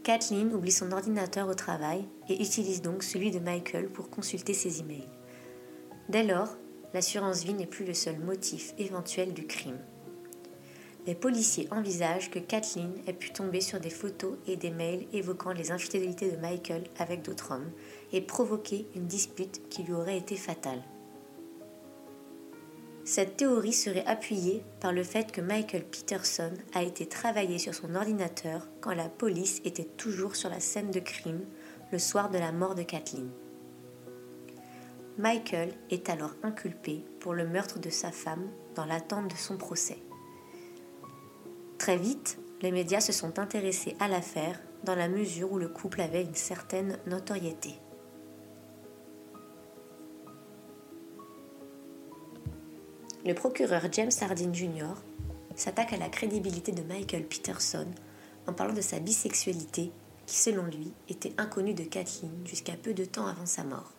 Kathleen 0.02 0.52
oublie 0.52 0.72
son 0.72 0.90
ordinateur 0.90 1.46
au 1.48 1.54
travail 1.54 2.04
et 2.28 2.42
utilise 2.42 2.82
donc 2.82 3.04
celui 3.04 3.30
de 3.30 3.38
Michael 3.38 3.88
pour 3.88 4.10
consulter 4.10 4.52
ses 4.52 4.80
emails. 4.80 5.06
Dès 6.08 6.24
lors, 6.24 6.56
l'assurance 6.92 7.44
vie 7.44 7.54
n'est 7.54 7.66
plus 7.66 7.84
le 7.84 7.94
seul 7.94 8.18
motif 8.18 8.74
éventuel 8.78 9.32
du 9.32 9.46
crime. 9.46 9.78
Les 11.06 11.14
policiers 11.14 11.68
envisagent 11.70 12.30
que 12.30 12.40
Kathleen 12.40 12.92
ait 13.06 13.12
pu 13.12 13.30
tomber 13.30 13.60
sur 13.60 13.78
des 13.78 13.90
photos 13.90 14.34
et 14.48 14.56
des 14.56 14.70
mails 14.70 15.06
évoquant 15.12 15.52
les 15.52 15.70
infidélités 15.70 16.32
de 16.32 16.36
Michael 16.36 16.84
avec 16.98 17.22
d'autres 17.22 17.52
hommes 17.52 17.70
et 18.12 18.20
provoquer 18.20 18.86
une 18.96 19.06
dispute 19.06 19.68
qui 19.68 19.84
lui 19.84 19.92
aurait 19.92 20.18
été 20.18 20.34
fatale. 20.34 20.82
Cette 23.04 23.36
théorie 23.36 23.72
serait 23.72 24.06
appuyée 24.06 24.62
par 24.80 24.92
le 24.92 25.02
fait 25.02 25.32
que 25.32 25.40
Michael 25.40 25.84
Peterson 25.84 26.52
a 26.72 26.84
été 26.84 27.06
travaillé 27.06 27.58
sur 27.58 27.74
son 27.74 27.96
ordinateur 27.96 28.68
quand 28.80 28.94
la 28.94 29.08
police 29.08 29.60
était 29.64 29.84
toujours 29.84 30.36
sur 30.36 30.48
la 30.50 30.60
scène 30.60 30.92
de 30.92 31.00
crime 31.00 31.44
le 31.90 31.98
soir 31.98 32.30
de 32.30 32.38
la 32.38 32.52
mort 32.52 32.76
de 32.76 32.84
Kathleen. 32.84 33.28
Michael 35.18 35.74
est 35.90 36.08
alors 36.08 36.34
inculpé 36.42 37.04
pour 37.18 37.34
le 37.34 37.46
meurtre 37.46 37.80
de 37.80 37.90
sa 37.90 38.12
femme 38.12 38.48
dans 38.76 38.86
l'attente 38.86 39.28
de 39.28 39.36
son 39.36 39.56
procès. 39.56 39.98
Très 41.76 41.96
vite, 41.96 42.38
les 42.62 42.70
médias 42.70 43.00
se 43.00 43.12
sont 43.12 43.40
intéressés 43.40 43.96
à 43.98 44.06
l'affaire 44.06 44.60
dans 44.84 44.94
la 44.94 45.08
mesure 45.08 45.52
où 45.52 45.58
le 45.58 45.68
couple 45.68 46.00
avait 46.00 46.22
une 46.22 46.34
certaine 46.34 46.98
notoriété. 47.06 47.74
Le 53.24 53.34
procureur 53.34 53.82
James 53.92 54.10
Hardin 54.20 54.52
Jr. 54.52 54.94
s'attaque 55.54 55.92
à 55.92 55.96
la 55.96 56.08
crédibilité 56.08 56.72
de 56.72 56.82
Michael 56.82 57.24
Peterson 57.24 57.86
en 58.48 58.52
parlant 58.52 58.74
de 58.74 58.80
sa 58.80 58.98
bisexualité 58.98 59.92
qui, 60.26 60.36
selon 60.36 60.64
lui, 60.64 60.92
était 61.08 61.32
inconnue 61.38 61.74
de 61.74 61.84
Kathleen 61.84 62.32
jusqu'à 62.44 62.74
peu 62.74 62.94
de 62.94 63.04
temps 63.04 63.26
avant 63.26 63.46
sa 63.46 63.62
mort. 63.62 63.92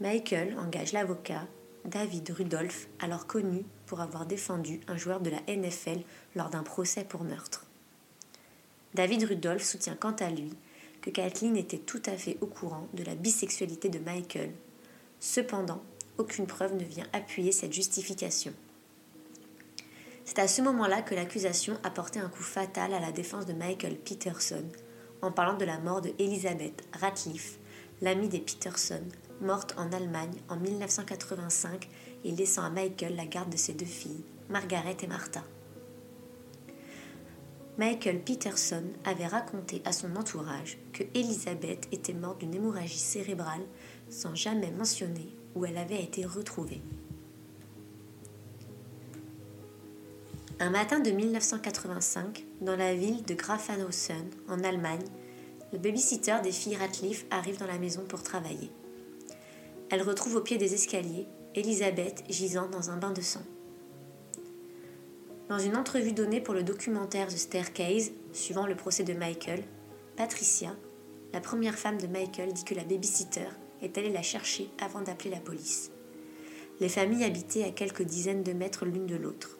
Michael 0.00 0.56
engage 0.58 0.92
l'avocat 0.92 1.46
David 1.84 2.30
Rudolph, 2.30 2.88
alors 3.00 3.26
connu 3.26 3.64
pour 3.86 4.00
avoir 4.00 4.24
défendu 4.24 4.80
un 4.88 4.96
joueur 4.96 5.20
de 5.20 5.30
la 5.30 5.40
NFL 5.48 6.00
lors 6.36 6.50
d'un 6.50 6.62
procès 6.62 7.04
pour 7.04 7.22
meurtre. 7.22 7.66
David 8.94 9.24
Rudolph 9.24 9.64
soutient 9.64 9.96
quant 9.96 10.16
à 10.20 10.30
lui 10.30 10.54
que 11.02 11.10
Kathleen 11.10 11.56
était 11.56 11.78
tout 11.78 12.02
à 12.06 12.12
fait 12.12 12.38
au 12.40 12.46
courant 12.46 12.88
de 12.94 13.04
la 13.04 13.14
bisexualité 13.14 13.88
de 13.88 13.98
Michael. 13.98 14.52
Cependant, 15.20 15.82
aucune 16.18 16.46
preuve 16.46 16.74
ne 16.74 16.84
vient 16.84 17.06
appuyer 17.12 17.52
cette 17.52 17.72
justification. 17.72 18.52
C'est 20.24 20.40
à 20.40 20.48
ce 20.48 20.60
moment-là 20.60 21.00
que 21.00 21.14
l'accusation 21.14 21.78
a 21.84 21.90
porté 21.90 22.20
un 22.20 22.28
coup 22.28 22.42
fatal 22.42 22.92
à 22.92 23.00
la 23.00 23.12
défense 23.12 23.46
de 23.46 23.54
Michael 23.54 23.96
Peterson 23.96 24.64
en 25.22 25.32
parlant 25.32 25.56
de 25.56 25.64
la 25.64 25.78
mort 25.78 26.02
de 26.02 26.12
Elizabeth 26.18 26.86
Ratliff, 26.92 27.58
l'amie 28.02 28.28
des 28.28 28.40
Peterson, 28.40 29.02
morte 29.40 29.74
en 29.78 29.90
Allemagne 29.92 30.36
en 30.48 30.56
1985 30.56 31.88
et 32.24 32.32
laissant 32.32 32.62
à 32.62 32.70
Michael 32.70 33.16
la 33.16 33.26
garde 33.26 33.50
de 33.50 33.56
ses 33.56 33.72
deux 33.72 33.86
filles, 33.86 34.24
Margaret 34.48 34.96
et 35.02 35.06
Martha. 35.06 35.42
Michael 37.78 38.20
Peterson 38.22 38.84
avait 39.04 39.26
raconté 39.26 39.82
à 39.84 39.92
son 39.92 40.14
entourage 40.16 40.78
que 40.92 41.04
Elizabeth 41.14 41.86
était 41.92 42.12
morte 42.12 42.40
d'une 42.40 42.54
hémorragie 42.54 42.98
cérébrale 42.98 43.64
sans 44.10 44.34
jamais 44.34 44.72
mentionner 44.72 45.37
elle 45.64 45.78
avait 45.78 46.02
été 46.02 46.24
retrouvée. 46.24 46.82
Un 50.60 50.70
matin 50.70 50.98
de 50.98 51.10
1985, 51.10 52.44
dans 52.60 52.74
la 52.74 52.94
ville 52.94 53.24
de 53.24 53.34
Grafenhausen, 53.34 54.28
en 54.48 54.64
Allemagne, 54.64 55.04
le 55.72 55.78
babysitter 55.78 56.36
des 56.42 56.50
filles 56.50 56.76
Ratliff 56.76 57.26
arrive 57.30 57.58
dans 57.58 57.66
la 57.66 57.78
maison 57.78 58.02
pour 58.08 58.22
travailler. 58.22 58.70
Elle 59.90 60.02
retrouve 60.02 60.36
au 60.36 60.40
pied 60.40 60.58
des 60.58 60.74
escaliers 60.74 61.26
Elisabeth 61.54 62.24
gisant 62.28 62.68
dans 62.68 62.90
un 62.90 62.96
bain 62.96 63.12
de 63.12 63.20
sang. 63.20 63.42
Dans 65.48 65.58
une 65.58 65.76
entrevue 65.76 66.12
donnée 66.12 66.40
pour 66.40 66.54
le 66.54 66.62
documentaire 66.62 67.28
The 67.28 67.38
Staircase, 67.38 68.10
suivant 68.32 68.66
le 68.66 68.76
procès 68.76 69.04
de 69.04 69.14
Michael, 69.14 69.62
Patricia, 70.16 70.74
la 71.32 71.40
première 71.40 71.76
femme 71.76 72.00
de 72.00 72.06
Michael, 72.06 72.52
dit 72.52 72.64
que 72.64 72.74
la 72.74 72.84
babysitter 72.84 73.48
est 73.82 73.96
allée 73.98 74.10
la 74.10 74.22
chercher 74.22 74.70
avant 74.80 75.00
d'appeler 75.00 75.30
la 75.30 75.40
police. 75.40 75.90
Les 76.80 76.88
familles 76.88 77.24
habitaient 77.24 77.64
à 77.64 77.70
quelques 77.70 78.02
dizaines 78.02 78.42
de 78.42 78.52
mètres 78.52 78.84
l'une 78.84 79.06
de 79.06 79.16
l'autre. 79.16 79.58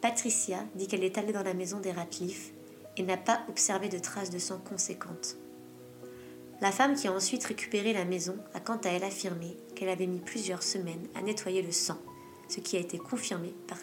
Patricia 0.00 0.64
dit 0.74 0.86
qu'elle 0.86 1.04
est 1.04 1.18
allée 1.18 1.32
dans 1.32 1.42
la 1.42 1.54
maison 1.54 1.80
des 1.80 1.92
Ratliff 1.92 2.52
et 2.96 3.02
n'a 3.02 3.16
pas 3.16 3.42
observé 3.48 3.88
de 3.88 3.98
traces 3.98 4.30
de 4.30 4.38
sang 4.38 4.58
conséquentes. 4.58 5.36
La 6.60 6.72
femme 6.72 6.94
qui 6.94 7.08
a 7.08 7.12
ensuite 7.12 7.44
récupéré 7.44 7.92
la 7.92 8.04
maison 8.04 8.36
a 8.54 8.60
quant 8.60 8.78
à 8.78 8.88
elle 8.88 9.04
affirmé 9.04 9.56
qu'elle 9.74 9.88
avait 9.88 10.06
mis 10.06 10.20
plusieurs 10.20 10.62
semaines 10.62 11.06
à 11.14 11.22
nettoyer 11.22 11.62
le 11.62 11.72
sang 11.72 11.98
ce 12.48 12.60
qui 12.60 12.76
a 12.76 12.80
été 12.80 12.98
confirmé 12.98 13.54
par 13.66 13.78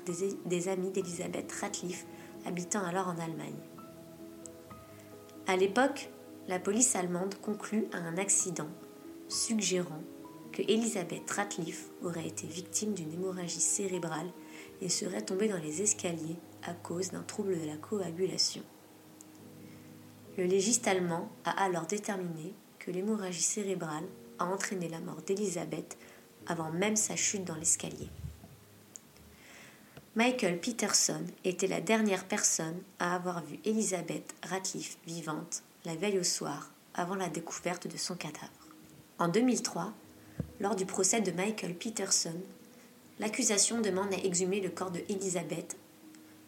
des, 0.46 0.68
amis 0.68 0.90
d'Elisabeth 0.90 1.52
Ratliff 1.62 2.06
habitant 2.46 2.84
alors 2.84 3.08
en 3.08 3.18
Allemagne. 3.20 3.56
À 5.48 5.56
l'époque, 5.56 6.10
la 6.48 6.60
police 6.60 6.96
allemande 6.96 7.36
conclut 7.36 7.86
à 7.94 7.98
un 7.98 8.18
accident, 8.18 8.68
suggérant 9.28 10.04
que 10.52 10.62
Elisabeth 10.62 11.30
Ratliff 11.30 11.90
aurait 12.04 12.28
été 12.28 12.48
victime 12.48 12.94
d'une 12.94 13.14
hémorragie 13.14 13.60
cérébrale 13.60 14.32
et 14.82 14.90
serait 14.90 15.22
tombée 15.22 15.50
dans 15.50 15.58
les 15.58 15.82
escaliers 15.82 16.38
à 16.64 16.74
cause 16.74 17.12
d'un 17.12 17.24
trouble 17.24 17.60
de 17.60 17.66
la 17.66 17.78
coagulation. 17.78 18.64
Le 20.38 20.46
légiste 20.46 20.88
allemand 20.88 21.30
a 21.44 21.64
alors 21.64 21.86
déterminé 21.86 22.54
que 22.80 22.92
l'hémorragie 22.92 23.42
cérébrale 23.42 24.06
a 24.40 24.46
entraîné 24.46 24.90
la 24.90 25.00
mort 25.00 25.22
d'Elisabeth 25.26 25.98
avant 26.48 26.72
même 26.72 26.96
sa 26.96 27.16
chute 27.16 27.44
dans 27.44 27.56
l'escalier. 27.56 28.10
Michael 30.16 30.60
Peterson 30.62 31.26
était 31.44 31.68
la 31.68 31.82
dernière 31.82 32.26
personne 32.26 32.82
à 33.00 33.16
avoir 33.16 33.44
vu 33.44 33.60
Elizabeth 33.66 34.34
Ratliff 34.44 34.98
vivante 35.06 35.64
la 35.84 35.96
veille 35.96 36.20
au 36.20 36.24
soir 36.24 36.72
avant 36.94 37.16
la 37.16 37.28
découverte 37.28 37.88
de 37.88 37.98
son 37.98 38.16
cadavre. 38.16 38.65
En 39.18 39.30
2003, 39.30 39.94
lors 40.60 40.76
du 40.76 40.86
procès 40.86 41.22
de 41.22 41.32
Michael 41.32 41.74
Peterson, 41.74 42.36
l'accusation 43.20 43.80
demande 43.80 44.14
à 44.14 44.18
exhumer 44.18 44.60
le 44.60 44.70
corps 44.70 44.92
de 44.92 45.00
Elizabeth, 45.08 45.78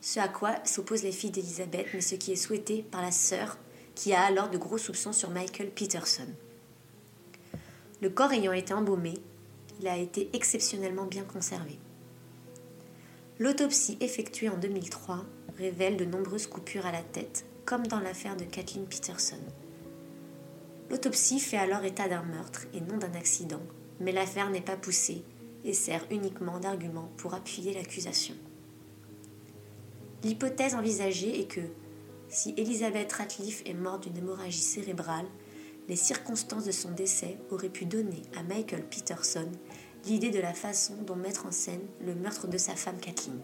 ce 0.02 0.20
à 0.20 0.28
quoi 0.28 0.56
s'opposent 0.66 1.04
les 1.04 1.14
filles 1.14 1.32
d'Elizabeth, 1.32 1.88
mais 1.94 2.02
ce 2.02 2.16
qui 2.16 2.34
est 2.34 2.36
souhaité 2.36 2.84
par 2.84 3.02
la 3.02 3.12
sœur 3.12 3.58
qui 3.96 4.14
a 4.14 4.22
alors 4.22 4.50
de 4.50 4.58
gros 4.58 4.78
soupçons 4.78 5.14
sur 5.14 5.30
Michael 5.30 5.72
Peterson. 5.72 6.28
Le 8.02 8.10
corps 8.10 8.34
ayant 8.34 8.52
été 8.52 8.74
embaumé, 8.74 9.14
il 9.80 9.88
a 9.88 9.98
été 9.98 10.30
exceptionnellement 10.34 11.06
bien 11.06 11.24
conservé. 11.24 11.80
L'autopsie 13.40 13.98
effectuée 14.02 14.50
en 14.50 14.58
2003 14.58 15.26
révèle 15.58 15.96
de 15.96 16.06
nombreuses 16.06 16.48
coupures 16.48 16.86
à 16.86 16.92
la 16.92 17.02
tête, 17.02 17.46
comme 17.66 17.88
dans 17.88 18.00
l'affaire 18.00 18.36
de 18.36 18.44
Kathleen 18.44 18.86
Peterson. 18.86 19.40
L'autopsie 20.90 21.40
fait 21.40 21.58
alors 21.58 21.84
état 21.84 22.08
d'un 22.08 22.24
meurtre 22.24 22.66
et 22.74 22.82
non 22.82 22.98
d'un 22.98 23.14
accident, 23.14 23.62
mais 24.00 24.12
l'affaire 24.12 24.50
n'est 24.50 24.62
pas 24.62 24.78
poussée 24.78 25.24
et 25.66 25.74
sert 25.74 26.06
uniquement 26.12 26.60
d'argument 26.60 27.12
pour 27.18 27.34
appuyer 27.34 27.74
l'accusation. 27.74 28.36
L'hypothèse 30.24 30.76
envisagée 30.76 31.42
est 31.42 31.48
que, 31.48 31.62
si 32.30 32.54
Elizabeth 32.58 33.12
Ratliff 33.12 33.64
est 33.66 33.74
morte 33.74 34.08
d'une 34.08 34.18
hémorragie 34.18 34.60
cérébrale, 34.60 35.28
les 35.88 35.96
circonstances 35.96 36.66
de 36.66 36.72
son 36.72 36.92
décès 36.92 37.38
auraient 37.52 37.70
pu 37.70 37.86
donner 37.86 38.22
à 38.36 38.44
Michael 38.44 38.84
Peterson 38.84 39.48
l'idée 40.06 40.32
de 40.32 40.40
la 40.40 40.54
façon 40.54 40.96
dont 41.06 41.16
mettre 41.16 41.46
en 41.46 41.52
scène 41.52 41.86
le 42.06 42.16
meurtre 42.16 42.48
de 42.48 42.58
sa 42.58 42.76
femme 42.76 43.00
Kathleen. 43.00 43.40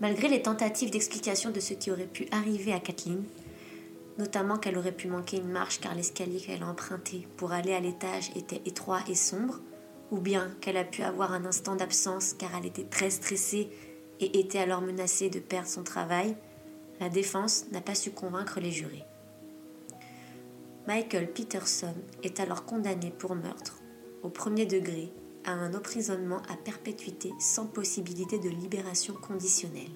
Malgré 0.00 0.28
les 0.28 0.42
tentatives 0.42 0.90
d'explication 0.90 1.50
de 1.50 1.60
ce 1.60 1.74
qui 1.74 1.90
aurait 1.90 2.06
pu 2.06 2.26
arriver 2.30 2.72
à 2.72 2.80
Kathleen, 2.80 3.22
notamment 4.20 4.58
qu'elle 4.58 4.78
aurait 4.78 4.92
pu 4.92 5.08
manquer 5.08 5.38
une 5.38 5.50
marche 5.50 5.80
car 5.80 5.94
l'escalier 5.94 6.38
qu'elle 6.38 6.62
a 6.62 6.68
emprunté 6.68 7.26
pour 7.36 7.52
aller 7.52 7.72
à 7.72 7.80
l'étage 7.80 8.30
était 8.36 8.62
étroit 8.66 9.00
et 9.08 9.14
sombre, 9.14 9.60
ou 10.10 10.18
bien 10.18 10.54
qu'elle 10.60 10.76
a 10.76 10.84
pu 10.84 11.02
avoir 11.02 11.32
un 11.32 11.44
instant 11.46 11.74
d'absence 11.74 12.34
car 12.34 12.50
elle 12.56 12.66
était 12.66 12.84
très 12.84 13.10
stressée 13.10 13.70
et 14.20 14.38
était 14.38 14.58
alors 14.58 14.82
menacée 14.82 15.30
de 15.30 15.40
perdre 15.40 15.68
son 15.68 15.82
travail, 15.82 16.36
la 17.00 17.08
défense 17.08 17.64
n'a 17.72 17.80
pas 17.80 17.94
su 17.94 18.10
convaincre 18.10 18.60
les 18.60 18.70
jurés. 18.70 19.04
Michael 20.86 21.32
Peterson 21.32 21.94
est 22.22 22.40
alors 22.40 22.64
condamné 22.64 23.10
pour 23.10 23.34
meurtre 23.34 23.80
au 24.22 24.28
premier 24.28 24.66
degré 24.66 25.10
à 25.44 25.52
un 25.52 25.72
emprisonnement 25.72 26.42
à 26.50 26.56
perpétuité 26.56 27.32
sans 27.38 27.66
possibilité 27.66 28.38
de 28.38 28.50
libération 28.50 29.14
conditionnelle. 29.14 29.90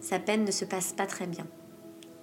Sa 0.00 0.20
peine 0.20 0.44
ne 0.44 0.52
se 0.52 0.64
passe 0.64 0.92
pas 0.92 1.06
très 1.06 1.26
bien. 1.26 1.46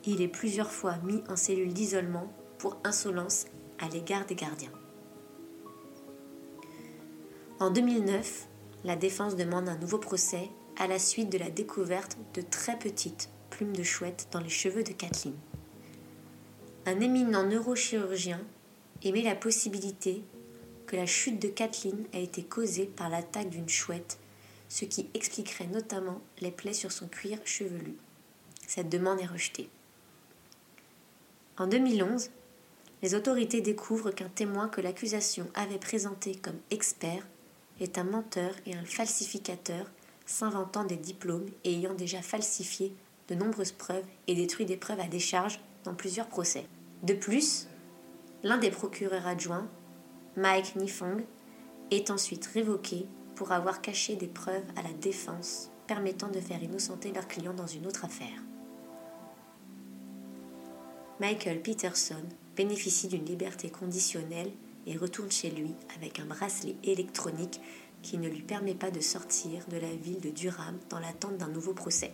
Il 0.08 0.22
est 0.22 0.28
plusieurs 0.28 0.72
fois 0.72 0.98
mis 1.04 1.24
en 1.30 1.36
cellule 1.36 1.74
d'isolement 1.74 2.32
pour 2.60 2.78
insolence 2.84 3.46
à 3.80 3.89
l'égard 3.89 4.26
des 4.28 4.36
gardiens. 4.36 4.72
En 7.60 7.72
2009, 7.72 8.48
la 8.84 8.96
défense 8.96 9.36
demande 9.36 9.68
un 9.68 9.78
nouveau 9.78 9.98
procès 9.98 10.50
à 10.78 10.88
la 10.88 11.00
suite 11.00 11.32
de 11.32 11.38
la 11.38 11.50
découverte 11.50 12.18
de 12.34 12.41
très 12.41 12.78
petites 12.78 13.30
plumes 13.50 13.76
de 13.76 13.84
chouette 13.84 14.28
dans 14.32 14.41
les 14.41 14.50
cheveux 14.50 14.84
de 14.84 14.91
Kathleen. 14.91 15.36
Un 16.86 17.00
éminent 17.00 17.44
neurochirurgien 17.44 18.41
émet 19.02 19.24
la 19.24 19.36
possibilité 19.36 20.24
que 20.86 20.96
la 20.96 21.08
chute 21.08 21.41
de 21.41 21.48
Kathleen 21.48 22.06
a 22.13 22.20
été 22.20 22.44
causée 22.44 22.86
par 22.86 23.10
l'attaque 23.10 23.50
d'une 23.50 23.70
chouette, 23.70 24.20
ce 24.70 24.86
qui 24.86 25.10
expliquerait 25.15 25.68
notamment 25.68 26.22
les 26.41 26.52
plaies 26.52 26.74
sur 26.74 26.91
son 26.91 27.08
cuir 27.08 27.39
chevelu. 27.44 27.96
Cette 28.68 28.89
demande 28.89 29.20
est 29.20 29.26
rejetée. 29.26 29.70
En 31.58 31.68
2011, 31.68 32.32
les 33.02 33.15
autorités 33.15 33.62
découvrent 33.62 34.12
qu'un 34.12 34.28
témoin 34.28 34.68
que 34.68 34.82
l'accusation 34.82 35.48
avait 35.54 35.78
présenté 35.78 36.36
comme 36.36 36.60
expert 36.70 37.26
est 37.80 37.98
un 37.98 38.04
menteur 38.04 38.52
et 38.65 38.76
un 38.76 38.84
falsificateur 38.84 39.89
s'inventant 40.26 40.84
des 40.84 40.98
diplômes 40.98 41.46
et 41.63 41.76
ayant 41.76 41.94
déjà 41.94 42.22
falsifié 42.22 42.94
de 43.30 43.36
nombreuses 43.36 43.72
preuves 43.72 44.06
et 44.28 44.36
détruit 44.36 44.65
des 44.65 44.76
preuves 44.76 45.00
à 45.00 45.08
décharge 45.08 45.62
dans 45.86 45.94
plusieurs 45.94 46.28
procès. 46.28 46.65
De 47.04 47.13
plus, 47.13 47.68
l'un 48.44 48.58
des 48.58 48.72
procureurs 48.72 49.26
adjoints 49.26 49.68
Mike 50.36 50.76
Nifong 50.76 51.24
est 51.89 52.12
ensuite 52.12 52.48
révoqué 52.48 53.06
pour 53.36 53.54
avoir 53.54 53.82
caché 53.82 54.18
des 54.18 54.28
preuves 54.28 54.65
à 54.76 54.82
la 54.82 54.94
défense 54.94 55.72
permettant 55.88 56.28
de 56.28 56.41
faire 56.41 56.62
innocenter 56.62 57.13
leur 57.13 57.28
client 57.30 57.54
dans 57.54 57.68
une 57.68 57.88
autre 57.88 58.04
affaire. 58.04 58.41
Michael 61.21 61.62
Peterson 61.62 62.23
bénéficie 62.58 63.08
d'une 63.08 63.23
liberté 63.23 63.69
conditionnelle 63.69 64.51
et 64.86 64.97
retourne 64.97 65.32
chez 65.32 65.49
lui 65.49 65.73
avec 65.95 66.19
un 66.19 66.25
bracelet 66.25 66.75
électronique 66.84 67.62
qui 68.01 68.17
ne 68.17 68.28
lui 68.28 68.41
permet 68.41 68.75
pas 68.75 68.91
de 68.91 68.99
sortir 68.99 69.65
de 69.69 69.78
la 69.78 69.95
ville 69.95 70.19
de 70.19 70.30
Durham 70.30 70.78
dans 70.89 70.99
l'attente 70.99 71.38
d'un 71.38 71.47
nouveau 71.47 71.73
procès. 71.73 72.12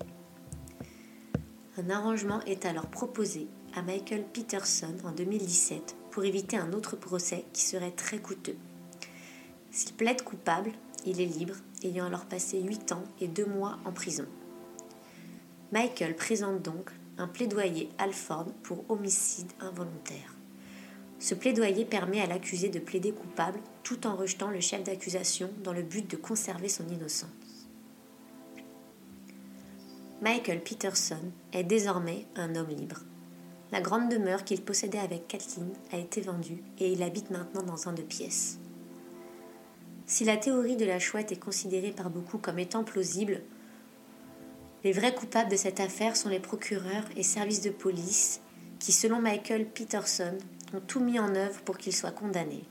Un 1.77 1.89
arrangement 1.89 2.41
est 2.41 2.65
alors 2.65 2.85
proposé 2.87 3.47
à 3.73 3.81
Michael 3.81 4.23
Peterson 4.31 4.95
en 5.03 5.11
2017 5.11 5.95
pour 6.11 6.23
éviter 6.23 6.57
un 6.57 6.71
autre 6.71 6.95
procès 6.95 7.45
qui 7.53 7.63
serait 7.63 7.91
très 7.91 8.19
coûteux. 8.19 8.57
S'il 9.71 9.93
plaide 9.93 10.21
coupable, 10.21 10.73
il 11.07 11.19
est 11.19 11.25
libre, 11.25 11.55
ayant 11.83 12.05
alors 12.05 12.25
passé 12.25 12.61
8 12.61 12.91
ans 12.91 13.03
et 13.19 13.27
2 13.27 13.45
mois 13.45 13.79
en 13.83 13.91
prison. 13.91 14.25
Michael 15.71 16.15
présente 16.15 16.61
donc 16.61 16.91
un 17.21 17.27
plaidoyer 17.27 17.89
Alford 17.99 18.47
pour 18.63 18.83
homicide 18.89 19.51
involontaire. 19.59 20.35
Ce 21.19 21.35
plaidoyer 21.35 21.85
permet 21.85 22.19
à 22.19 22.25
l'accusé 22.25 22.69
de 22.69 22.79
plaider 22.79 23.11
coupable 23.11 23.59
tout 23.83 24.07
en 24.07 24.15
rejetant 24.15 24.49
le 24.49 24.59
chef 24.59 24.83
d'accusation 24.83 25.51
dans 25.63 25.71
le 25.71 25.83
but 25.83 26.09
de 26.09 26.17
conserver 26.17 26.67
son 26.67 26.87
innocence. 26.89 27.29
Michael 30.23 30.63
Peterson 30.63 31.31
est 31.53 31.63
désormais 31.63 32.25
un 32.35 32.55
homme 32.55 32.69
libre. 32.69 33.01
La 33.71 33.81
grande 33.81 34.09
demeure 34.09 34.43
qu'il 34.43 34.63
possédait 34.63 34.97
avec 34.97 35.27
Kathleen 35.27 35.69
a 35.91 35.97
été 35.97 36.21
vendue 36.21 36.63
et 36.79 36.91
il 36.91 37.03
habite 37.03 37.29
maintenant 37.29 37.63
dans 37.63 37.87
un 37.87 37.93
de 37.93 38.01
pièces. 38.01 38.57
Si 40.07 40.25
la 40.25 40.37
théorie 40.37 40.75
de 40.75 40.85
la 40.85 40.99
chouette 40.99 41.31
est 41.31 41.39
considérée 41.39 41.91
par 41.91 42.09
beaucoup 42.09 42.39
comme 42.39 42.59
étant 42.59 42.83
plausible, 42.83 43.41
les 44.83 44.91
vrais 44.91 45.13
coupables 45.13 45.51
de 45.51 45.55
cette 45.55 45.79
affaire 45.79 46.15
sont 46.15 46.29
les 46.29 46.39
procureurs 46.39 47.05
et 47.15 47.23
services 47.23 47.61
de 47.61 47.69
police 47.69 48.41
qui, 48.79 48.91
selon 48.91 49.21
Michael 49.21 49.67
Peterson, 49.67 50.37
ont 50.73 50.79
tout 50.79 50.99
mis 50.99 51.19
en 51.19 51.35
œuvre 51.35 51.61
pour 51.61 51.77
qu'il 51.77 51.95
soit 51.95 52.11
condamné. 52.11 52.63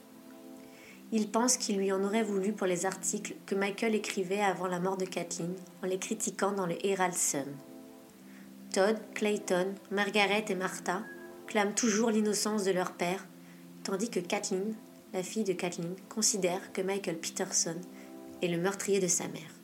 Il 1.13 1.31
pense 1.31 1.57
qu'il 1.57 1.77
lui 1.77 1.93
en 1.93 2.03
aurait 2.03 2.23
voulu 2.23 2.53
pour 2.53 2.67
les 2.67 2.87
articles 2.87 3.35
que 3.47 3.55
Michael 3.55 3.95
écrivait 3.95 4.41
avant 4.41 4.67
la 4.67 4.81
mort 4.81 4.97
de 4.97 5.05
Kathleen 5.05 5.55
en 5.83 5.87
les 5.87 5.99
critiquant 5.99 6.53
dans 6.53 6.67
le 6.67 6.85
Herald 6.85 7.15
Sun. 7.15 7.47
Todd, 8.73 8.97
Clayton, 9.15 9.75
Margaret 9.91 10.45
et 10.49 10.55
Martha 10.55 11.03
clament 11.47 11.75
toujours 11.75 12.11
l'innocence 12.11 12.65
de 12.65 12.71
leur 12.71 12.93
père, 12.93 13.27
tandis 13.83 14.11
que 14.11 14.21
Kathleen, 14.21 14.75
la 15.13 15.25
fille 15.25 15.45
de 15.45 15.53
Kathleen, 15.53 15.97
considère 16.09 16.73
que 16.73 16.83
Michael 16.83 17.19
Peterson 17.19 17.77
est 18.43 18.49
le 18.49 18.59
meurtrier 18.59 19.01
de 19.01 19.09
sa 19.09 19.27
mère. 19.29 19.60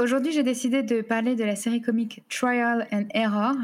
Aujourd'hui, 0.00 0.32
j'ai 0.32 0.42
décidé 0.42 0.82
de 0.82 1.02
parler 1.02 1.36
de 1.36 1.44
la 1.44 1.56
série 1.56 1.80
comique 1.80 2.22
Trial 2.28 2.86
and 2.92 3.04
Error. 3.14 3.54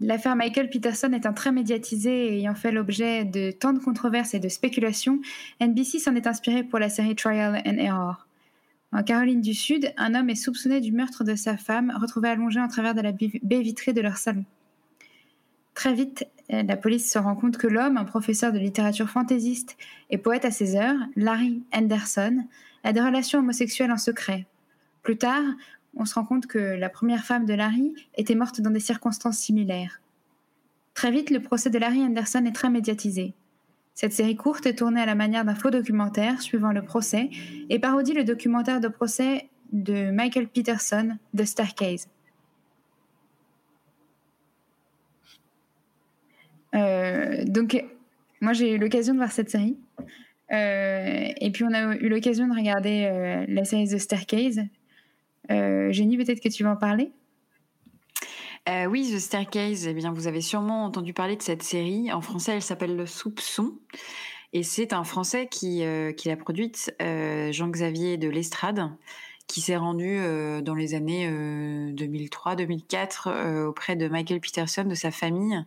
L'affaire 0.00 0.34
Michael 0.36 0.68
Peterson 0.68 1.12
étant 1.12 1.32
très 1.32 1.52
médiatisée 1.52 2.34
et 2.34 2.38
ayant 2.38 2.54
fait 2.54 2.72
l'objet 2.72 3.24
de 3.24 3.52
tant 3.52 3.72
de 3.72 3.78
controverses 3.78 4.34
et 4.34 4.40
de 4.40 4.48
spéculations, 4.48 5.20
NBC 5.60 6.00
s'en 6.00 6.16
est 6.16 6.26
inspiré 6.26 6.64
pour 6.64 6.78
la 6.78 6.88
série 6.88 7.14
Trial 7.14 7.62
and 7.64 7.78
Error. 7.78 8.26
En 8.92 9.02
Caroline 9.02 9.40
du 9.40 9.54
Sud, 9.54 9.92
un 9.96 10.14
homme 10.14 10.28
est 10.28 10.34
soupçonné 10.34 10.80
du 10.80 10.92
meurtre 10.92 11.24
de 11.24 11.34
sa 11.34 11.56
femme, 11.56 11.92
retrouvée 11.98 12.28
allongée 12.28 12.60
en 12.60 12.68
travers 12.68 12.94
de 12.94 13.00
la 13.00 13.12
baie 13.12 13.60
vitrée 13.60 13.92
de 13.92 14.00
leur 14.00 14.16
salon. 14.16 14.44
Très 15.74 15.94
vite, 15.94 16.26
la 16.50 16.76
police 16.76 17.10
se 17.10 17.18
rend 17.18 17.34
compte 17.34 17.56
que 17.56 17.66
l'homme, 17.68 17.96
un 17.96 18.04
professeur 18.04 18.52
de 18.52 18.58
littérature 18.58 19.08
fantaisiste 19.08 19.76
et 20.10 20.18
poète 20.18 20.44
à 20.44 20.50
ses 20.50 20.76
heures, 20.76 20.98
Larry 21.16 21.62
Anderson, 21.72 22.44
a 22.84 22.92
des 22.92 23.00
relations 23.00 23.38
homosexuelles 23.38 23.92
en 23.92 23.96
secret. 23.96 24.46
Plus 25.02 25.18
tard, 25.18 25.42
on 25.96 26.04
se 26.04 26.14
rend 26.14 26.24
compte 26.24 26.46
que 26.46 26.58
la 26.58 26.88
première 26.88 27.24
femme 27.24 27.44
de 27.44 27.54
Larry 27.54 27.94
était 28.16 28.34
morte 28.34 28.60
dans 28.60 28.70
des 28.70 28.80
circonstances 28.80 29.38
similaires. 29.38 30.00
Très 30.94 31.10
vite, 31.10 31.30
le 31.30 31.40
procès 31.40 31.70
de 31.70 31.78
Larry 31.78 32.02
Anderson 32.02 32.44
est 32.46 32.54
très 32.54 32.70
médiatisé. 32.70 33.34
Cette 33.94 34.12
série 34.12 34.36
courte 34.36 34.66
est 34.66 34.74
tournée 34.74 35.00
à 35.00 35.06
la 35.06 35.14
manière 35.14 35.44
d'un 35.44 35.54
faux 35.54 35.70
documentaire 35.70 36.40
suivant 36.40 36.72
le 36.72 36.82
procès 36.82 37.30
et 37.68 37.78
parodie 37.78 38.14
le 38.14 38.24
documentaire 38.24 38.80
de 38.80 38.88
procès 38.88 39.48
de 39.72 40.10
Michael 40.10 40.48
Peterson, 40.48 41.16
The 41.36 41.44
Staircase. 41.44 42.08
Euh, 46.74 47.44
donc, 47.44 47.84
moi 48.40 48.54
j'ai 48.54 48.74
eu 48.74 48.78
l'occasion 48.78 49.12
de 49.12 49.18
voir 49.18 49.32
cette 49.32 49.50
série. 49.50 49.76
Euh, 50.52 51.28
et 51.40 51.50
puis 51.50 51.64
on 51.64 51.72
a 51.72 51.96
eu 51.96 52.08
l'occasion 52.08 52.46
de 52.46 52.54
regarder 52.54 53.08
euh, 53.10 53.44
la 53.48 53.64
série 53.64 53.88
The 53.88 53.98
Staircase. 53.98 54.62
Jenny, 55.48 56.16
peut-être 56.16 56.40
que 56.40 56.48
tu 56.48 56.64
vas 56.64 56.72
en 56.72 56.76
parler? 56.76 57.12
Euh, 58.68 58.86
oui, 58.86 59.10
The 59.12 59.18
Staircase, 59.18 59.88
eh 59.88 59.94
bien, 59.94 60.12
vous 60.12 60.28
avez 60.28 60.40
sûrement 60.40 60.84
entendu 60.84 61.12
parler 61.12 61.36
de 61.36 61.42
cette 61.42 61.62
série. 61.64 62.12
En 62.12 62.20
français, 62.20 62.52
elle 62.52 62.62
s'appelle 62.62 62.96
Le 62.96 63.06
Soupçon. 63.06 63.74
Et 64.52 64.62
c'est 64.62 64.92
un 64.92 65.02
Français 65.02 65.48
qui, 65.50 65.82
euh, 65.82 66.12
qui 66.12 66.28
l'a 66.28 66.36
produite, 66.36 66.94
euh, 67.02 67.50
Jean-Xavier 67.50 68.18
de 68.18 68.28
l'Estrade, 68.28 68.90
qui 69.48 69.60
s'est 69.60 69.76
rendu 69.76 70.18
dans 70.62 70.74
les 70.74 70.94
années 70.94 71.28
2003-2004 71.92 73.66
auprès 73.66 73.96
de 73.96 74.08
Michael 74.08 74.40
Peterson, 74.40 74.84
de 74.84 74.94
sa 74.94 75.10
famille, 75.10 75.62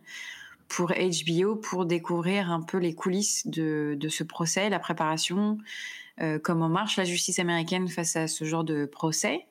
pour 0.66 0.92
HBO, 0.92 1.54
pour 1.54 1.84
découvrir 1.86 2.50
un 2.50 2.62
peu 2.62 2.78
les 2.78 2.94
coulisses 2.94 3.46
de, 3.46 3.94
de 3.96 4.08
ce 4.08 4.24
procès, 4.24 4.70
la 4.70 4.80
préparation, 4.80 5.58
comment 6.42 6.68
marche 6.68 6.96
la 6.96 7.04
justice 7.04 7.38
américaine 7.38 7.88
face 7.88 8.16
à 8.16 8.26
ce 8.26 8.44
genre 8.44 8.64
de 8.64 8.86
procès. 8.86 9.46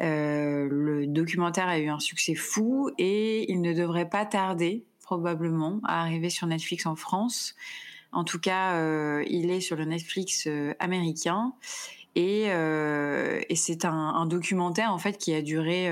Euh, 0.00 0.68
le 0.70 1.06
documentaire 1.06 1.68
a 1.68 1.78
eu 1.78 1.88
un 1.88 2.00
succès 2.00 2.34
fou 2.34 2.90
et 2.98 3.50
il 3.52 3.60
ne 3.60 3.72
devrait 3.72 4.08
pas 4.08 4.24
tarder 4.24 4.84
probablement 5.02 5.80
à 5.84 6.00
arriver 6.00 6.30
sur 6.30 6.46
Netflix 6.46 6.86
en 6.86 6.96
France. 6.96 7.54
En 8.10 8.24
tout 8.24 8.40
cas, 8.40 8.74
euh, 8.74 9.24
il 9.28 9.50
est 9.50 9.60
sur 9.60 9.76
le 9.76 9.84
Netflix 9.84 10.46
euh, 10.46 10.74
américain 10.78 11.52
et, 12.14 12.42
et 12.42 13.56
c'est 13.56 13.86
un, 13.86 13.94
un, 13.94 14.26
documentaire 14.26 14.92
en 14.92 14.98
fait 14.98 15.16
qui 15.16 15.32
a 15.32 15.40
duré 15.40 15.90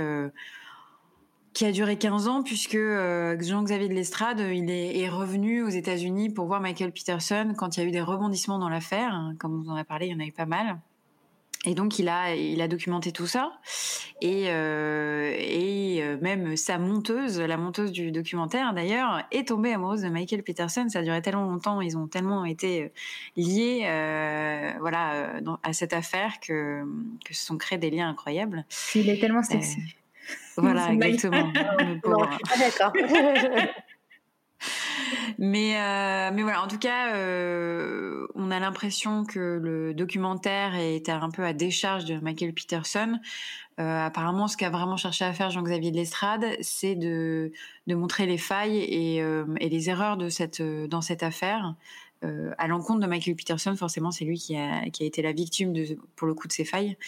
qui 1.61 1.66
a 1.66 1.73
duré 1.73 1.96
15 1.96 2.27
ans 2.27 2.42
puisque 2.42 2.79
Jean-Xavier 2.79 3.90
de 3.90 3.92
Lestrade 3.92 4.40
il 4.40 4.70
est, 4.70 4.99
est 4.99 5.11
revenu 5.11 5.62
aux 5.62 5.68
États-Unis 5.68 6.31
pour 6.31 6.46
voir 6.46 6.59
Michael 6.59 6.90
Peterson 6.90 7.53
quand 7.55 7.77
il 7.77 7.81
y 7.81 7.83
a 7.83 7.87
eu 7.87 7.90
des 7.90 8.01
rebondissements 8.01 8.59
dans 8.59 8.70
l'affaire. 8.70 9.35
Comme 9.38 9.62
vous 9.62 9.68
en 9.68 9.75
avez 9.75 9.85
parlé, 9.85 10.07
il 10.07 10.12
y 10.12 10.14
en 10.14 10.20
a 10.20 10.25
eu 10.25 10.33
pas 10.33 10.46
mal. 10.46 10.79
Et 11.66 11.75
donc 11.75 11.99
il 11.99 12.09
a 12.09 12.35
il 12.35 12.62
a 12.62 12.68
documenté 12.68 13.12
tout 13.12 13.27
ça 13.27 13.53
et 14.23 14.44
euh, 14.46 15.35
et 15.38 16.03
euh, 16.03 16.16
même 16.23 16.57
sa 16.57 16.79
monteuse, 16.79 17.38
la 17.38 17.59
monteuse 17.59 17.92
du 17.92 18.11
documentaire 18.11 18.73
d'ailleurs, 18.73 19.23
est 19.31 19.49
tombée 19.49 19.75
amoureuse 19.75 20.01
de 20.01 20.09
Michael 20.09 20.42
Peterson. 20.42 20.87
Ça 20.88 21.01
a 21.01 21.03
duré 21.03 21.20
tellement 21.20 21.44
longtemps, 21.44 21.83
ils 21.83 21.99
ont 21.99 22.07
tellement 22.07 22.46
été 22.46 22.85
euh, 22.85 22.88
liés, 23.37 23.83
euh, 23.85 24.73
voilà, 24.81 25.35
à 25.62 25.75
cette 25.75 25.92
affaire 25.92 26.40
que 26.40 26.85
que 27.23 27.35
se 27.35 27.44
sont 27.44 27.59
créés 27.59 27.79
des 27.79 27.90
liens 27.90 28.09
incroyables. 28.09 28.64
Il 28.94 29.11
est 29.11 29.20
tellement 29.20 29.42
sexy. 29.42 29.77
Voilà, 30.57 30.88
exactement. 30.93 31.53
non, 32.07 32.27
d'accord. 32.59 32.93
mais, 35.38 35.77
euh, 35.77 36.31
mais 36.33 36.43
voilà, 36.43 36.62
en 36.62 36.69
tout 36.69 36.79
cas, 36.79 37.14
euh, 37.14 38.27
on 38.35 38.51
a 38.51 38.59
l'impression 38.59 39.25
que 39.25 39.38
le 39.38 39.95
documentaire 39.95 40.75
est 40.75 41.09
un 41.09 41.31
peu 41.31 41.45
à 41.45 41.53
décharge 41.53 42.05
de 42.05 42.19
Michael 42.19 42.53
Peterson. 42.53 43.19
Euh, 43.79 44.07
apparemment, 44.07 44.49
ce 44.49 44.57
qu'a 44.57 44.71
vraiment 44.71 44.97
cherché 44.97 45.25
à 45.25 45.33
faire 45.33 45.51
Jean-Xavier 45.51 45.90
de 45.90 45.97
l'Estrade, 45.97 46.45
c'est 46.61 46.95
de, 46.95 47.53
de 47.87 47.95
montrer 47.95 48.27
les 48.27 48.38
failles 48.38 48.79
et, 48.79 49.23
euh, 49.23 49.47
et 49.59 49.69
les 49.69 49.88
erreurs 49.88 50.16
de 50.16 50.29
cette, 50.29 50.62
dans 50.62 51.01
cette 51.01 51.23
affaire. 51.23 51.75
À 52.59 52.69
l'encontre 52.69 53.01
de 53.01 53.07
Michael 53.07 53.35
Peterson, 53.35 53.75
forcément, 53.77 54.11
c'est 54.11 54.27
lui 54.27 54.38
qui 54.38 54.55
a, 54.55 54.90
qui 54.90 55.05
a 55.05 55.07
été 55.07 55.23
la 55.23 55.33
victime 55.33 55.73
de, 55.73 55.97
pour 56.16 56.29
le 56.29 56.35
coup 56.35 56.49
de 56.49 56.53
ces 56.53 56.66
failles. 56.66 56.99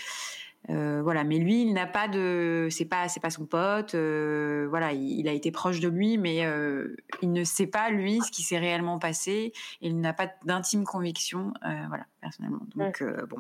Euh, 0.70 1.01
voilà, 1.03 1.25
mais 1.25 1.38
lui, 1.38 1.62
il 1.62 1.72
n'a 1.72 1.87
pas 1.87 2.09
de, 2.09 2.68
c'est 2.70 2.85
pas, 2.85 3.09
c'est 3.09 3.20
pas 3.20 3.31
son 3.31 3.46
pote. 3.46 3.94
Euh, 3.94 4.66
voilà, 4.70 4.92
il, 4.92 5.18
il, 5.18 5.29
a 5.29 5.33
été 5.33 5.51
proche 5.51 5.81
de 5.81 5.88
lui, 5.88 6.18
mais 6.18 6.44
euh, 6.44 6.96
il 7.20 7.33
ne 7.33 7.42
sait 7.42 7.66
pas 7.66 7.90
lui 7.90 8.20
ce 8.20 8.31
qui 8.31 8.42
s'est 8.42 8.59
réellement 8.59 8.98
passé. 8.98 9.53
Il 9.81 10.01
n'a 10.01 10.12
pas 10.12 10.29
d'intime 10.44 10.85
conviction, 10.85 11.53
euh, 11.66 11.85
voilà, 11.88 12.07
personnellement. 12.20 12.62
Donc 12.77 13.03
euh, 13.03 13.27
bon. 13.27 13.38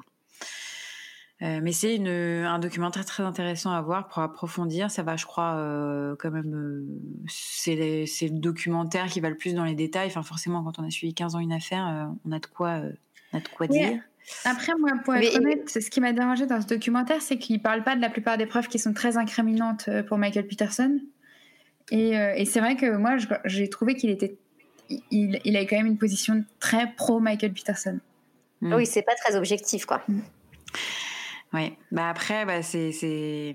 mais 1.40 1.70
c'est 1.70 1.98
un 2.04 2.58
documentaire 2.58 3.04
très 3.04 3.22
intéressant 3.22 3.70
à 3.70 3.80
voir 3.82 4.08
pour 4.08 4.18
approfondir. 4.18 4.90
Ça 4.90 5.04
va, 5.04 5.16
je 5.16 5.26
crois, 5.26 6.16
quand 6.18 6.30
même. 6.32 6.84
c'est 7.28 7.76
le 7.76 8.38
documentaire 8.38 9.06
qui 9.06 9.20
va 9.20 9.30
le 9.30 9.36
plus 9.36 9.54
dans 9.54 9.64
les 9.64 9.76
détails. 9.76 10.08
Enfin, 10.08 10.24
forcément, 10.24 10.64
quand 10.64 10.80
on 10.80 10.84
a 10.84 10.90
suivi 10.90 11.14
15 11.14 11.36
ans 11.36 11.40
une 11.40 11.52
affaire, 11.52 12.10
on 12.24 12.32
a 12.32 12.40
de 12.40 12.46
quoi, 12.46 12.80
on 13.32 13.38
a 13.38 13.40
de 13.40 13.48
quoi 13.48 13.68
dire. 13.68 14.00
Après, 14.44 14.72
moi, 14.78 14.92
pour 15.04 15.14
être 15.14 15.36
honnête, 15.36 15.68
ce 15.68 15.90
qui 15.90 16.00
m'a 16.00 16.12
dérangé 16.12 16.46
dans 16.46 16.60
ce 16.60 16.66
documentaire, 16.66 17.20
c'est 17.20 17.38
qu'il 17.38 17.56
ne 17.56 17.60
parle 17.60 17.82
pas 17.82 17.96
de 17.96 18.00
la 18.00 18.08
plupart 18.10 18.38
des 18.38 18.46
preuves 18.46 18.68
qui 18.68 18.78
sont 18.78 18.92
très 18.92 19.16
incriminantes 19.16 19.86
euh, 19.88 20.02
pour 20.02 20.18
Michael 20.18 20.46
Peterson. 20.46 21.00
Et, 21.90 22.16
euh, 22.16 22.34
et 22.36 22.44
c'est 22.44 22.60
vrai 22.60 22.76
que 22.76 22.96
moi, 22.96 23.16
j'ai 23.44 23.68
trouvé 23.68 23.94
qu'il 23.94 24.10
était, 24.10 24.36
il, 25.10 25.40
il 25.44 25.56
avait 25.56 25.66
quand 25.66 25.76
même 25.76 25.86
une 25.86 25.98
position 25.98 26.44
très 26.60 26.92
pro 26.94 27.20
Michael 27.20 27.52
Peterson. 27.52 27.98
Mm. 28.60 28.74
Oui, 28.74 28.86
c'est 28.86 29.02
pas 29.02 29.14
très 29.14 29.36
objectif, 29.36 29.84
quoi. 29.84 30.02
Mm. 30.08 30.20
Oui, 31.52 31.74
bah 31.90 32.08
après, 32.08 32.46
bah 32.46 32.62
c'est, 32.62 33.54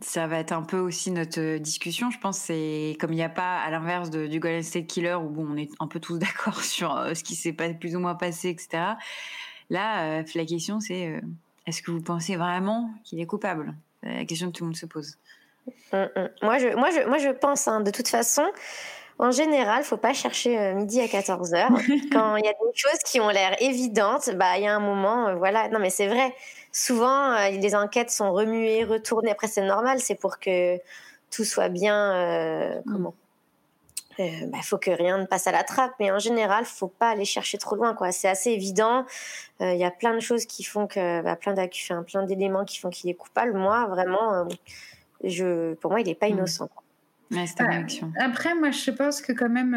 ça 0.00 0.26
va 0.26 0.38
être 0.38 0.52
un 0.52 0.62
peu 0.62 0.78
aussi 0.78 1.10
notre 1.10 1.58
discussion. 1.58 2.10
Je 2.10 2.18
pense 2.18 2.38
c'est 2.38 2.96
comme 2.98 3.12
il 3.12 3.16
n'y 3.16 3.22
a 3.22 3.28
pas, 3.28 3.58
à 3.58 3.70
l'inverse 3.70 4.10
du 4.10 4.40
Golden 4.40 4.62
State 4.62 4.86
Killer 4.86 5.14
où 5.14 5.28
bon, 5.28 5.46
on 5.50 5.56
est 5.56 5.70
un 5.78 5.86
peu 5.86 6.00
tous 6.00 6.18
d'accord 6.18 6.62
sur 6.62 6.96
euh, 6.96 7.14
ce 7.14 7.22
qui 7.22 7.36
s'est 7.36 7.52
plus 7.52 7.94
ou 7.94 8.00
moins 8.00 8.16
passé, 8.16 8.48
etc. 8.48 8.94
Là, 9.70 10.20
euh, 10.20 10.22
la 10.34 10.44
question, 10.44 10.80
c'est 10.80 11.06
euh, 11.06 11.20
est-ce 11.66 11.82
que 11.82 11.90
vous 11.90 12.00
pensez 12.00 12.36
vraiment 12.36 12.90
qu'il 13.04 13.20
est 13.20 13.26
coupable? 13.26 13.74
La 14.02 14.24
question 14.24 14.48
que 14.50 14.56
tout 14.56 14.64
le 14.64 14.68
monde 14.68 14.76
se 14.76 14.86
pose. 14.86 15.16
Hum, 15.92 16.08
hum. 16.16 16.28
Moi, 16.42 16.58
je, 16.58 16.74
moi, 16.76 16.90
je, 16.90 17.06
moi, 17.06 17.18
je 17.18 17.30
pense, 17.30 17.68
hein, 17.68 17.80
de 17.80 17.90
toute 17.90 18.08
façon, 18.08 18.44
en 19.18 19.30
général, 19.30 19.84
faut 19.84 19.96
pas 19.96 20.14
chercher 20.14 20.58
euh, 20.58 20.74
midi 20.74 21.00
à 21.00 21.08
14 21.08 21.52
heures. 21.54 21.70
Quand 22.12 22.36
il 22.36 22.44
y 22.44 22.48
a 22.48 22.52
des 22.52 22.72
choses 22.74 23.00
qui 23.04 23.20
ont 23.20 23.28
l'air 23.28 23.60
évidentes, 23.60 24.30
bah, 24.36 24.56
il 24.56 24.64
y 24.64 24.66
a 24.66 24.74
un 24.74 24.80
moment, 24.80 25.36
voilà. 25.36 25.68
Non, 25.68 25.78
mais 25.78 25.90
c'est 25.90 26.06
vrai. 26.06 26.34
Souvent, 26.72 27.36
les 27.50 27.74
enquêtes 27.74 28.10
sont 28.10 28.32
remuées, 28.32 28.84
retournées. 28.84 29.30
Après, 29.30 29.48
c'est 29.48 29.66
normal. 29.66 30.00
C'est 30.00 30.14
pour 30.14 30.38
que 30.38 30.76
tout 31.30 31.44
soit 31.44 31.70
bien, 31.70 32.82
comment 32.86 33.14
il 34.18 34.24
euh, 34.24 34.46
bah, 34.48 34.58
faut 34.62 34.78
que 34.78 34.90
rien 34.90 35.18
ne 35.18 35.26
passe 35.26 35.46
à 35.46 35.52
la 35.52 35.62
trappe. 35.62 35.92
Mais 36.00 36.10
en 36.10 36.18
général, 36.18 36.64
faut 36.64 36.88
pas 36.88 37.10
aller 37.10 37.24
chercher 37.24 37.58
trop 37.58 37.76
loin. 37.76 37.94
quoi. 37.94 38.12
C'est 38.12 38.28
assez 38.28 38.50
évident. 38.50 39.04
Il 39.60 39.66
euh, 39.66 39.74
y 39.74 39.84
a 39.84 39.90
plein 39.90 40.14
de 40.14 40.20
choses 40.20 40.46
qui 40.46 40.64
font 40.64 40.86
que, 40.86 41.22
bah, 41.22 41.36
plein 41.36 41.54
plein 42.04 42.22
d'éléments 42.24 42.64
qui 42.64 42.78
font 42.78 42.90
qu'il 42.90 43.10
est 43.10 43.14
coupable. 43.14 43.54
Moi, 43.54 43.86
vraiment, 43.86 44.34
euh, 44.34 44.44
je, 45.24 45.74
pour 45.74 45.90
moi, 45.90 46.00
il 46.00 46.06
n'est 46.06 46.14
pas 46.14 46.28
hmm. 46.28 46.32
innocent. 46.32 46.68
Ouais, 47.30 47.44
Après, 48.18 48.54
moi, 48.54 48.70
je 48.70 48.90
pense 48.90 49.20
que 49.20 49.32
quand 49.32 49.50
même, 49.50 49.76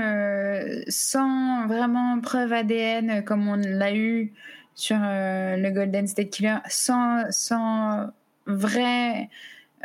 sans 0.88 1.68
vraiment 1.68 2.20
preuve 2.22 2.54
ADN 2.54 3.26
comme 3.26 3.46
on 3.50 3.58
l'a 3.58 3.94
eu 3.94 4.34
sur 4.74 4.96
le 4.98 5.70
Golden 5.70 6.08
State 6.08 6.30
Killer, 6.30 6.60
sans, 6.70 7.30
sans 7.30 8.08
vrai 8.48 9.30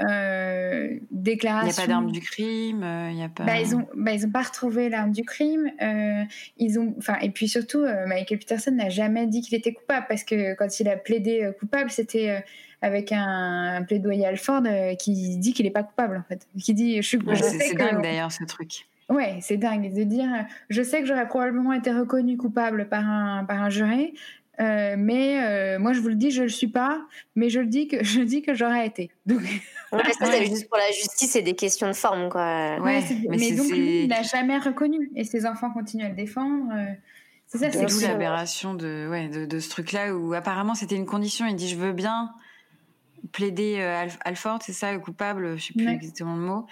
euh, 0.00 0.98
déclaration. 1.10 1.70
Il 1.70 1.74
n'y 1.74 1.78
a 1.78 1.82
pas 1.82 1.86
d'arme 1.86 2.12
du 2.12 2.20
crime. 2.20 2.82
Euh, 2.82 3.10
il 3.10 3.18
y 3.18 3.22
a 3.22 3.28
pas. 3.28 3.44
Bah, 3.44 3.60
ils 3.60 3.74
ont, 3.74 3.86
bah, 3.94 4.12
ils 4.12 4.26
ont 4.26 4.30
pas 4.30 4.42
retrouvé 4.42 4.88
l'arme 4.88 5.12
du 5.12 5.24
crime. 5.24 5.70
Euh, 5.80 6.24
ils 6.58 6.78
ont, 6.78 6.94
enfin, 6.98 7.16
et 7.20 7.30
puis 7.30 7.48
surtout, 7.48 7.80
euh, 7.80 8.06
Michael 8.06 8.38
Peterson 8.38 8.72
n'a 8.72 8.88
jamais 8.88 9.26
dit 9.26 9.40
qu'il 9.40 9.54
était 9.54 9.72
coupable 9.72 10.06
parce 10.08 10.24
que 10.24 10.54
quand 10.54 10.80
il 10.80 10.88
a 10.88 10.96
plaidé 10.96 11.44
euh, 11.44 11.52
coupable, 11.52 11.90
c'était 11.90 12.44
avec 12.82 13.12
un, 13.12 13.76
un, 13.76 13.82
plaidoyer 13.82 14.26
Alford 14.26 14.62
qui 14.98 15.38
dit 15.38 15.52
qu'il 15.54 15.64
n'est 15.64 15.72
pas 15.72 15.82
coupable 15.82 16.18
en 16.18 16.22
fait, 16.28 16.46
qui 16.60 16.74
dit 16.74 16.96
je 16.96 17.08
suis. 17.08 17.18
Ouais, 17.18 17.36
c'est 17.36 17.74
dingue 17.74 18.02
d'ailleurs 18.02 18.32
ce 18.32 18.44
truc. 18.44 18.86
Ouais, 19.08 19.38
c'est 19.40 19.56
dingue 19.56 19.94
de 19.94 20.02
dire 20.02 20.28
je 20.68 20.82
sais 20.82 21.00
que 21.00 21.06
j'aurais 21.06 21.28
probablement 21.28 21.72
été 21.72 21.92
reconnu 21.92 22.36
coupable 22.36 22.88
par 22.88 23.08
un 23.08 23.44
par 23.44 23.62
un 23.62 23.70
jury. 23.70 24.14
Euh, 24.58 24.94
mais 24.98 25.38
euh, 25.42 25.78
moi, 25.78 25.92
je 25.92 26.00
vous 26.00 26.08
le 26.08 26.14
dis, 26.14 26.30
je 26.30 26.42
le 26.42 26.48
suis 26.48 26.68
pas, 26.68 27.04
mais 27.34 27.50
je 27.50 27.60
le 27.60 27.66
dis 27.66 27.88
que 27.88 28.02
je 28.04 28.20
dis 28.22 28.42
que 28.42 28.54
j'aurais 28.54 28.86
été. 28.86 29.10
Donc, 29.26 29.40
Ouais, 29.92 30.02
ça, 30.18 30.26
c'est 30.26 30.46
juste 30.46 30.68
pour 30.68 30.78
la 30.78 30.90
justice 30.92 31.36
et 31.36 31.42
des 31.42 31.54
questions 31.54 31.86
de 31.86 31.92
forme, 31.92 32.28
quoi. 32.28 32.78
ouais, 32.80 33.02
c'est- 33.02 33.14
mais 33.14 33.28
mais, 33.30 33.38
c'est- 33.38 33.54
donc 33.56 33.66
c'est- 33.66 33.74
lui, 33.74 34.02
il 34.04 34.08
n'a 34.08 34.22
jamais 34.22 34.58
reconnu 34.58 35.10
et 35.14 35.24
ses 35.24 35.46
enfants 35.46 35.70
continuent 35.70 36.04
à 36.06 36.08
le 36.08 36.14
défendre. 36.16 36.72
euh, 36.74 36.86
c'est 37.46 37.58
ça, 37.58 37.70
C'est 37.70 37.88
c'est 37.88 38.08
l'aberration 38.08 38.74
de, 38.74 39.06
ouais, 39.08 39.28
de, 39.28 39.44
de 39.46 39.60
ce 39.60 39.68
truc-là 39.70 40.14
où 40.16 40.34
apparemment 40.34 40.74
c'était 40.74 40.96
une 40.96 41.06
condition. 41.06 41.46
Il 41.46 41.54
dit 41.54 41.68
je 41.68 41.76
veux 41.76 41.92
bien 41.92 42.32
plaider 43.32 43.76
euh, 43.78 44.02
Alf- 44.04 44.18
Alford, 44.24 44.58
c'est 44.62 44.72
ça, 44.72 44.92
le 44.92 44.98
coupable, 44.98 45.56
je 45.56 45.66
sais 45.66 45.74
plus 45.74 45.86
Ouais. 45.86 45.94
exactement 45.94 46.34
le 46.36 46.42
mot. 46.42 46.66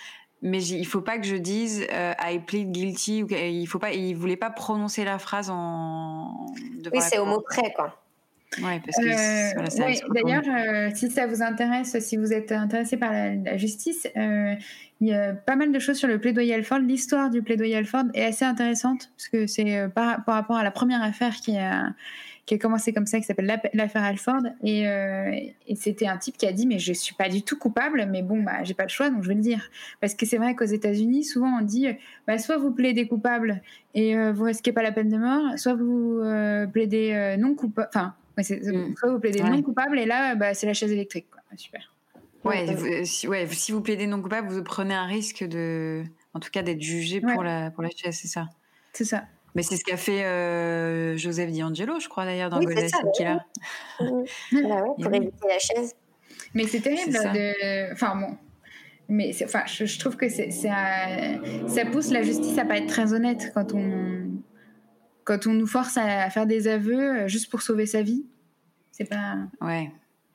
Mais 0.44 0.62
il 0.62 0.84
faut 0.84 1.00
pas 1.00 1.16
que 1.16 1.26
je 1.26 1.36
dise 1.36 1.86
euh, 1.90 2.12
I 2.22 2.38
plead 2.38 2.70
guilty. 2.70 3.22
Ou, 3.22 3.28
il 3.30 3.66
faut 3.66 3.78
pas, 3.78 3.92
il 3.92 4.14
voulait 4.14 4.36
pas 4.36 4.50
prononcer 4.50 5.02
la 5.04 5.18
phrase 5.18 5.48
en. 5.50 6.46
Oui, 6.92 7.00
c'est 7.00 7.18
au 7.18 7.24
mot 7.24 7.40
près, 7.40 7.72
quoi. 7.74 7.98
Ouais, 8.62 8.80
parce 8.84 8.98
que 8.98 9.08
Euh, 9.08 9.52
voilà, 9.54 9.96
pas 10.06 10.14
D'ailleurs, 10.14 10.42
euh, 10.46 10.90
si 10.94 11.10
ça 11.10 11.26
vous 11.26 11.42
intéresse, 11.42 11.98
si 11.98 12.16
vous 12.16 12.32
êtes 12.32 12.52
intéressé 12.52 12.96
par 12.96 13.10
la, 13.10 13.34
la 13.34 13.56
justice, 13.56 14.06
euh, 14.16 14.54
il 15.00 15.08
y 15.08 15.14
a 15.14 15.32
pas 15.32 15.56
mal 15.56 15.72
de 15.72 15.78
choses 15.78 15.96
sur 15.96 16.08
le 16.08 16.20
plaidoyer 16.20 16.54
Alford. 16.54 16.78
L'histoire 16.80 17.30
du 17.30 17.42
plaidoyer 17.42 17.76
Alford 17.76 18.04
est 18.14 18.24
assez 18.24 18.44
intéressante 18.44 19.10
parce 19.16 19.28
que 19.28 19.46
c'est 19.46 19.78
euh, 19.78 19.88
par, 19.88 20.24
par 20.24 20.36
rapport 20.36 20.56
à 20.56 20.62
la 20.62 20.70
première 20.70 21.02
affaire 21.02 21.34
qui 21.36 21.56
a, 21.56 21.94
qui 22.46 22.54
a 22.54 22.58
commencé 22.58 22.92
comme 22.92 23.06
ça, 23.06 23.18
qui 23.18 23.24
s'appelle 23.24 23.60
l'affaire 23.72 24.02
Alford. 24.02 24.42
Et, 24.62 24.86
euh, 24.88 25.30
et 25.66 25.74
c'était 25.76 26.06
un 26.06 26.18
type 26.18 26.36
qui 26.36 26.46
a 26.46 26.52
dit 26.52 26.66
Mais 26.66 26.78
je 26.78 26.92
suis 26.92 27.14
pas 27.14 27.28
du 27.28 27.42
tout 27.42 27.58
coupable, 27.58 28.06
mais 28.10 28.22
bon, 28.22 28.42
bah, 28.42 28.62
j'ai 28.64 28.74
pas 28.74 28.82
le 28.84 28.88
choix, 28.90 29.08
donc 29.10 29.22
je 29.22 29.28
vais 29.28 29.34
le 29.34 29.40
dire. 29.40 29.70
Parce 30.00 30.14
que 30.14 30.26
c'est 30.26 30.36
vrai 30.38 30.54
qu'aux 30.54 30.64
États-Unis, 30.64 31.24
souvent 31.24 31.58
on 31.58 31.62
dit 31.62 31.88
bah, 32.26 32.38
soit 32.38 32.58
vous 32.58 32.70
plaidez 32.72 33.06
coupable 33.08 33.62
et 33.94 34.16
euh, 34.16 34.32
vous 34.32 34.44
risquez 34.44 34.72
pas 34.72 34.82
la 34.82 34.92
peine 34.92 35.08
de 35.08 35.16
mort, 35.16 35.58
soit 35.58 35.74
vous 35.74 36.18
euh, 36.22 36.66
plaidez 36.66 37.12
euh, 37.12 37.36
non 37.36 37.54
coupable. 37.54 37.88
Enfin, 37.94 38.14
Mm. 38.36 38.94
soit 38.98 39.12
vous 39.12 39.20
plaidez 39.20 39.42
Ouais. 39.42 39.48
non 39.50 39.62
coupable 39.62 39.96
et 39.96 40.06
là, 40.06 40.34
bah, 40.34 40.54
c'est 40.54 40.66
la 40.66 40.74
chaise 40.74 40.90
électrique. 40.90 41.26
Quoi. 41.30 41.40
Super. 41.56 41.94
Ouais, 42.42 42.66
vous- 42.74 43.04
si, 43.04 43.28
ouais, 43.28 43.46
si 43.46 43.70
vous 43.70 43.80
plaidez 43.80 44.08
non 44.08 44.20
coupable, 44.20 44.48
vous 44.48 44.62
prenez 44.64 44.92
un 44.92 45.06
risque 45.06 45.44
de, 45.44 46.02
en 46.34 46.40
tout 46.40 46.50
cas, 46.50 46.62
d'être 46.62 46.82
jugé 46.82 47.20
pour 47.20 47.44
la 47.44 47.70
pour 47.70 47.84
la 47.84 47.90
chaise, 47.90 48.18
c'est 48.20 48.26
ça? 48.26 48.48
C'est 48.92 49.04
ça. 49.04 49.24
Mais 49.54 49.62
c'est 49.62 49.76
ce 49.76 49.84
qu'a 49.84 49.96
fait 49.96 50.24
euh, 50.24 51.16
Joseph 51.16 51.52
D'Angelo, 51.52 52.00
je 52.00 52.08
crois 52.08 52.24
d'ailleurs 52.24 52.50
dans 52.50 52.58
Oui, 52.58 52.72
State 52.72 53.04
ouais. 53.04 53.10
Killer. 53.16 53.36
Bah 54.00 54.06
ouais, 54.10 54.24
pour 55.02 55.10
Oui. 55.12 55.16
éviter 55.16 55.48
la 55.48 55.58
chaise. 55.58 55.94
Mais 56.54 56.66
c'est 56.66 56.80
terrible 56.80 57.12
de. 57.12 57.92
Enfin 57.92 58.16
bon. 58.16 58.36
Mais 59.08 59.32
enfin, 59.44 59.62
je, 59.66 59.84
je 59.84 59.98
trouve 59.98 60.16
que 60.16 60.28
c'est, 60.30 60.50
c'est 60.50 60.70
un- 60.70 61.38
ça 61.68 61.84
pousse 61.84 62.10
la 62.10 62.22
justice 62.22 62.56
à 62.58 62.64
pas 62.64 62.78
être 62.78 62.86
très 62.88 63.12
honnête 63.12 63.52
quand 63.54 63.74
on, 63.74 64.30
quand 65.24 65.46
on 65.46 65.52
nous 65.52 65.66
force 65.66 65.98
à 65.98 66.30
faire 66.30 66.46
des 66.46 66.66
aveux 66.68 67.22
euh, 67.24 67.28
juste 67.28 67.50
pour 67.50 67.60
sauver 67.62 67.84
sa 67.86 68.00
vie. 68.02 68.24
C'est 68.92 69.04
pas. 69.08 69.36
Ouais. 69.60 69.90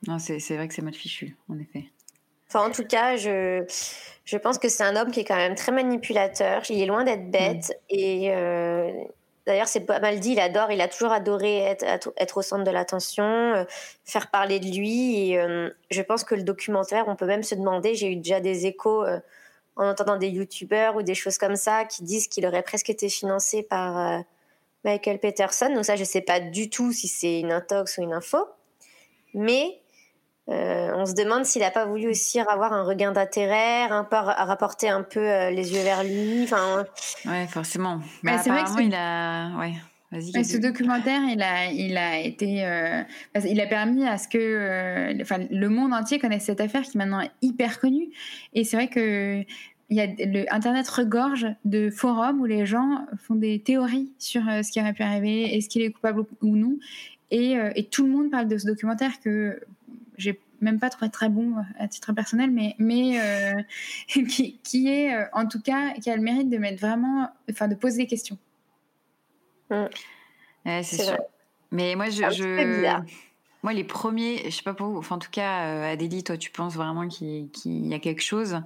Non, 0.06 0.18
c'est 0.18 0.38
c'est 0.38 0.56
vrai 0.56 0.68
que 0.68 0.74
c'est 0.74 0.82
mal 0.82 0.94
fichu, 0.94 1.36
en 1.48 1.58
effet. 1.58 1.86
Enfin, 2.48 2.68
en 2.68 2.70
tout 2.70 2.84
cas, 2.84 3.16
je, 3.16 3.64
je 4.30 4.38
pense 4.38 4.58
que 4.58 4.68
c'est 4.68 4.84
un 4.84 4.94
homme 4.94 5.10
qui 5.10 5.20
est 5.20 5.24
quand 5.24 5.36
même 5.36 5.56
très 5.56 5.72
manipulateur. 5.72 6.62
Il 6.70 6.80
est 6.80 6.86
loin 6.86 7.02
d'être 7.02 7.32
bête. 7.32 7.76
Et 7.88 8.32
euh, 8.32 8.88
d'ailleurs, 9.44 9.66
c'est 9.66 9.80
pas 9.80 9.98
mal 9.98 10.20
dit. 10.20 10.32
Il 10.32 10.40
adore, 10.40 10.70
il 10.70 10.80
a 10.80 10.86
toujours 10.86 11.10
adoré 11.10 11.58
être, 11.58 12.36
au 12.36 12.42
centre 12.42 12.62
de 12.62 12.70
l'attention, 12.70 13.24
euh, 13.24 13.64
faire 14.04 14.30
parler 14.30 14.60
de 14.60 14.66
lui. 14.66 15.30
Et 15.30 15.40
euh, 15.40 15.68
je 15.90 16.00
pense 16.02 16.22
que 16.22 16.36
le 16.36 16.44
documentaire, 16.44 17.06
on 17.08 17.16
peut 17.16 17.26
même 17.26 17.42
se 17.42 17.56
demander. 17.56 17.96
J'ai 17.96 18.12
eu 18.12 18.16
déjà 18.16 18.38
des 18.38 18.66
échos 18.66 19.04
en 19.74 19.88
entendant 19.88 20.16
des 20.16 20.28
youtubeurs 20.28 20.94
ou 20.94 21.02
des 21.02 21.16
choses 21.16 21.36
comme 21.36 21.56
ça 21.56 21.84
qui 21.84 22.04
disent 22.04 22.28
qu'il 22.28 22.46
aurait 22.46 22.62
presque 22.62 22.88
été 22.88 23.08
financé 23.08 23.64
par 23.64 24.22
Michael 24.84 25.18
Peterson. 25.18 25.74
Donc, 25.74 25.84
ça, 25.84 25.96
je 25.96 26.04
sais 26.04 26.20
pas 26.20 26.38
du 26.38 26.70
tout 26.70 26.92
si 26.92 27.08
c'est 27.08 27.40
une 27.40 27.50
intox 27.50 27.98
ou 27.98 28.02
une 28.02 28.12
info. 28.12 28.38
Mais 29.34 29.79
euh, 30.50 30.92
on 30.96 31.06
se 31.06 31.14
demande 31.14 31.44
s'il 31.44 31.62
n'a 31.62 31.70
pas 31.70 31.86
voulu 31.86 32.08
aussi 32.08 32.40
avoir 32.40 32.72
un 32.72 32.82
regain 32.82 33.12
d'intérêt, 33.12 33.82
un 33.90 34.04
peu 34.04 34.16
à 34.16 34.44
rapporter 34.44 34.88
un 34.88 35.02
peu 35.02 35.20
euh, 35.20 35.50
les 35.50 35.72
yeux 35.72 35.82
vers 35.82 36.02
lui. 36.04 36.42
Enfin, 36.44 36.84
Ouais, 37.26 37.46
forcément. 37.46 38.00
Bah, 38.22 38.38
c'est 38.38 38.50
vrai 38.50 38.64
que 38.64 38.68
apparemment, 38.68 38.76
ce- 38.78 38.82
il 38.82 38.94
a. 38.94 39.58
Ouais, 39.58 39.72
ce 40.42 40.56
documentaire, 40.56 41.20
il 41.28 41.40
a, 41.40 41.66
il 41.70 41.96
a 41.96 42.18
été, 42.18 42.64
euh, 42.66 43.02
il 43.44 43.60
a 43.60 43.66
permis 43.68 44.04
à 44.08 44.18
ce 44.18 44.26
que, 44.26 44.38
euh, 44.38 45.14
enfin, 45.22 45.38
le 45.52 45.68
monde 45.68 45.92
entier 45.94 46.18
connaisse 46.18 46.42
cette 46.46 46.60
affaire 46.60 46.82
qui 46.82 46.98
maintenant 46.98 47.20
est 47.20 47.30
hyper 47.42 47.78
connue. 47.78 48.08
Et 48.52 48.64
c'est 48.64 48.76
vrai 48.76 48.88
que 48.88 49.42
il 49.92 49.96
y 49.96 50.00
a 50.00 50.06
le 50.06 50.52
Internet 50.52 50.88
regorge 50.88 51.46
de 51.64 51.90
forums 51.90 52.40
où 52.40 52.44
les 52.44 52.66
gens 52.66 53.06
font 53.18 53.36
des 53.36 53.60
théories 53.60 54.12
sur 54.18 54.48
euh, 54.48 54.62
ce 54.64 54.72
qui 54.72 54.80
aurait 54.80 54.92
pu 54.94 55.02
arriver, 55.04 55.56
est-ce 55.56 55.68
qu'il 55.68 55.82
est 55.82 55.90
coupable 55.92 56.24
ou, 56.42 56.56
non. 56.56 56.76
Et, 57.32 57.56
euh, 57.56 57.70
et 57.76 57.84
tout 57.84 58.04
le 58.04 58.10
monde 58.10 58.30
parle 58.32 58.48
de 58.48 58.58
ce 58.58 58.66
documentaire 58.66 59.12
que 59.22 59.60
même 60.60 60.78
pas 60.78 60.90
trouvé 60.90 61.10
très 61.10 61.28
bon 61.28 61.54
à 61.78 61.88
titre 61.88 62.12
personnel, 62.12 62.50
mais, 62.50 62.74
mais 62.78 63.20
euh, 63.20 63.62
qui, 64.06 64.58
qui 64.62 64.88
est 64.88 65.14
euh, 65.14 65.24
en 65.32 65.46
tout 65.46 65.60
cas 65.60 65.92
qui 65.94 66.10
a 66.10 66.16
le 66.16 66.22
mérite 66.22 66.50
de 66.50 66.58
mettre 66.58 66.80
vraiment, 66.80 67.30
enfin, 67.50 67.68
de 67.68 67.74
poser 67.74 68.02
des 68.02 68.06
questions. 68.06 68.38
Ouais, 69.70 70.82
c'est 70.82 70.96
sûr. 70.96 71.06
vrai. 71.06 71.18
Mais 71.70 71.94
moi, 71.94 72.10
je. 72.10 72.76
Bizarre. 72.76 73.04
Moi, 73.62 73.74
les 73.74 73.84
premiers, 73.84 74.42
je 74.46 74.50
sais 74.50 74.62
pas 74.62 74.72
pour 74.72 74.86
vous, 74.86 74.98
enfin, 74.98 75.16
en 75.16 75.18
tout 75.18 75.30
cas, 75.30 75.66
euh, 75.66 75.92
Adélie, 75.92 76.24
toi, 76.24 76.38
tu 76.38 76.50
penses 76.50 76.74
vraiment 76.74 77.06
qu'il 77.08 77.50
qu'il 77.50 77.86
y 77.86 77.94
a 77.94 77.98
quelque 77.98 78.22
chose. 78.22 78.58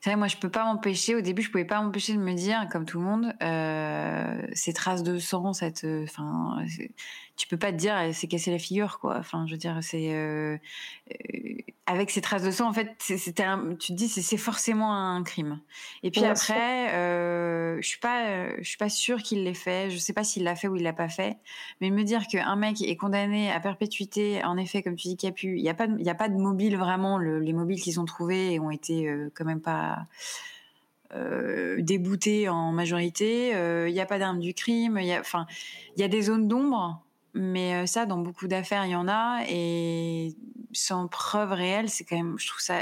C'est 0.00 0.10
vrai, 0.10 0.16
moi, 0.16 0.26
je 0.28 0.36
peux 0.36 0.50
pas 0.50 0.64
m'empêcher. 0.64 1.14
Au 1.14 1.20
début, 1.20 1.42
je 1.42 1.50
pouvais 1.50 1.64
pas 1.64 1.80
m'empêcher 1.80 2.14
de 2.14 2.18
me 2.18 2.32
dire, 2.32 2.68
comme 2.70 2.84
tout 2.84 2.98
le 2.98 3.04
monde, 3.04 3.34
euh, 3.42 4.42
ces 4.52 4.72
traces 4.72 5.02
de 5.02 5.18
sang, 5.18 5.52
cette, 5.52 5.84
euh, 5.84 6.04
enfin, 6.04 6.64
tu 7.38 7.48
peux 7.48 7.56
pas 7.56 7.72
te 7.72 7.76
dire, 7.78 7.96
elle 7.96 8.14
s'est 8.14 8.26
cassé 8.26 8.50
la 8.50 8.58
figure, 8.58 8.98
quoi. 8.98 9.16
Enfin, 9.18 9.46
je 9.46 9.52
veux 9.52 9.58
dire, 9.58 9.78
c'est 9.80 10.12
euh, 10.12 10.58
euh, 11.12 11.54
avec 11.86 12.10
ces 12.10 12.20
traces 12.20 12.42
de 12.42 12.50
sang, 12.50 12.68
en 12.68 12.72
fait, 12.74 12.90
c'est- 12.98 13.16
c'était, 13.16 13.44
tu 13.78 13.92
te 13.92 13.96
dis, 13.96 14.08
c'est 14.08 14.20
c'est 14.20 14.36
forcément 14.36 14.92
un 14.94 15.22
crime. 15.22 15.60
Et 16.02 16.10
puis 16.10 16.20
Bien 16.20 16.32
après, 16.32 16.92
euh, 16.94 17.78
je 17.80 17.86
suis 17.88 17.98
pas, 18.00 18.26
euh, 18.26 18.54
je 18.58 18.68
suis 18.68 18.76
pas 18.76 18.88
sûre 18.90 19.22
qu'il 19.22 19.44
l'ait 19.44 19.54
fait. 19.54 19.88
Je 19.88 19.96
sais 19.96 20.12
pas 20.12 20.24
s'il 20.24 20.42
l'a 20.44 20.54
fait 20.56 20.68
ou 20.68 20.76
il 20.76 20.82
l'a 20.82 20.92
pas 20.92 21.08
fait. 21.08 21.38
Mais 21.80 21.88
me 21.90 22.02
dire 22.02 22.26
qu'un 22.26 22.56
mec 22.56 22.82
est 22.82 22.96
condamné 22.96 23.50
à 23.50 23.60
perpétuité, 23.60 24.44
en 24.44 24.56
effet, 24.58 24.82
comme 24.82 24.96
tu 24.96 25.08
dis, 25.08 25.16
qu'il 25.16 25.28
y 25.28 25.32
a 25.32 25.34
pu, 25.34 25.56
il 25.56 25.62
y 25.64 25.68
a 25.70 25.74
pas, 25.74 25.86
de- 25.86 25.98
il 25.98 26.04
y 26.04 26.10
a 26.10 26.14
pas 26.14 26.28
de 26.28 26.36
mobile 26.36 26.76
vraiment. 26.76 27.16
le- 27.18 27.38
les 27.38 27.52
mobiles 27.54 27.80
qu'ils 27.80 28.00
ont 28.00 28.04
trouvés 28.04 28.58
ont 28.60 28.70
été 28.70 29.08
euh, 29.08 29.30
quand 29.34 29.44
même 29.46 29.60
pas 29.62 30.06
euh, 31.14 31.76
déboutés 31.80 32.48
en 32.48 32.72
majorité. 32.72 33.54
Euh, 33.54 33.88
Il 33.88 33.94
n'y 33.94 34.00
a 34.00 34.06
pas 34.06 34.18
d'arme 34.18 34.40
du 34.40 34.52
crime. 34.54 34.98
Enfin, 35.20 35.46
il 35.96 36.00
y 36.00 36.04
a 36.04 36.08
des 36.08 36.22
zones 36.22 36.48
d'ombre. 36.48 37.02
Mais 37.38 37.74
euh, 37.74 37.86
ça, 37.86 38.04
dans 38.04 38.18
beaucoup 38.18 38.48
d'affaires, 38.48 38.84
il 38.84 38.90
y 38.90 38.96
en 38.96 39.08
a. 39.08 39.42
Et 39.48 40.34
sans 40.72 41.06
preuve 41.08 41.52
réelle, 41.52 41.88
c'est 41.88 42.04
quand 42.04 42.16
même, 42.16 42.34
je 42.38 42.48
trouve 42.48 42.60
ça 42.60 42.80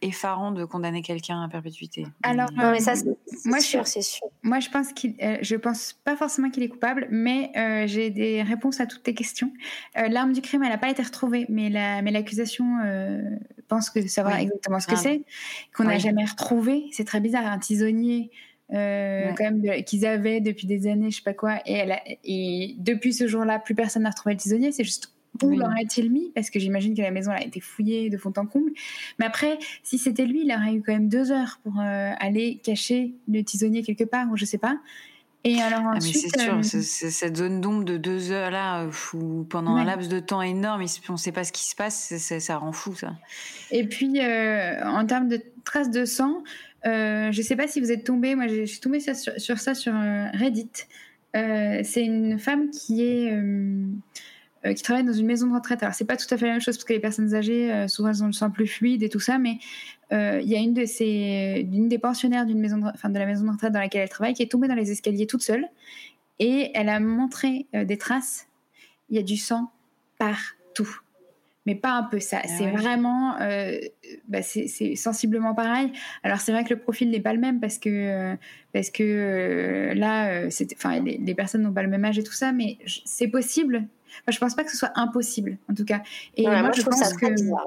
effarant 0.00 0.52
de 0.52 0.64
condamner 0.64 1.02
quelqu'un 1.02 1.42
à 1.42 1.48
perpétuité. 1.48 2.06
Alors, 2.22 2.50
Non, 2.52 2.70
mais 2.70 2.78
ça, 2.78 2.94
c'est 2.94 3.04
c'est 3.26 3.48
Moi, 3.48 3.58
je 3.58 3.64
sûr, 3.64 3.86
suis- 3.86 4.00
c'est 4.02 4.10
sûr. 4.16 4.28
Moi, 4.44 4.60
je 4.60 4.70
pense 4.70 4.92
qu'il, 4.92 5.16
euh, 5.20 5.38
je 5.42 5.56
pense 5.56 5.92
pas 6.04 6.16
forcément 6.16 6.50
qu'il 6.50 6.62
est 6.62 6.68
coupable, 6.68 7.08
mais 7.10 7.50
euh, 7.56 7.86
j'ai 7.88 8.10
des 8.10 8.42
réponses 8.42 8.80
à 8.80 8.86
toutes 8.86 9.02
tes 9.02 9.14
questions. 9.14 9.52
Euh, 9.98 10.06
L'arme 10.08 10.32
du 10.32 10.40
crime, 10.40 10.62
elle 10.62 10.68
n'a 10.70 10.78
pas 10.78 10.88
été 10.90 11.02
retrouvée, 11.02 11.46
mais 11.48 11.68
la, 11.68 12.00
mais 12.02 12.12
l'accusation 12.12 12.78
euh, 12.84 13.20
pense 13.66 13.90
que 13.90 14.06
savoir 14.06 14.36
Oui. 14.36 14.42
exactement 14.42 14.78
ce 14.80 14.86
que 14.86 14.94
Ah. 14.94 15.00
c'est, 15.02 15.22
qu'on 15.76 15.84
n'a 15.84 15.94
Oui. 15.94 16.00
jamais 16.00 16.24
retrouvé. 16.24 16.86
C'est 16.92 17.04
très 17.04 17.20
bizarre, 17.20 17.46
un 17.46 17.58
tisonnier. 17.58 18.30
Euh, 18.72 19.28
Ouais. 19.28 19.34
quand 19.36 19.44
même 19.50 19.84
qu'ils 19.84 20.04
avaient 20.06 20.40
depuis 20.40 20.66
des 20.66 20.86
années, 20.86 21.10
je 21.10 21.16
sais 21.16 21.22
pas 21.22 21.34
quoi, 21.34 21.56
et, 21.66 21.72
elle 21.72 21.92
a- 21.92 22.02
et 22.24 22.74
depuis 22.78 23.12
ce 23.14 23.26
jour-là, 23.26 23.58
plus 23.58 23.74
personne 23.74 24.02
n'a 24.02 24.10
retrouvé 24.10 24.34
le 24.34 24.40
tisonnier. 24.40 24.72
C'est 24.72 24.84
juste 24.84 25.12
où 25.42 25.46
Oui. 25.48 25.56
l'aurait-il 25.56 26.10
mis? 26.10 26.32
Parce 26.34 26.50
que 26.50 26.58
j'imagine 26.58 26.94
que 26.96 27.02
la 27.02 27.10
maison 27.10 27.30
elle 27.32 27.42
a 27.44 27.46
été 27.46 27.60
fouillée 27.60 28.10
de 28.10 28.16
fond 28.18 28.32
en 28.36 28.46
comble. 28.46 28.72
Mais 29.18 29.26
après, 29.26 29.58
si 29.82 29.96
c'était 29.98 30.24
lui, 30.26 30.42
il 30.44 30.52
aurait 30.52 30.74
eu 30.74 30.82
quand 30.82 30.92
même 30.92 31.08
deux 31.08 31.30
heures 31.30 31.60
pour 31.62 31.74
euh, 31.80 32.10
aller 32.18 32.60
cacher 32.62 33.14
le 33.28 33.42
tisonnier 33.42 33.82
quelque 33.82 34.04
part, 34.04 34.26
ou 34.32 34.36
je 34.36 34.44
sais 34.44 34.58
pas. 34.58 34.78
Et 35.44 35.60
alors 35.62 35.80
Ah, 35.84 35.90
mais 35.92 35.96
ensuite, 35.98 36.16
c'est 36.34 36.40
sûr, 36.40 36.54
euh, 36.58 36.62
cette 36.62 37.36
zone 37.36 37.60
d'ombre 37.60 37.84
de 37.84 37.96
deux 37.96 38.32
heures 38.32 38.50
là, 38.50 38.88
où 39.14 39.44
pendant 39.48 39.76
un 39.76 39.84
laps 39.84 40.08
de 40.08 40.18
temps 40.18 40.42
énorme, 40.42 40.84
on 41.08 41.12
ne 41.12 41.16
sait 41.16 41.30
pas 41.32 41.44
ce 41.44 41.52
qui 41.52 41.64
se 41.64 41.76
passe, 41.76 42.12
ça 42.18 42.56
rend 42.58 42.72
fou 42.72 42.94
ça. 42.96 43.12
et 43.70 43.86
puis 43.86 44.18
euh, 44.20 44.84
en 44.84 45.06
termes 45.06 45.28
de 45.28 45.40
traces 45.64 45.90
de 45.92 46.04
sang, 46.04 46.42
euh, 46.86 47.32
je 47.32 47.42
sais 47.42 47.56
pas 47.56 47.66
si 47.66 47.80
vous 47.80 47.90
êtes 47.90 48.04
tombé, 48.04 48.34
moi 48.34 48.46
je 48.46 48.64
suis 48.64 48.80
tombée 48.80 49.00
sur, 49.00 49.58
ça 49.58 49.74
sur 49.74 49.94
euh, 49.94 50.26
Reddit. 50.32 50.70
Euh, 51.36 51.80
c'est 51.84 52.04
une 52.04 52.38
femme 52.38 52.70
qui 52.70 53.02
est 53.02 53.32
qui 54.74 54.82
travaille 54.82 55.04
dans 55.04 55.12
une 55.12 55.26
maison 55.26 55.46
de 55.46 55.54
retraite. 55.54 55.82
Alors 55.82 55.94
c'est 55.94 56.04
pas 56.04 56.16
tout 56.16 56.26
à 56.30 56.36
fait 56.36 56.46
la 56.46 56.52
même 56.52 56.60
chose 56.60 56.76
parce 56.76 56.84
que 56.84 56.92
les 56.92 57.00
personnes 57.00 57.34
âgées 57.34 57.86
souvent 57.88 58.08
elles 58.08 58.24
ont 58.24 58.26
le 58.26 58.32
sang 58.32 58.50
plus 58.50 58.66
fluide 58.66 59.02
et 59.02 59.08
tout 59.08 59.20
ça, 59.20 59.38
mais 59.38 59.58
il 60.10 60.48
y 60.48 60.56
a 60.56 60.58
une 60.58 60.74
des 61.88 61.98
pensionnaires 61.98 62.44
d'une 62.44 62.58
maison, 62.58 62.78
de, 62.78 62.86
enfin 62.86 63.08
de 63.08 63.18
la 63.18 63.26
maison 63.26 63.44
de 63.44 63.50
retraite 63.50 63.72
dans 63.72 63.78
laquelle 63.80 64.02
elle 64.02 64.08
travaille 64.08 64.34
qui 64.34 64.42
est 64.42 64.50
tombée 64.50 64.68
dans 64.68 64.74
les 64.74 64.90
escaliers 64.90 65.26
toute 65.26 65.42
seule 65.42 65.66
et 66.38 66.70
elle 66.74 66.88
a 66.88 66.98
montré 66.98 67.66
des 67.72 67.98
traces. 67.98 68.48
Il 69.10 69.16
y 69.16 69.20
a 69.20 69.22
du 69.22 69.36
sang 69.36 69.70
partout, 70.18 71.00
mais 71.68 71.74
pas 71.74 71.90
un 71.92 72.02
peu 72.04 72.18
ça. 72.18 72.40
c'est 72.46 72.64
ouais. 72.64 72.70
vraiment, 72.72 73.36
euh, 73.40 73.78
bah, 74.26 74.42
c'est 74.42 74.66
c'est 74.68 74.96
sensiblement 74.96 75.54
pareil. 75.54 75.92
Alors 76.22 76.38
c'est 76.40 76.50
vrai 76.52 76.64
que 76.64 76.70
le 76.72 76.80
profil 76.80 77.10
n'est 77.10 77.20
pas 77.20 77.34
le 77.34 77.38
même 77.40 77.60
parce 77.60 77.78
que 77.78 77.88
euh, 77.90 78.34
parce 78.72 78.90
que 78.90 79.02
euh, 79.04 79.94
là, 79.94 80.50
c'était- 80.50 80.74
enfin 80.76 80.98
les, 81.00 81.18
les 81.18 81.34
personnes 81.34 81.62
n'ont 81.62 81.72
pas 81.72 81.82
le 81.82 81.88
même 81.88 82.04
âge 82.04 82.18
et 82.18 82.22
tout 82.22 82.32
ça, 82.32 82.52
mais 82.52 82.78
c'est 83.04 83.28
possible 83.28 83.84
Enfin, 84.22 84.32
je 84.32 84.38
pense 84.38 84.54
pas 84.56 84.64
que 84.64 84.70
ce 84.70 84.76
soit 84.78 84.92
impossible, 84.96 85.58
en 85.70 85.74
tout 85.74 85.84
cas. 85.84 86.00
Et 86.36 86.44
Ouais, 86.46 86.52
moi, 86.52 86.62
moi, 86.62 86.70
je 86.74 86.82
pense 86.82 86.98
ça 86.98 87.14
que 87.14 87.26
bizarre. 87.30 87.66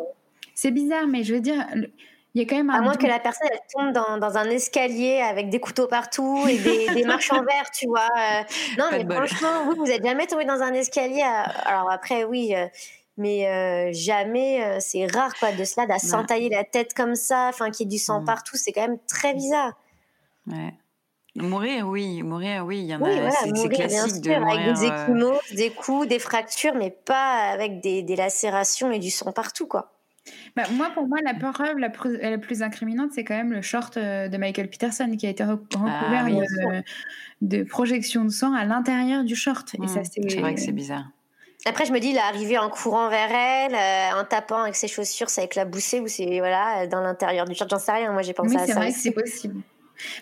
c'est 0.55 0.71
bizarre, 0.71 1.07
mais 1.07 1.23
je 1.23 1.35
veux 1.35 1.39
dire, 1.39 1.65
le- 1.75 1.91
il 2.33 2.41
y 2.41 2.45
a 2.45 2.47
quand 2.47 2.55
même 2.57 2.69
un 2.69 2.79
À 2.79 2.81
moins 2.81 2.93
doute. 2.93 3.01
que 3.01 3.07
la 3.07 3.19
personne 3.19 3.47
elle 3.51 3.59
tombe 3.73 3.91
dans, 3.93 4.17
dans 4.17 4.37
un 4.37 4.49
escalier 4.49 5.19
avec 5.21 5.49
des 5.49 5.59
couteaux 5.59 5.87
partout 5.87 6.45
et 6.49 6.57
des, 6.57 6.87
des 6.95 7.03
marches 7.05 7.31
en 7.31 7.43
verre, 7.43 7.69
tu 7.77 7.87
vois. 7.87 8.07
euh. 8.17 8.41
Non, 8.79 8.85
Pas 8.89 9.03
mais 9.03 9.15
franchement, 9.15 9.65
vous, 9.65 9.75
vous 9.85 9.91
êtes 9.91 10.03
jamais 10.03 10.27
tombé 10.27 10.45
dans 10.45 10.61
un 10.61 10.73
escalier. 10.73 11.21
à- 11.21 11.43
Alors 11.43 11.91
après, 11.91 12.23
oui, 12.23 12.53
euh, 12.55 12.65
mais 13.17 13.47
euh, 13.47 13.89
jamais, 13.93 14.63
euh, 14.63 14.77
c'est 14.79 15.05
rare 15.07 15.33
quoi, 15.39 15.51
de 15.51 15.63
cela, 15.63 15.85
de 15.85 15.99
s'entailler 15.99 16.49
la 16.49 16.63
tête 16.63 16.93
comme 16.93 17.15
ça, 17.15 17.47
enfin, 17.49 17.69
qu'il 17.71 17.85
y 17.85 17.89
ait 17.89 17.91
du 17.91 17.99
sang 18.03 18.21
Mm. 18.21 18.25
partout, 18.25 18.55
c'est 18.57 18.71
quand 18.71 18.81
même 18.87 18.97
très 19.07 19.33
bizarre. 19.33 19.73
Ouais. 20.47 20.73
Mourir, 21.35 21.87
oui, 21.87 22.23
mourir, 22.23 22.65
oui, 22.65 22.79
il 22.79 22.85
y 22.87 22.95
en 22.95 23.01
a. 23.01 23.07
Oui, 23.07 23.15
voilà, 23.15 23.31
c'est 23.31 23.47
mourir, 23.53 23.69
bien 23.69 23.87
classique 23.87 24.21
de 24.21 24.31
sûr, 24.31 24.35
avec 24.35 24.59
mourir. 24.59 24.73
des 24.73 24.85
euh, 24.89 25.03
échymoses, 25.05 25.55
des 25.55 25.69
coups, 25.69 26.07
des 26.07 26.19
fractures, 26.19 26.75
mais 26.75 26.89
pas 26.91 27.49
avec 27.51 27.79
des, 27.81 28.03
des 28.03 28.15
lacérations 28.17 28.91
et 28.91 28.99
du 28.99 29.09
sang 29.11 29.31
partout, 29.31 29.65
quoi. 29.65 29.93
Bah, 30.55 30.63
moi, 30.73 30.89
pour 30.93 31.07
moi, 31.07 31.19
la 31.23 31.33
preuve 31.33 31.77
la, 31.77 31.89
plus- 31.89 32.17
la 32.17 32.37
plus 32.37 32.61
incriminante, 32.61 33.11
c'est 33.15 33.23
quand 33.23 33.35
même 33.35 33.53
le 33.53 33.61
short 33.61 33.95
euh, 33.97 34.27
de 34.27 34.37
Michael 34.37 34.69
Peterson 34.69 35.15
qui 35.17 35.25
a 35.25 35.29
été 35.29 35.43
rec- 35.43 35.61
recouvert 35.73 35.93
Ah 35.99 36.25
oui. 36.25 36.35
de, 36.37 37.57
de 37.59 37.63
projections 37.63 38.23
de 38.25 38.29
sang 38.29 38.53
à 38.53 38.65
l'intérieur 38.65 39.23
du 39.23 39.35
short. 39.35 39.73
Et 39.81 39.87
ça, 39.87 40.03
c'est 40.03 40.21
c'est 40.29 40.41
vrai 40.41 40.53
que 40.53 40.59
c'est 40.61 40.73
bizarre. 40.73 41.05
Après, 41.65 41.85
je 41.85 41.91
me 41.93 41.99
dis, 41.99 42.09
il 42.09 42.17
est 42.17 42.19
arrivé 42.19 42.57
en 42.57 42.69
courant 42.69 43.07
vers 43.09 43.31
elle, 43.31 43.75
euh, 43.75 44.19
en 44.21 44.25
tapant 44.25 44.63
avec 44.63 44.75
ses 44.75 44.87
chaussures, 44.87 45.29
ça 45.29 45.43
éclaboussé 45.43 45.99
ou 45.99 46.07
c'est 46.07 46.39
voilà 46.39 46.87
dans 46.87 47.01
l'intérieur 47.01 47.45
du 47.45 47.53
short, 47.53 47.69
j'en 47.69 47.77
sais 47.79 47.91
rien. 47.91 48.11
Moi, 48.11 48.23
j'ai 48.23 48.33
pensé 48.33 48.55
Oui, 48.55 48.61
à 48.63 48.65
c'est 48.65 48.73
ça. 48.73 48.79
vrai 48.79 48.87
que 48.89 48.93
aussi. 48.95 49.01
c'est 49.03 49.11
possible. 49.11 49.61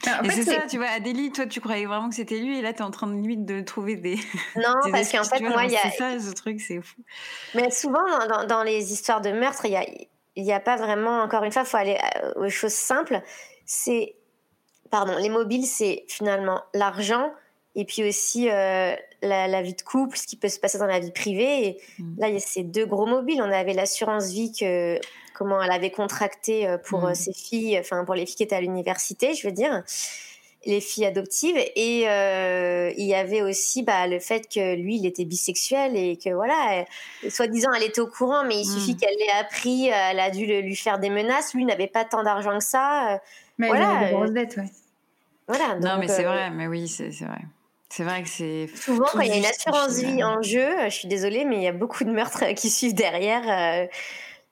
Bah, 0.05 0.19
en 0.19 0.23
Et 0.25 0.29
fait, 0.29 0.43
c'est 0.43 0.53
ça, 0.59 0.67
tu 0.67 0.77
vois, 0.77 0.87
Adélie, 0.87 1.31
toi, 1.31 1.45
tu 1.45 1.61
croyais 1.61 1.85
vraiment 1.85 2.09
que 2.09 2.15
c'était 2.15 2.39
lui, 2.39 2.59
et 2.59 2.61
là, 2.61 2.73
t'es 2.73 2.81
en 2.81 2.91
train 2.91 3.07
de 3.07 3.13
limite 3.13 3.45
de 3.45 3.61
trouver 3.61 3.95
des. 3.95 4.17
Non, 4.55 4.73
des 4.83 4.91
parce 4.91 5.11
qu'en 5.11 5.23
fait, 5.23 5.37
tu 5.37 5.43
vois, 5.43 5.51
moi, 5.51 5.63
il 5.65 5.71
y 5.71 5.77
a, 5.77 5.89
C'est 5.89 5.97
ça, 5.97 6.19
ce 6.19 6.31
truc, 6.33 6.59
c'est 6.59 6.81
fou. 6.81 7.01
mais 7.53 7.71
souvent 7.71 8.03
dans, 8.19 8.27
dans- 8.27 8.45
dans 8.45 8.63
les 8.63 8.91
histoires 8.91 9.21
de 9.21 9.31
meurtre, 9.31 9.63
il 9.65 9.71
y 9.71 9.77
a, 9.77 9.85
il 10.35 10.43
y 10.43 10.51
a 10.51 10.59
pas 10.59 10.75
vraiment. 10.75 11.21
Encore 11.21 11.43
une 11.45 11.51
fois, 11.51 11.63
faut 11.63 11.77
aller 11.77 11.97
euh, 12.23 12.33
aux 12.45 12.49
choses 12.49 12.73
simples. 12.73 13.21
C'est, 13.65 14.15
pardon, 14.91 15.15
les 15.17 15.29
mobiles, 15.29 15.65
c'est 15.65 16.03
finalement 16.09 16.63
l'argent 16.73 17.31
et 17.79 17.85
puis 17.85 18.03
aussi 18.07 18.49
euh, 18.49 18.93
la, 19.21 19.47
la 19.47 19.61
vie 19.61 19.73
de 19.73 19.81
couple, 19.81 20.17
ce 20.17 20.25
qui 20.27 20.35
peut 20.35 20.49
se 20.49 20.59
passer 20.59 20.77
dans 20.77 20.85
la 20.85 20.99
vie 20.99 21.11
privée. 21.11 21.67
Et 21.67 21.77
Mm. 21.99 22.15
là, 22.19 22.27
il 22.29 22.33
y 22.35 22.37
a 22.37 22.41
ces 22.41 22.63
deux 22.63 22.85
gros 22.85 23.05
mobiles. 23.05 23.41
On 23.41 23.51
avait 23.51 23.73
l'assurance 23.73 24.31
vie 24.31 24.51
que 24.51 24.99
comment 25.33 25.61
elle 25.61 25.71
avait 25.71 25.91
contracté 25.91 26.67
euh, 26.67 26.77
pour 26.77 27.01
Mm. 27.01 27.05
euh, 27.09 27.13
ses 27.13 27.33
filles, 27.33 27.77
enfin 27.79 28.03
pour 28.05 28.15
les 28.15 28.25
filles 28.25 28.35
qui 28.35 28.43
étaient 28.43 28.55
à 28.55 28.61
l'université, 28.61 29.33
je 29.33 29.47
veux 29.47 29.53
dire, 29.53 29.83
les 30.65 30.81
filles 30.81 31.05
adoptives. 31.05 31.55
Et 31.77 32.03
euh, 32.09 32.91
il 32.97 33.05
y 33.05 33.15
avait 33.15 33.41
aussi 33.41 33.81
bah, 33.83 34.07
le 34.07 34.19
fait 34.19 34.47
que 34.53 34.75
lui, 34.75 34.97
il 34.97 35.05
était 35.05 35.23
bisexuel 35.25 35.95
et 35.95 36.17
que 36.17 36.31
voilà, 36.33 36.83
soi-disant, 37.29 37.69
elle 37.77 37.83
était 37.83 38.01
au 38.01 38.07
courant, 38.07 38.43
mais 38.45 38.59
il 38.61 38.67
Mm. 38.67 38.73
suffit 38.73 38.97
qu'elle 38.97 39.15
l'ait 39.19 39.39
appris, 39.39 39.87
elle 39.87 40.19
a 40.19 40.29
dû 40.31 40.45
le- 40.45 40.59
lui 40.61 40.75
faire 40.75 40.99
des 40.99 41.09
menaces. 41.09 41.53
Lui 41.53 41.63
n'avait 41.65 41.87
pas 41.87 42.03
tant 42.03 42.23
d'argent 42.23 42.57
que 42.57 42.63
ça. 42.63 43.21
mais 43.57 43.67
il 43.67 43.69
voilà, 43.69 43.89
avait 43.89 44.05
des 44.07 44.11
grosses 44.13 44.31
dettes, 44.31 44.57
ouais. 44.57 44.69
voilà. 45.47 45.75
non, 45.79 45.97
mais 45.99 46.07
c'est 46.07 46.25
euh, 46.25 46.29
vrai, 46.29 46.49
mais 46.49 46.67
oui, 46.67 46.87
c'est 46.87 47.09
vrai. 47.25 47.39
C'est 47.91 48.03
vrai 48.03 48.21
que 48.23 48.29
c'est. 48.29 48.67
Souvent, 48.75 49.05
quand 49.11 49.21
il 49.21 49.29
y 49.29 49.31
a 49.31 49.37
une 49.37 49.45
assurance 49.45 49.97
vie 49.97 50.23
en 50.23 50.41
jeu, 50.41 50.59
euh, 50.79 50.85
je 50.89 50.95
suis 50.95 51.07
désolée, 51.07 51.43
mais 51.45 51.57
il 51.57 51.63
y 51.63 51.67
a 51.67 51.71
beaucoup 51.73 52.03
de 52.03 52.11
meurtres 52.11 52.43
euh, 52.43 52.53
qui 52.53 52.69
suivent 52.69 52.93
derrière. 52.93 53.41
euh, 53.49 53.87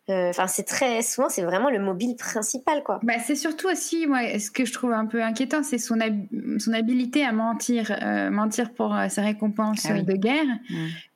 euh, 0.10 0.30
Enfin, 0.30 0.48
c'est 0.48 0.64
très 0.64 1.02
souvent, 1.02 1.28
c'est 1.30 1.42
vraiment 1.44 1.70
le 1.70 1.80
mobile 1.80 2.16
principal, 2.16 2.82
quoi. 2.82 3.00
Bah, 3.04 3.16
c'est 3.20 3.36
surtout 3.36 3.68
aussi, 3.68 4.08
moi, 4.08 4.40
ce 4.40 4.50
que 4.50 4.64
je 4.66 4.72
trouve 4.72 4.94
un 4.94 5.06
peu 5.06 5.22
inquiétant, 5.22 5.64
c'est 5.64 5.78
son, 5.78 6.00
hab- 6.00 6.26
son 6.60 6.72
habilité 6.74 7.26
à 7.26 7.34
mentir, 7.34 7.96
euh, 8.02 8.30
mentir 8.30 8.74
pour 8.74 8.96
euh, 8.96 9.08
ses 9.10 9.20
récompenses 9.22 9.86
Ah 9.88 9.94
oui. 9.94 10.04
de 10.04 10.14
guerre. 10.14 10.46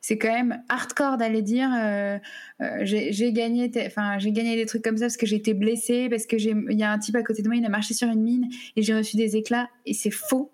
C'est 0.01 0.17
quand 0.17 0.33
même 0.33 0.61
hardcore 0.67 1.15
d'aller 1.17 1.41
dire 1.41 1.69
euh, 1.73 2.19
euh, 2.61 2.79
j'ai 2.81 3.31
gagné, 3.33 3.71
enfin 3.85 4.19
j'ai 4.19 4.31
gagné 4.31 4.55
des 4.57 4.65
trucs 4.65 4.83
comme 4.83 4.97
ça 4.97 5.05
parce 5.05 5.17
que 5.17 5.25
j'ai 5.25 5.37
été 5.37 5.53
blessée, 5.53 6.07
parce 6.09 6.25
que 6.25 6.37
j'ai, 6.37 6.53
il 6.69 6.77
y 6.77 6.83
a 6.83 6.91
un 6.91 6.99
type 6.99 7.15
à 7.15 7.23
côté 7.23 7.41
de 7.43 7.47
moi, 7.47 7.55
il 7.55 7.65
a 7.65 7.69
marché 7.69 7.93
sur 7.93 8.09
une 8.09 8.21
mine 8.21 8.47
et 8.75 8.81
j'ai 8.81 8.93
reçu 8.93 9.15
des 9.15 9.37
éclats 9.37 9.69
et 9.85 9.93
c'est 9.93 10.11
faux. 10.11 10.51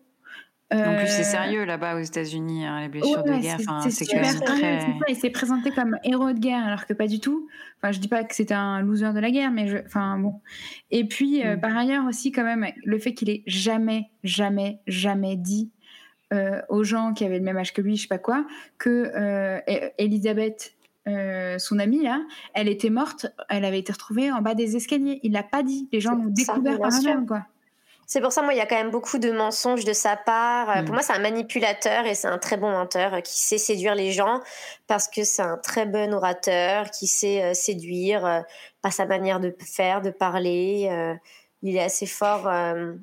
En 0.70 0.95
plus, 0.97 1.07
c'est 1.07 1.22
Euh, 1.22 1.24
sérieux 1.24 1.63
là-bas 1.63 1.95
aux 1.95 1.99
États-unis, 2.01 2.65
hein, 2.65 2.82
les 2.82 2.89
blessures 2.89 3.24
Ouais, 3.26 3.38
de 3.38 3.41
guerre. 3.41 3.57
c'est- 3.84 3.89
super 4.05 4.26
sérieux, 4.26 4.39
très. 4.45 4.86
Il 5.07 5.15
s'est 5.15 5.30
présenté 5.30 5.72
comme 5.72 5.97
héros 6.03 6.34
de 6.34 6.39
guerre 6.39 6.65
alors 6.65 6.86
que 6.86 6.93
pas 6.93 7.07
du 7.07 7.22
tout. 7.22 7.47
Enfin, 7.82 7.93
je 7.93 7.99
dis 7.99 8.09
pas 8.09 8.26
que 8.26 8.36
c'était 8.36 8.53
un 8.53 8.82
loser 8.82 9.13
de 9.13 9.20
la 9.20 9.32
guerre, 9.32 9.49
mais 9.51 9.68
je, 9.70 9.78
enfin 9.86 10.20
bon. 10.20 10.41
Et 10.91 11.05
puis 11.05 11.45
euh, 11.45 11.55
Mm. 11.55 11.61
par 11.61 11.78
ailleurs 11.78 12.05
aussi 12.05 12.34
quand 12.34 12.43
même 12.43 12.65
le 12.84 12.99
fait 12.99 13.13
qu'il 13.13 13.30
ait 13.30 13.43
jamais, 13.47 14.09
jamais, 14.26 14.80
jamais 14.88 15.38
dit 15.38 15.72
euh, 16.34 16.61
aux 16.68 16.84
gens 16.84 17.13
qui 17.13 17.24
avaient 17.24 17.38
le 17.39 17.45
même 17.45 17.55
âge 17.57 17.72
que 17.74 17.82
lui, 17.82 17.95
je 17.95 18.01
sais 18.01 18.07
pas 18.09 18.18
quoi, 18.18 18.45
que 18.78 18.89
euh, 19.15 19.59
E- 19.70 19.91
Elisabeth, 19.97 20.74
euh, 21.07 21.57
son 21.59 21.80
amie 21.80 22.03
là, 22.03 22.20
elle 22.53 22.68
était 22.68 22.89
morte, 22.89 23.28
elle 23.47 23.63
avait 23.63 23.80
été 23.80 23.93
retrouvée 23.93 24.30
en 24.34 24.41
bas 24.41 24.53
des 24.53 24.76
escaliers. 24.76 25.22
Il 25.24 25.32
l'a 25.32 25.43
pas 25.43 25.63
dit. 25.63 25.88
Les 25.93 26.01
gens 26.01 26.15
l'ont 26.15 26.26
découvert 26.26 26.78
par 26.78 26.89
eux-mêmes 26.91 27.26
quoi. 27.26 27.45
C'est 28.10 28.22
pour 28.22 28.32
ça, 28.32 28.41
moi, 28.41 28.53
il 28.53 28.58
y 28.58 28.62
a 28.62 28.66
quand 28.66 28.78
même 28.78 28.89
beaucoup 28.89 29.18
de 29.18 29.32
mensonges 29.32 29.84
de 29.84 29.91
sa 29.91 30.16
part. 30.16 30.70
Euh, 30.70 30.82
Mm. 30.82 30.86
Pour 30.86 30.93
moi, 30.93 31.03
c'est 31.03 31.12
un 31.14 31.20
manipulateur 31.20 32.05
et 32.05 32.16
c'est 32.16 32.28
un 32.30 32.38
très 32.38 32.55
bon 32.55 32.72
menteur 32.72 33.16
euh, 33.16 33.20
qui 33.20 33.38
sait 33.38 33.58
séduire 33.58 33.95
les 33.95 34.12
gens 34.14 34.39
parce 34.88 35.10
que 35.10 35.26
c'est 35.26 35.41
un 35.41 35.58
très 35.58 35.86
bon 35.86 36.14
orateur 36.14 36.89
qui 36.89 37.05
sait 37.05 37.43
euh, 37.43 37.53
séduire 37.53 38.26
euh, 38.26 38.39
par 38.82 38.93
sa 38.93 39.05
manière 39.05 39.41
de 39.41 39.53
faire, 39.60 40.01
de 40.01 40.10
parler. 40.10 40.88
euh, 40.89 41.14
il 41.64 41.76
est 41.76 41.84
assez 41.84 42.05
fort 42.05 42.47
euh, 42.47 42.93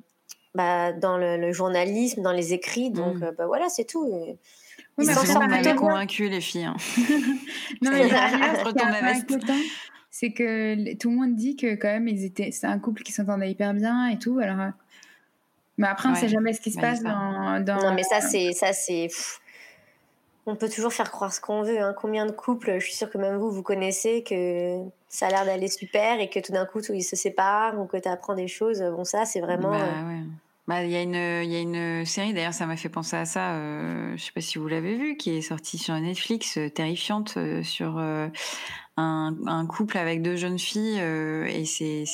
bah, 0.55 0.93
dans 0.93 1.19
le, 1.19 1.37
le 1.37 1.53
journalisme, 1.53 2.23
dans 2.23 2.33
les 2.33 2.55
écrits. 2.55 2.91
Donc, 2.91 3.17
Mm. 3.17 3.33
bah, 3.37 3.47
voilà, 3.47 3.69
c'est 3.69 3.85
tout. 3.85 4.07
Oui, 4.97 5.05
Il 5.07 5.07
mais 5.09 5.13
ailleurs- 5.53 5.63
bien. 5.63 5.75
convaincu 5.77 6.29
les 6.31 6.41
filles. 6.41 6.65
hein. 6.65 6.77
Non, 7.83 7.91
mais 7.91 8.09
c'est 10.11 10.33
que 10.33 10.95
tout 10.97 11.11
le 11.11 11.17
monde 11.17 11.35
dit 11.35 11.57
que 11.57 11.75
quand 11.75 11.89
même 11.89 12.07
ils 12.09 12.25
étaient, 12.25 12.53
c'est 12.53 12.67
un 12.69 12.79
couple 12.79 13.03
qui 13.03 13.13
s'entendait 13.13 13.51
hyper 13.51 13.75
bien 13.75 14.07
et 14.09 14.19
tout. 14.19 14.39
Alors, 14.41 14.71
mais 15.79 15.87
après 15.89 16.09
on 16.09 16.13
Ouais. 16.13 16.19
sait 16.21 16.29
jamais 16.29 16.53
ce 16.53 16.61
qui 16.61 16.71
se 16.71 16.77
Bah, 16.81 16.91
passe 16.91 17.03
dans, 17.03 17.61
dans. 17.65 17.77
Non, 17.83 17.95
mais 17.95 18.03
ça, 18.03 18.21
c'est. 18.21 18.53
ça 18.53 18.73
c'est. 18.73 19.09
On 20.47 20.57
peut 20.57 20.69
toujours 20.69 20.93
faire 20.93 21.11
croire 21.11 21.33
ce 21.33 21.41
qu'on 21.41 21.63
veut. 21.63 21.81
Hein. 21.81 21.95
Combien 21.99 22.27
de 22.27 22.31
couples, 22.33 22.75
je 22.79 22.85
suis 22.85 22.93
sûre 22.95 23.09
que 23.11 23.17
même 23.17 23.37
vous, 23.37 23.51
vous 23.51 23.63
connaissez, 23.63 24.23
que 24.23 24.81
ça 25.09 25.29
a 25.29 25.31
l'air 25.31 25.47
d'aller 25.47 25.69
super 25.69 26.21
et 26.21 26.29
que 26.29 26.39
tout 26.39 26.53
d'un 26.53 26.67
coup, 26.67 26.83
tout, 26.83 26.93
ils 26.93 27.03
se 27.03 27.17
séparent 27.17 27.81
ou 27.81 27.87
que 27.87 27.97
tu 27.97 28.09
apprends 28.09 28.35
des 28.35 28.49
choses. 28.49 28.83
Bon, 28.83 29.05
ça, 29.05 29.25
c'est 29.25 29.41
vraiment. 29.41 29.71
Bah, 29.71 29.79
euh, 29.81 30.09
ouais. 30.09 30.23
Bah, 30.67 30.83
il 30.83 30.91
y 30.91 30.97
a 30.97 31.03
une, 31.03 31.15
il 31.15 31.51
y 31.51 31.57
a 31.57 31.61
une 31.61 32.07
série, 32.07 32.33
d'ailleurs, 32.35 32.55
ça 32.55 32.65
m'a 32.67 32.77
fait 32.77 32.89
penser 32.89 33.17
à 33.17 33.27
ça, 33.27 33.53
euh, 33.57 34.15
je 34.17 34.23
sais 34.25 34.33
pas 34.33 34.41
si 34.41 34.57
vous 34.59 34.67
l'avez 34.67 34.97
vu, 34.97 35.17
qui 35.19 35.37
est 35.37 35.43
sortie 35.43 35.77
sur 35.77 35.95
Netflix, 35.95 36.57
euh, 36.57 36.71
terrifiante, 36.71 37.35
euh, 37.37 37.63
sur 37.63 37.99
euh, 37.99 38.29
un, 38.97 39.35
un 39.47 39.67
couple 39.67 39.99
avec 39.99 40.23
deux 40.23 40.37
jeunes 40.37 40.59
filles, 40.59 40.99
euh, 41.01 41.47
et 41.47 41.65
c'est, 41.65 42.05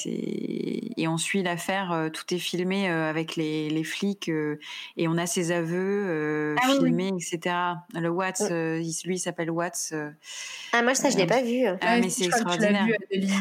et 0.96 1.08
on 1.08 1.18
suit 1.18 1.42
l'affaire, 1.42 1.92
euh, 1.92 2.08
tout 2.08 2.24
est 2.32 2.38
filmé 2.38 2.88
euh, 2.90 3.10
avec 3.10 3.36
les, 3.36 3.68
les 3.68 3.84
flics, 3.84 4.28
euh, 4.30 4.58
et 4.96 5.06
on 5.06 5.18
a 5.18 5.26
ses 5.26 5.52
aveux 5.52 5.76
euh, 6.08 6.56
Ah 6.58 6.66
oui, 6.68 6.78
oui. 6.80 6.86
filmés, 6.86 7.08
etc. 7.20 7.54
Le 7.94 8.08
Watts, 8.08 8.40
euh, 8.50 8.80
il- 8.82 8.94
lui, 9.06 9.16
il 9.16 9.18
s'appelle 9.18 9.50
Watts. 9.50 9.90
euh, 9.92 10.10
Ah, 10.72 10.82
moi, 10.82 10.94
ça, 10.94 11.10
je 11.10 11.18
l'ai 11.18 11.26
pas 11.26 11.42
vu. 11.42 11.66
ah, 11.66 11.98
mais 12.00 12.08
c'est 12.08 12.24
extraordinaire. 12.26 12.86
vu. 12.86 12.94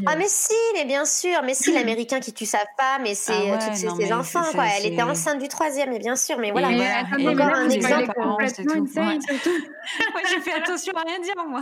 Ah, 0.05 0.15
mais 0.17 0.25
si, 0.27 0.53
mais 0.73 0.83
bien 0.85 1.05
sûr. 1.05 1.41
Mais 1.45 1.53
si, 1.53 1.71
l'américain 1.71 2.19
qui 2.19 2.33
tue 2.33 2.45
sa 2.45 2.59
femme 2.77 3.05
et 3.05 3.15
ses, 3.15 3.31
Ah 3.33 3.41
ouais, 3.53 3.59
toutes 3.65 3.75
ses, 3.75 3.85
non, 3.87 3.95
ses 3.95 4.03
mais 4.03 4.13
enfants, 4.13 4.51
quoi. 4.51 4.65
Elle 4.77 4.85
était 4.91 5.01
enceinte 5.03 5.39
du 5.39 5.47
troisième, 5.47 5.91
mais 5.91 5.99
bien 5.99 6.15
sûr. 6.17 6.37
Mais 6.39 6.51
voilà. 6.51 6.67
Voilà, 6.69 7.01
et 7.01 7.23
mais 7.23 7.27
encore 7.29 7.47
là, 7.47 7.57
un 7.59 7.69
exemple, 7.69 8.11
complètement 8.13 8.83
insane, 8.83 9.21
surtout. 9.21 9.49
Moi, 10.13 10.21
j'ai 10.29 10.39
fait 10.41 10.53
attention 10.53 10.91
à 10.97 11.03
rien 11.07 11.19
dire, 11.19 11.35
moi. 11.47 11.61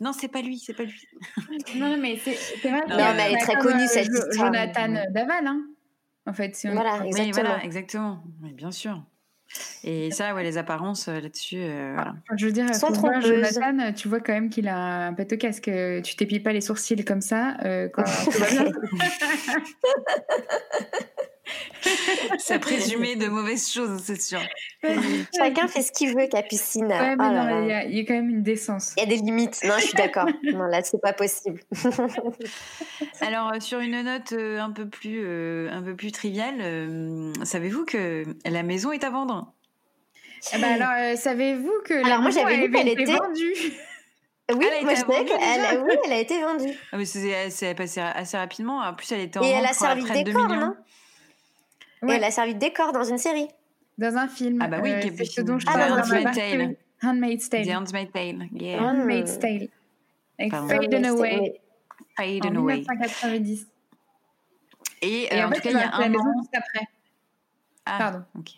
Non, 0.00 0.12
c'est 0.12 0.28
pas 0.28 0.42
lui, 0.42 0.58
c'est 0.58 0.74
pas 0.74 0.84
lui. 0.84 1.00
Non, 1.76 1.90
non, 1.90 1.96
mais 1.98 2.18
c'est. 2.22 2.36
Non, 2.68 2.96
mais 3.16 3.22
elle 3.26 3.34
est 3.34 3.38
très 3.38 3.56
connue, 3.56 3.82
euh, 3.82 3.86
cette 3.86 4.08
histoire. 4.08 4.46
Jonathan 4.46 4.94
Ouais. 4.94 5.06
Daval, 5.10 5.46
hein. 5.46 5.62
En 6.26 6.32
fait, 6.32 6.56
si 6.56 6.68
on... 6.68 6.72
Voilà, 6.72 6.98
Oui, 7.02 7.08
exactement. 7.08 7.48
voilà, 7.48 7.64
exactement. 7.64 8.24
Oui, 8.42 8.52
bien 8.52 8.72
sûr. 8.72 9.02
Et 9.84 10.10
ça, 10.10 10.34
ouais, 10.34 10.42
les 10.42 10.58
apparences 10.58 11.06
euh, 11.06 11.20
là-dessus, 11.20 11.58
euh, 11.60 11.92
voilà. 11.94 12.16
Je 12.36 12.46
veux 12.46 12.52
dire, 12.52 12.66
faut 12.74 12.92
voir. 12.92 13.20
Jonathan, 13.20 13.92
tu 13.92 14.08
vois 14.08 14.18
quand 14.20 14.32
même 14.32 14.50
qu'il 14.50 14.66
a 14.66 15.06
un 15.06 15.14
pet 15.14 15.32
au 15.32 15.36
casque. 15.36 15.70
Tu 16.02 16.16
t'épiles 16.16 16.42
pas 16.42 16.52
les 16.52 16.60
sourcils 16.60 17.04
comme 17.04 17.20
ça 17.20 17.56
euh, 17.64 17.88
quand 17.92 18.02
tout 18.24 18.30
va 18.32 18.50
bien. 18.50 18.64
Ça 22.38 22.58
présumait 22.58 23.16
de 23.16 23.28
mauvaises 23.28 23.70
choses, 23.70 24.00
c'est 24.04 24.20
sûr. 24.20 24.40
Chacun 25.36 25.68
fait 25.68 25.82
ce 25.82 25.92
qu'il 25.92 26.16
veut, 26.16 26.26
Capucine. 26.26 26.86
Ouais, 26.86 27.14
Oh 27.18 27.22
mais 27.22 27.30
non, 27.30 27.62
il 27.62 27.68
y, 27.68 27.72
a- 27.72 27.84
il 27.84 27.96
y 27.96 28.00
a 28.00 28.04
quand 28.04 28.14
même 28.14 28.30
une 28.30 28.42
décence. 28.42 28.92
Il 28.96 29.00
y 29.00 29.02
a 29.04 29.06
des 29.06 29.16
limites. 29.16 29.60
Non, 29.64 29.74
je 29.78 29.84
suis 29.86 29.94
d'accord. 29.96 30.26
non, 30.42 30.64
là, 30.66 30.82
c'est 30.82 31.00
pas 31.00 31.12
possible. 31.12 31.60
Alors, 33.20 33.52
euh, 33.52 33.60
sur 33.60 33.80
une 33.80 34.00
note 34.02 34.32
euh, 34.32 34.58
un 34.60 34.70
peu 34.70 34.88
plus, 34.88 35.22
euh, 35.24 35.68
un 35.72 35.82
peu 35.82 35.94
plus 35.94 36.12
triviale, 36.12 36.56
euh, 36.60 37.32
savez-vous 37.44 37.84
que 37.84 38.24
la 38.44 38.62
maison 38.62 38.92
est 38.92 39.04
à 39.04 39.10
vendre? 39.10 39.52
Ah 40.52 40.58
bah 40.58 40.68
alors, 40.74 40.90
euh, 40.98 41.16
savez-vous 41.16 41.72
que 41.84 41.94
la 41.94 42.06
Alors, 42.06 42.18
moi, 42.18 42.26
maison 42.28 42.40
j'avais 42.42 42.70
qu'elle 42.70 42.88
était- 42.88 43.04
vendue? 43.16 43.54
Oui, 44.52 44.64
Elle 44.70 44.78
a 44.78 44.82
moi, 44.82 44.92
été 44.92 45.00
je 45.00 45.06
qu'elle 45.06 45.82
oui, 45.82 45.94
elle 46.04 46.12
a 46.12 46.18
été 46.20 46.40
vendue. 46.40 46.72
ah, 46.92 46.98
mais 46.98 47.04
c'est, 47.04 47.50
c'est 47.50 47.74
passé 47.74 48.00
assez 48.00 48.36
rapidement. 48.36 48.78
En 48.78 48.94
plus, 48.94 49.10
elle 49.10 49.22
était 49.22 49.40
en 49.40 49.42
Et 49.42 49.48
elle 49.48 49.66
a 49.66 49.72
servi 49.72 50.02
de 50.02 50.06
près 50.06 50.22
de 50.22 50.30
2 50.30 50.38
décor. 50.46 50.46
Et 52.06 52.10
elle 52.12 52.24
a 52.24 52.30
servi 52.30 52.54
de 52.54 52.58
décor 52.58 52.92
dans 52.92 53.04
une 53.04 53.18
série. 53.18 53.48
dans 53.98 54.16
un 54.16 54.28
film. 54.28 54.58
Ah 54.62 54.68
bah 54.68 54.78
oui, 54.82 54.92
euh, 54.92 55.00
c'est 55.16 55.24
ce 55.24 55.40
dont 55.40 55.58
je 55.58 55.66
Ah, 55.68 55.76
barque. 55.88 56.34
Tale. 56.34 56.76
Handmaid's 57.02 57.48
Tale. 57.48 57.66
The 57.66 57.70
Handmaid's 57.70 58.12
Tale. 58.12 58.48
Yeah. 58.52 58.82
Handmaid's 58.82 59.38
Tale. 59.38 59.68
Avec 60.38 60.50
Pardon. 60.50 60.68
Fade 60.68 60.94
and 60.94 61.04
Away 61.04 61.60
Fade 62.16 62.46
and 62.46 62.56
Away. 62.56 62.76
1990. 62.76 63.66
Et, 65.02 65.22
Et 65.24 65.32
euh, 65.32 65.44
en 65.44 65.48
en 65.48 65.50
fait, 65.50 65.56
tout 65.56 65.62
cas, 65.62 65.70
il 65.70 65.72
y 65.72 65.76
a 65.76 65.96
un 65.96 66.42
après. 66.54 66.88
Ah, 67.86 67.96
Pardon. 67.98 68.24
ok. 68.38 68.50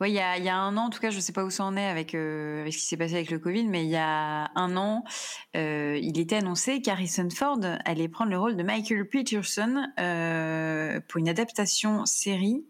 Oui, 0.00 0.10
il 0.10 0.14
y 0.14 0.18
a, 0.20 0.36
il 0.38 0.44
y 0.44 0.48
a 0.48 0.56
un 0.56 0.76
an, 0.76 0.86
en 0.86 0.90
tout 0.90 1.00
cas, 1.00 1.10
je 1.10 1.16
ne 1.16 1.20
sais 1.20 1.32
pas 1.32 1.44
où 1.44 1.50
ça 1.50 1.64
en 1.64 1.76
est 1.76 1.86
avec, 1.86 2.14
euh, 2.14 2.60
avec 2.62 2.72
ce 2.72 2.78
qui 2.78 2.86
s'est 2.86 2.96
passé 2.96 3.14
avec 3.14 3.30
le 3.30 3.38
Covid, 3.38 3.64
mais 3.66 3.84
il 3.84 3.90
y 3.90 3.96
a 3.96 4.50
un 4.54 4.76
an, 4.76 5.04
euh, 5.56 5.98
il 6.00 6.18
était 6.18 6.36
annoncé 6.36 6.80
qu'Harrison 6.82 7.28
Ford 7.30 7.60
allait 7.84 8.08
prendre 8.08 8.30
le 8.30 8.38
rôle 8.38 8.56
de 8.56 8.62
Michael 8.62 9.08
Peterson 9.08 9.86
euh, 9.98 11.00
pour 11.08 11.18
une 11.18 11.28
adaptation 11.28 12.04
série 12.06 12.64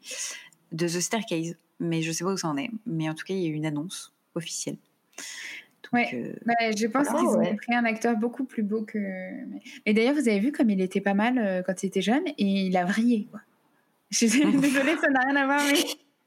de 0.73 0.87
The 0.87 1.01
Staircase. 1.01 1.57
Mais 1.81 2.03
je 2.03 2.09
ne 2.09 2.13
sais 2.13 2.25
pas 2.25 2.33
où 2.33 2.37
ça 2.37 2.49
en 2.49 2.57
est. 2.57 2.71
Mais 2.87 3.09
en 3.11 3.15
tout 3.15 3.25
cas, 3.27 3.35
il 3.35 3.41
y 3.41 3.47
a 3.47 3.49
eu 3.49 3.55
une 3.55 3.67
annonce 3.67 4.13
officielle. 4.35 4.77
Donc, 5.83 5.93
Ouais. 5.95 6.09
euh, 6.15 6.33
Bah, 6.47 6.55
je 6.77 6.87
pense 6.87 7.09
Ah, 7.11 7.17
qu'ils 7.19 7.27
ont 7.29 7.39
ouais. 7.39 7.55
pris 7.57 7.75
un 7.75 7.85
acteur 7.85 8.17
beaucoup 8.17 8.45
plus 8.45 8.63
beau 8.63 8.83
que. 8.83 8.99
Et 9.85 9.93
d'ailleurs, 9.93 10.15
vous 10.15 10.29
avez 10.29 10.39
vu 10.39 10.53
comme 10.53 10.71
il 10.71 10.81
était 10.81 11.01
pas 11.01 11.15
mal 11.15 11.39
euh, 11.39 11.63
quand 11.67 11.83
il 11.83 11.87
était 11.87 12.01
jeune 12.03 12.23
et 12.29 12.45
il 12.45 12.77
a 12.77 12.85
vrillé. 12.85 13.27
Quoi. 13.31 13.41
Je 14.11 14.27
suis 14.27 14.41
désolée, 14.61 14.97
ça 14.97 15.09
n'a 15.11 15.21
rien 15.27 15.37
à 15.37 15.45
voir, 15.47 15.61
mais. 15.71 15.81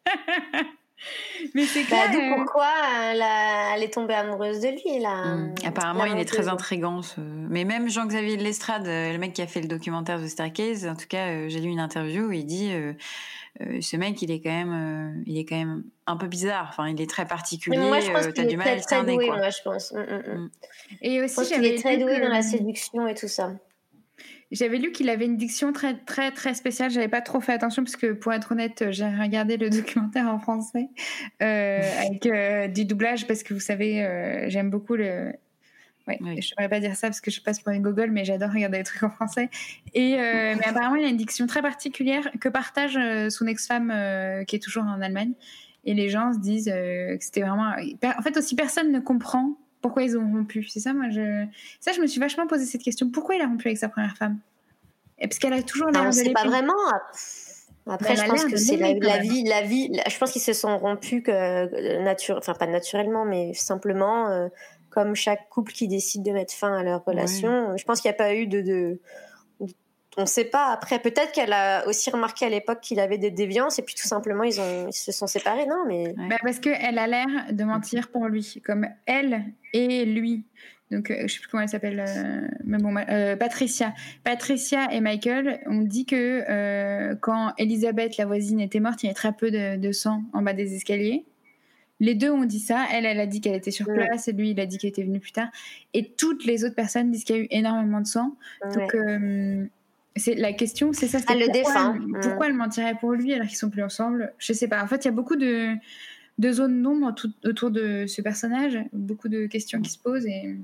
mais 1.53 1.65
c'est 1.65 1.83
Bah, 1.89 2.07
clair. 2.09 2.11
euh, 2.15 2.35
pourquoi 2.35 2.67
elle, 3.11 3.21
a- 3.21 3.75
elle 3.75 3.83
est 3.83 3.93
tombée 3.93 4.13
amoureuse 4.13 4.59
de 4.61 4.69
lui, 4.69 4.99
là. 4.99 5.33
hum, 5.33 5.53
apparemment, 5.65 6.05
il 6.05 6.19
est 6.19 6.25
très 6.25 6.47
intrigant. 6.47 7.01
ce- 7.01 7.19
Mais 7.21 7.63
même 7.65 7.89
Jean-Xavier 7.89 8.37
Lestrade, 8.37 8.87
euh, 8.87 9.11
le 9.11 9.17
mec 9.17 9.33
qui 9.33 9.41
a 9.41 9.47
fait 9.47 9.61
le 9.61 9.67
documentaire 9.67 10.19
The 10.19 10.27
Staircase, 10.27 10.87
en 10.87 10.95
tout 10.95 11.07
cas, 11.07 11.27
euh, 11.27 11.49
j'ai 11.49 11.59
lu 11.59 11.69
une 11.69 11.79
interview 11.79 12.25
où 12.27 12.31
il 12.31 12.45
dit 12.45 12.71
euh, 12.71 12.93
euh, 13.61 13.79
ce 13.81 13.95
mec, 13.97 14.21
il 14.21 14.31
est 14.31 14.41
quand 14.41 14.49
même, 14.49 14.73
euh, 15.17 15.23
il 15.25 15.37
est 15.37 15.45
quand 15.45 15.55
même 15.57 15.83
un 16.07 16.17
peu 16.17 16.27
bizarre. 16.27 16.67
Enfin, 16.69 16.89
il 16.89 16.99
est 17.01 17.09
très 17.09 17.25
particulier. 17.25 17.77
Mais 17.77 17.87
moi, 17.87 17.99
je 18.01 18.11
pense 18.11 18.25
euh, 18.25 18.31
T'as 18.31 18.41
qu'il 18.41 18.47
du 18.47 18.53
est 18.55 18.57
mal 18.57 18.67
à 18.67 18.71
très, 18.71 18.75
le 18.75 18.81
très 18.81 18.95
cerner, 18.95 19.27
moi, 19.27 19.49
je 19.49 19.61
pense. 19.63 19.91
Mm, 19.93 19.99
mm, 19.99 20.35
mm. 20.37 20.49
Et 21.01 21.19
Je 21.19 21.23
aussi, 21.23 21.35
pense 21.35 21.47
qu'il 21.49 21.65
est 21.65 21.77
très 21.77 21.97
doué 21.97 22.15
que- 22.17 22.21
dans 22.21 22.29
la 22.29 22.41
séduction 22.41 23.07
et 23.07 23.13
tout 23.15 23.27
ça. 23.29 23.53
J'avais 24.55 24.77
lu 24.77 24.91
qu'il 24.91 25.09
avait 25.09 25.25
une 25.25 25.35
diction 25.35 25.73
très 25.73 25.95
très 25.95 26.31
très 26.31 26.53
spéciale. 26.53 26.89
J'avais 26.89 27.09
pas 27.09 27.21
trop 27.21 27.41
fait 27.41 27.51
attention 27.51 27.83
parce 27.83 27.97
que 27.97 28.13
pour 28.13 28.31
être 28.31 28.53
honnête, 28.53 28.85
j'ai 28.91 29.05
regardé 29.05 29.57
le 29.57 29.69
documentaire 29.81 30.27
en 30.27 30.39
français 30.39 30.87
euh, 31.41 31.81
avec 32.05 32.25
euh, 32.25 32.67
du 32.69 32.85
doublage 32.85 33.27
parce 33.27 33.43
que 33.43 33.53
vous 33.53 33.59
savez, 33.59 34.03
euh, 34.03 34.49
j'aime 34.49 34.69
beaucoup 34.69 34.95
le. 34.95 35.33
Ouais, 36.07 36.19
Oui. 36.21 36.41
je 36.41 36.53
pourrais 36.53 36.69
pas 36.69 36.79
dire 36.79 36.95
ça 36.95 37.07
parce 37.07 37.19
que 37.19 37.31
je 37.31 37.41
passe 37.41 37.59
pour 37.59 37.73
une 37.73 37.81
gogole, 37.81 38.11
mais 38.11 38.23
j'adore 38.25 38.51
regarder 38.51 38.77
les 38.77 38.83
trucs 38.83 39.03
en 39.03 39.09
français. 39.09 39.49
Et 39.93 40.11
mais 40.15 40.65
apparemment, 40.65 40.95
il 40.95 41.05
a 41.05 41.09
une 41.09 41.17
diction 41.17 41.47
très 41.47 41.61
particulière 41.61 42.29
que 42.39 42.47
partage 42.47 42.97
son 43.29 43.47
ex-femme 43.47 44.45
qui 44.45 44.55
est 44.55 44.59
toujours 44.59 44.83
en 44.83 45.01
Allemagne. 45.01 45.33
Et 45.83 45.93
les 45.93 46.09
gens 46.09 46.31
se 46.33 46.39
disent 46.39 46.71
que 46.71 47.17
c'était 47.19 47.41
vraiment. 47.41 47.73
En 48.03 48.21
fait, 48.21 48.37
aussi 48.37 48.55
personne 48.55 48.91
ne 48.91 48.99
comprend 48.99 49.57
pourquoi 49.85 50.03
ils 50.03 50.17
ont 50.17 50.27
rompu. 50.31 50.63
C'est 50.67 50.79
ça, 50.79 50.93
moi, 50.93 51.09
je. 51.11 51.45
Ça, 51.79 51.91
je 51.91 52.01
me 52.01 52.07
suis 52.07 52.19
vachement 52.19 52.47
posé 52.47 52.65
cette 52.65 52.81
question. 52.81 53.09
Pourquoi 53.11 53.35
il 53.35 53.41
a 53.41 53.45
rompu 53.45 53.67
avec 53.67 53.77
sa 53.77 53.87
première 53.89 54.17
femme? 54.17 54.39
Et 55.19 55.27
parce 55.27 55.37
qu'elle 55.39 55.53
a 55.53 55.61
toujours 55.61 55.89
l'air 55.91 56.05
de 56.07 56.11
sait 56.11 56.31
pas 56.31 56.43
vraiment. 56.45 56.73
Après, 57.87 58.13
a 58.13 58.15
je 58.15 58.25
pense 58.27 58.45
que 58.45 58.57
c'est 58.57 58.77
la, 58.77 58.93
vie, 59.19 59.43
la 59.43 59.61
vie. 59.61 59.89
la- 59.93 60.09
Je 60.09 60.17
pense 60.17 60.31
qu'ils 60.31 60.41
se 60.41 60.53
sont 60.53 60.77
rompus 60.79 61.21
que 61.23 61.31
euh, 61.31 62.01
nature, 62.03 62.35
enfin 62.39 62.53
pas 62.55 62.65
naturellement, 62.65 63.25
mais 63.25 63.53
simplement 63.53 64.27
euh, 64.29 64.47
comme 64.89 65.13
chaque 65.15 65.47
couple 65.49 65.71
qui 65.71 65.87
décide 65.87 66.23
de 66.23 66.31
mettre 66.31 66.53
fin 66.53 66.73
à 66.75 66.81
leur 66.83 67.05
relation. 67.05 67.77
Je 67.77 67.83
pense 67.85 68.01
qu'il 68.01 68.09
n'y 68.09 68.15
a 68.15 68.17
pas 68.17 68.33
eu 68.33 68.47
de, 68.47 68.61
de 68.61 68.99
on 70.17 70.21
ne 70.21 70.27
sait 70.27 70.45
pas. 70.45 70.67
Après, 70.71 70.99
peut-être 70.99 71.31
qu'elle 71.31 71.53
a 71.53 71.85
aussi 71.87 72.09
remarqué 72.09 72.45
à 72.45 72.49
l'époque 72.49 72.79
qu'il 72.81 72.99
avait 72.99 73.17
des 73.17 73.31
déviances 73.31 73.79
et 73.79 73.81
puis 73.83 73.95
tout 73.95 74.07
simplement 74.07 74.43
ils 74.43 74.59
ont 74.61 74.87
ils 74.87 74.93
se 74.93 75.11
sont 75.11 75.27
séparés. 75.27 75.65
Non, 75.65 75.83
mais 75.87 76.13
Bah, 76.17 76.37
parce 76.43 76.59
qu'elle 76.59 76.97
a 76.97 77.07
l'air 77.07 77.27
de 77.51 77.63
mentir 77.63 78.09
pour 78.09 78.27
lui, 78.27 78.61
comme 78.65 78.87
elle 79.05 79.43
et 79.73 80.05
lui. 80.05 80.43
Donc, 80.91 81.09
euh, 81.09 81.23
je 81.27 81.33
sais 81.33 81.39
plus 81.39 81.47
comment 81.49 81.63
elle 81.63 81.69
s'appelle, 81.69 82.05
euh, 82.07 82.47
mais 82.63 82.77
bon, 82.77 82.95
euh, 82.95 83.35
Patricia. 83.35 83.93
Patricia 84.23 84.91
et 84.93 85.01
Michael 85.01 85.61
ont 85.65 85.81
dit 85.81 86.05
que 86.05 86.43
euh, 86.47 87.15
quand 87.19 87.53
Elisabeth, 87.57 88.17
la 88.17 88.25
voisine, 88.27 88.59
était 88.61 88.79
morte, 88.79 89.01
il 89.01 89.07
y 89.07 89.09
avait 89.09 89.15
très 89.15 89.33
peu 89.33 89.49
de, 89.49 89.77
de 89.77 89.91
sang 89.91 90.21
en 90.33 90.43
bas 90.43 90.53
des 90.53 90.75
escaliers. 90.75 91.25
Les 91.99 92.13
deux 92.13 92.29
ont 92.29 92.43
dit 92.43 92.59
ça. 92.59 92.85
Elle, 92.93 93.05
elle 93.05 93.19
a 93.19 93.25
dit 93.25 93.41
qu'elle 93.41 93.55
était 93.55 93.71
sur 93.71 93.87
Ouais. 93.87 93.95
place 94.05 94.27
et 94.27 94.33
lui, 94.33 94.51
il 94.51 94.59
a 94.59 94.65
dit 94.67 94.77
qu'il 94.77 94.89
était 94.89 95.03
venu 95.03 95.19
plus 95.19 95.31
tard. 95.31 95.47
Et 95.93 96.11
toutes 96.11 96.45
les 96.45 96.63
autres 96.65 96.75
personnes 96.75 97.09
disent 97.09 97.23
qu'il 97.23 97.35
y 97.35 97.39
a 97.39 97.41
eu 97.43 97.47
énormément 97.49 98.01
de 98.01 98.07
sang. 98.07 98.35
ouais. 98.63 98.75
Donc, 98.75 98.93
euh, 98.95 99.65
c'est 100.15 100.35
la 100.35 100.53
question, 100.53 100.93
c'est 100.93 101.07
ça. 101.07 101.19
c'est 101.19 101.25
Elle 101.31 101.39
le 101.39 101.45
pourquoi 101.45 101.73
défend. 101.73 101.93
elle- 101.95 102.01
Mm. 102.01 102.19
Pourquoi 102.21 102.47
elle 102.47 102.53
mentirait 102.53 102.95
pour 102.99 103.11
lui 103.13 103.33
alors 103.33 103.47
qu'ils 103.47 103.57
sont 103.57 103.69
plus 103.69 103.83
ensemble? 103.83 104.33
Je 104.37 104.53
sais 104.53 104.67
pas. 104.67 104.83
En 104.83 104.87
fait, 104.87 105.03
il 105.03 105.05
y 105.05 105.09
a 105.09 105.11
beaucoup 105.11 105.35
de, 105.35 105.75
de 106.37 106.51
zones 106.51 106.81
d'ombre 106.81 107.13
autour 107.43 107.71
de 107.71 108.05
ce 108.07 108.21
personnage, 108.21 108.77
beaucoup 108.93 109.27
de 109.29 109.45
questions 109.47 109.81
qui 109.81 109.89
se 109.91 109.99
posent 109.99 110.25
et. 110.25 110.57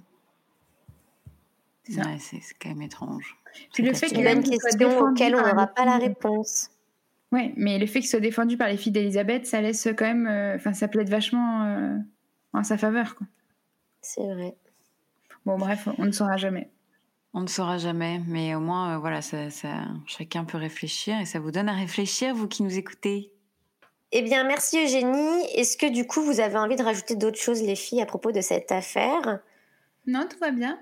C'est. 1.84 1.98
Ouais, 1.98 2.18
quand 2.62 2.70
même 2.70 2.82
étrange. 2.84 3.38
Puis 3.74 3.84
le 3.84 3.94
fait 3.94 4.08
qu'il 4.08 4.24
soit 4.24 4.70
question 4.78 5.00
auquel 5.02 5.36
on 5.36 5.40
n'aura 5.46 5.68
pas 5.68 5.84
la 5.86 5.98
réponse. 5.98 6.70
Ouais, 7.34 7.54
mais 7.58 7.80
le 7.80 7.86
fait 7.86 8.00
qu'il 8.02 8.10
soit 8.10 8.20
défendu 8.20 8.56
par 8.58 8.68
les 8.68 8.78
filles 8.78 8.92
d'Elisabeth, 8.92 9.46
ça 9.46 9.62
laisse 9.62 9.88
quand 9.98 10.06
même. 10.06 10.28
euh, 10.28 10.56
Enfin, 10.56 10.74
ça 10.74 10.88
plaide 10.88 11.10
vachement 11.10 11.64
euh, 11.66 11.98
en 12.54 12.64
sa 12.64 12.78
faveur, 12.78 13.16
quoi. 13.16 13.28
C'est 14.02 14.22
vrai. 14.34 14.56
Bon, 15.46 15.58
bref, 15.58 15.88
on 15.98 16.06
ne 16.06 16.12
saura 16.12 16.38
jamais. 16.38 16.70
On 17.34 17.42
ne 17.42 17.48
saura 17.48 17.78
jamais, 17.78 18.20
mais 18.28 18.56
au 18.56 18.60
moins, 18.60 18.96
euh, 18.96 18.98
voilà, 19.00 19.22
ça, 19.22 19.50
ça- 19.50 19.86
chacun 20.06 20.44
peut 20.44 20.58
réfléchir 20.58 21.18
et 21.20 21.26
ça 21.26 21.40
vous 21.40 21.52
donne 21.52 21.70
à 21.70 21.74
réfléchir, 21.74 22.36
vous 22.36 22.48
qui 22.48 22.62
nous 22.64 22.78
écoutez. 22.78 23.32
Eh 24.12 24.22
bien, 24.22 24.44
merci 24.44 24.84
Eugénie. 24.84 25.46
Est-ce 25.56 25.78
que 25.78 25.86
du 25.90 26.06
coup, 26.06 26.22
vous 26.22 26.42
avez 26.42 26.58
envie 26.58 26.76
de 26.76 26.84
rajouter 26.84 27.16
d'autres 27.16 27.40
choses, 27.40 27.62
les 27.62 27.78
filles, 27.78 28.02
à 28.02 28.06
propos 28.06 28.34
de 28.34 28.42
cette 28.42 28.72
affaire? 28.72 29.40
Non, 30.06 30.28
tout 30.30 30.38
va 30.40 30.52
bien. 30.52 30.78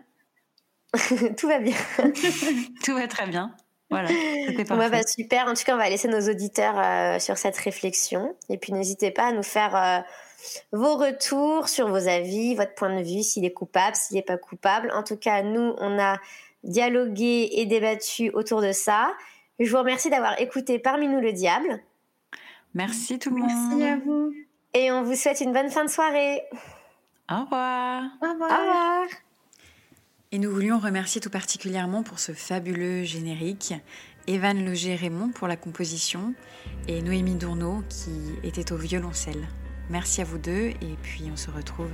Tout 1.38 1.48
va 1.48 1.60
bien. 1.60 1.76
Tout 2.84 2.96
va 2.96 3.08
très 3.08 3.28
bien. 3.28 3.56
Voilà, 3.92 4.08
c'était 4.48 4.66
parfait. 4.66 4.84
Ouais, 4.84 4.90
bah, 4.90 5.06
super. 5.06 5.46
En 5.48 5.54
tout 5.54 5.64
cas, 5.64 5.76
on 5.76 5.78
va 5.78 5.88
laisser 5.88 6.08
nos 6.08 6.28
auditeurs 6.30 6.80
euh, 6.80 7.20
sur 7.20 7.38
cette 7.38 7.58
réflexion. 7.58 8.36
Et 8.50 8.58
puis, 8.58 8.74
n'hésitez 8.74 9.12
pas 9.12 9.28
à 9.28 9.32
nous 9.32 9.44
faire 9.44 9.76
euh, 9.76 10.00
vos 10.72 10.96
retours 10.96 11.70
sur 11.70 11.88
vos 11.88 12.08
avis, 12.08 12.56
votre 12.56 12.76
point 12.76 12.96
de 12.96 13.04
vue, 13.04 13.24
s'il 13.24 13.46
est 13.46 13.54
coupable, 13.54 13.96
s'il 13.96 14.16
n'est 14.16 14.24
pas 14.24 14.38
coupable. 14.38 14.92
En 14.94 15.04
tout 15.04 15.18
cas, 15.18 15.44
nous, 15.44 15.74
on 15.78 16.00
a 16.00 16.18
dialogué 16.64 17.50
et 17.54 17.66
débattu 17.66 18.32
autour 18.32 18.62
de 18.62 18.72
ça. 18.72 19.14
Je 19.60 19.70
vous 19.70 19.78
remercie 19.78 20.10
d'avoir 20.10 20.40
écouté 20.40 20.80
Parmi 20.80 21.08
nous 21.08 21.20
le 21.20 21.34
diable. 21.34 21.82
Merci 22.74 23.20
tout 23.20 23.30
le 23.30 23.42
Merci 23.42 23.56
monde. 23.56 23.82
à 23.82 23.98
vous. 23.98 24.34
Et 24.74 24.92
on 24.92 25.04
vous 25.04 25.16
souhaite 25.16 25.42
une 25.42 25.54
bonne 25.54 25.70
fin 25.70 25.84
de 25.84 25.90
soirée. 25.90 26.42
Au 27.32 27.42
revoir. 27.42 28.04
Au 28.22 28.32
revoir. 28.32 29.08
Et 30.32 30.38
nous 30.38 30.52
voulions 30.52 30.78
remercier 30.78 31.20
tout 31.20 31.32
particulièrement 31.32 32.04
pour 32.04 32.20
ce 32.20 32.34
fabuleux 32.34 33.04
générique 33.04 33.74
Evan 34.28 34.64
Loger-Raymond 34.64 35.30
pour 35.30 35.48
la 35.48 35.58
composition 35.58 36.36
et 36.88 37.02
Noémie 37.02 37.36
Dourneau 37.36 37.84
qui 37.90 38.12
était 38.44 38.72
au 38.72 38.78
violoncelle. 38.78 39.48
Merci 39.90 40.22
à 40.22 40.24
vous 40.24 40.38
deux 40.38 40.70
et 40.82 40.98
puis 41.02 41.30
on 41.32 41.36
se 41.36 41.50
retrouve 41.50 41.90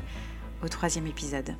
au 0.62 0.68
troisième 0.68 1.08
épisode. 1.08 1.56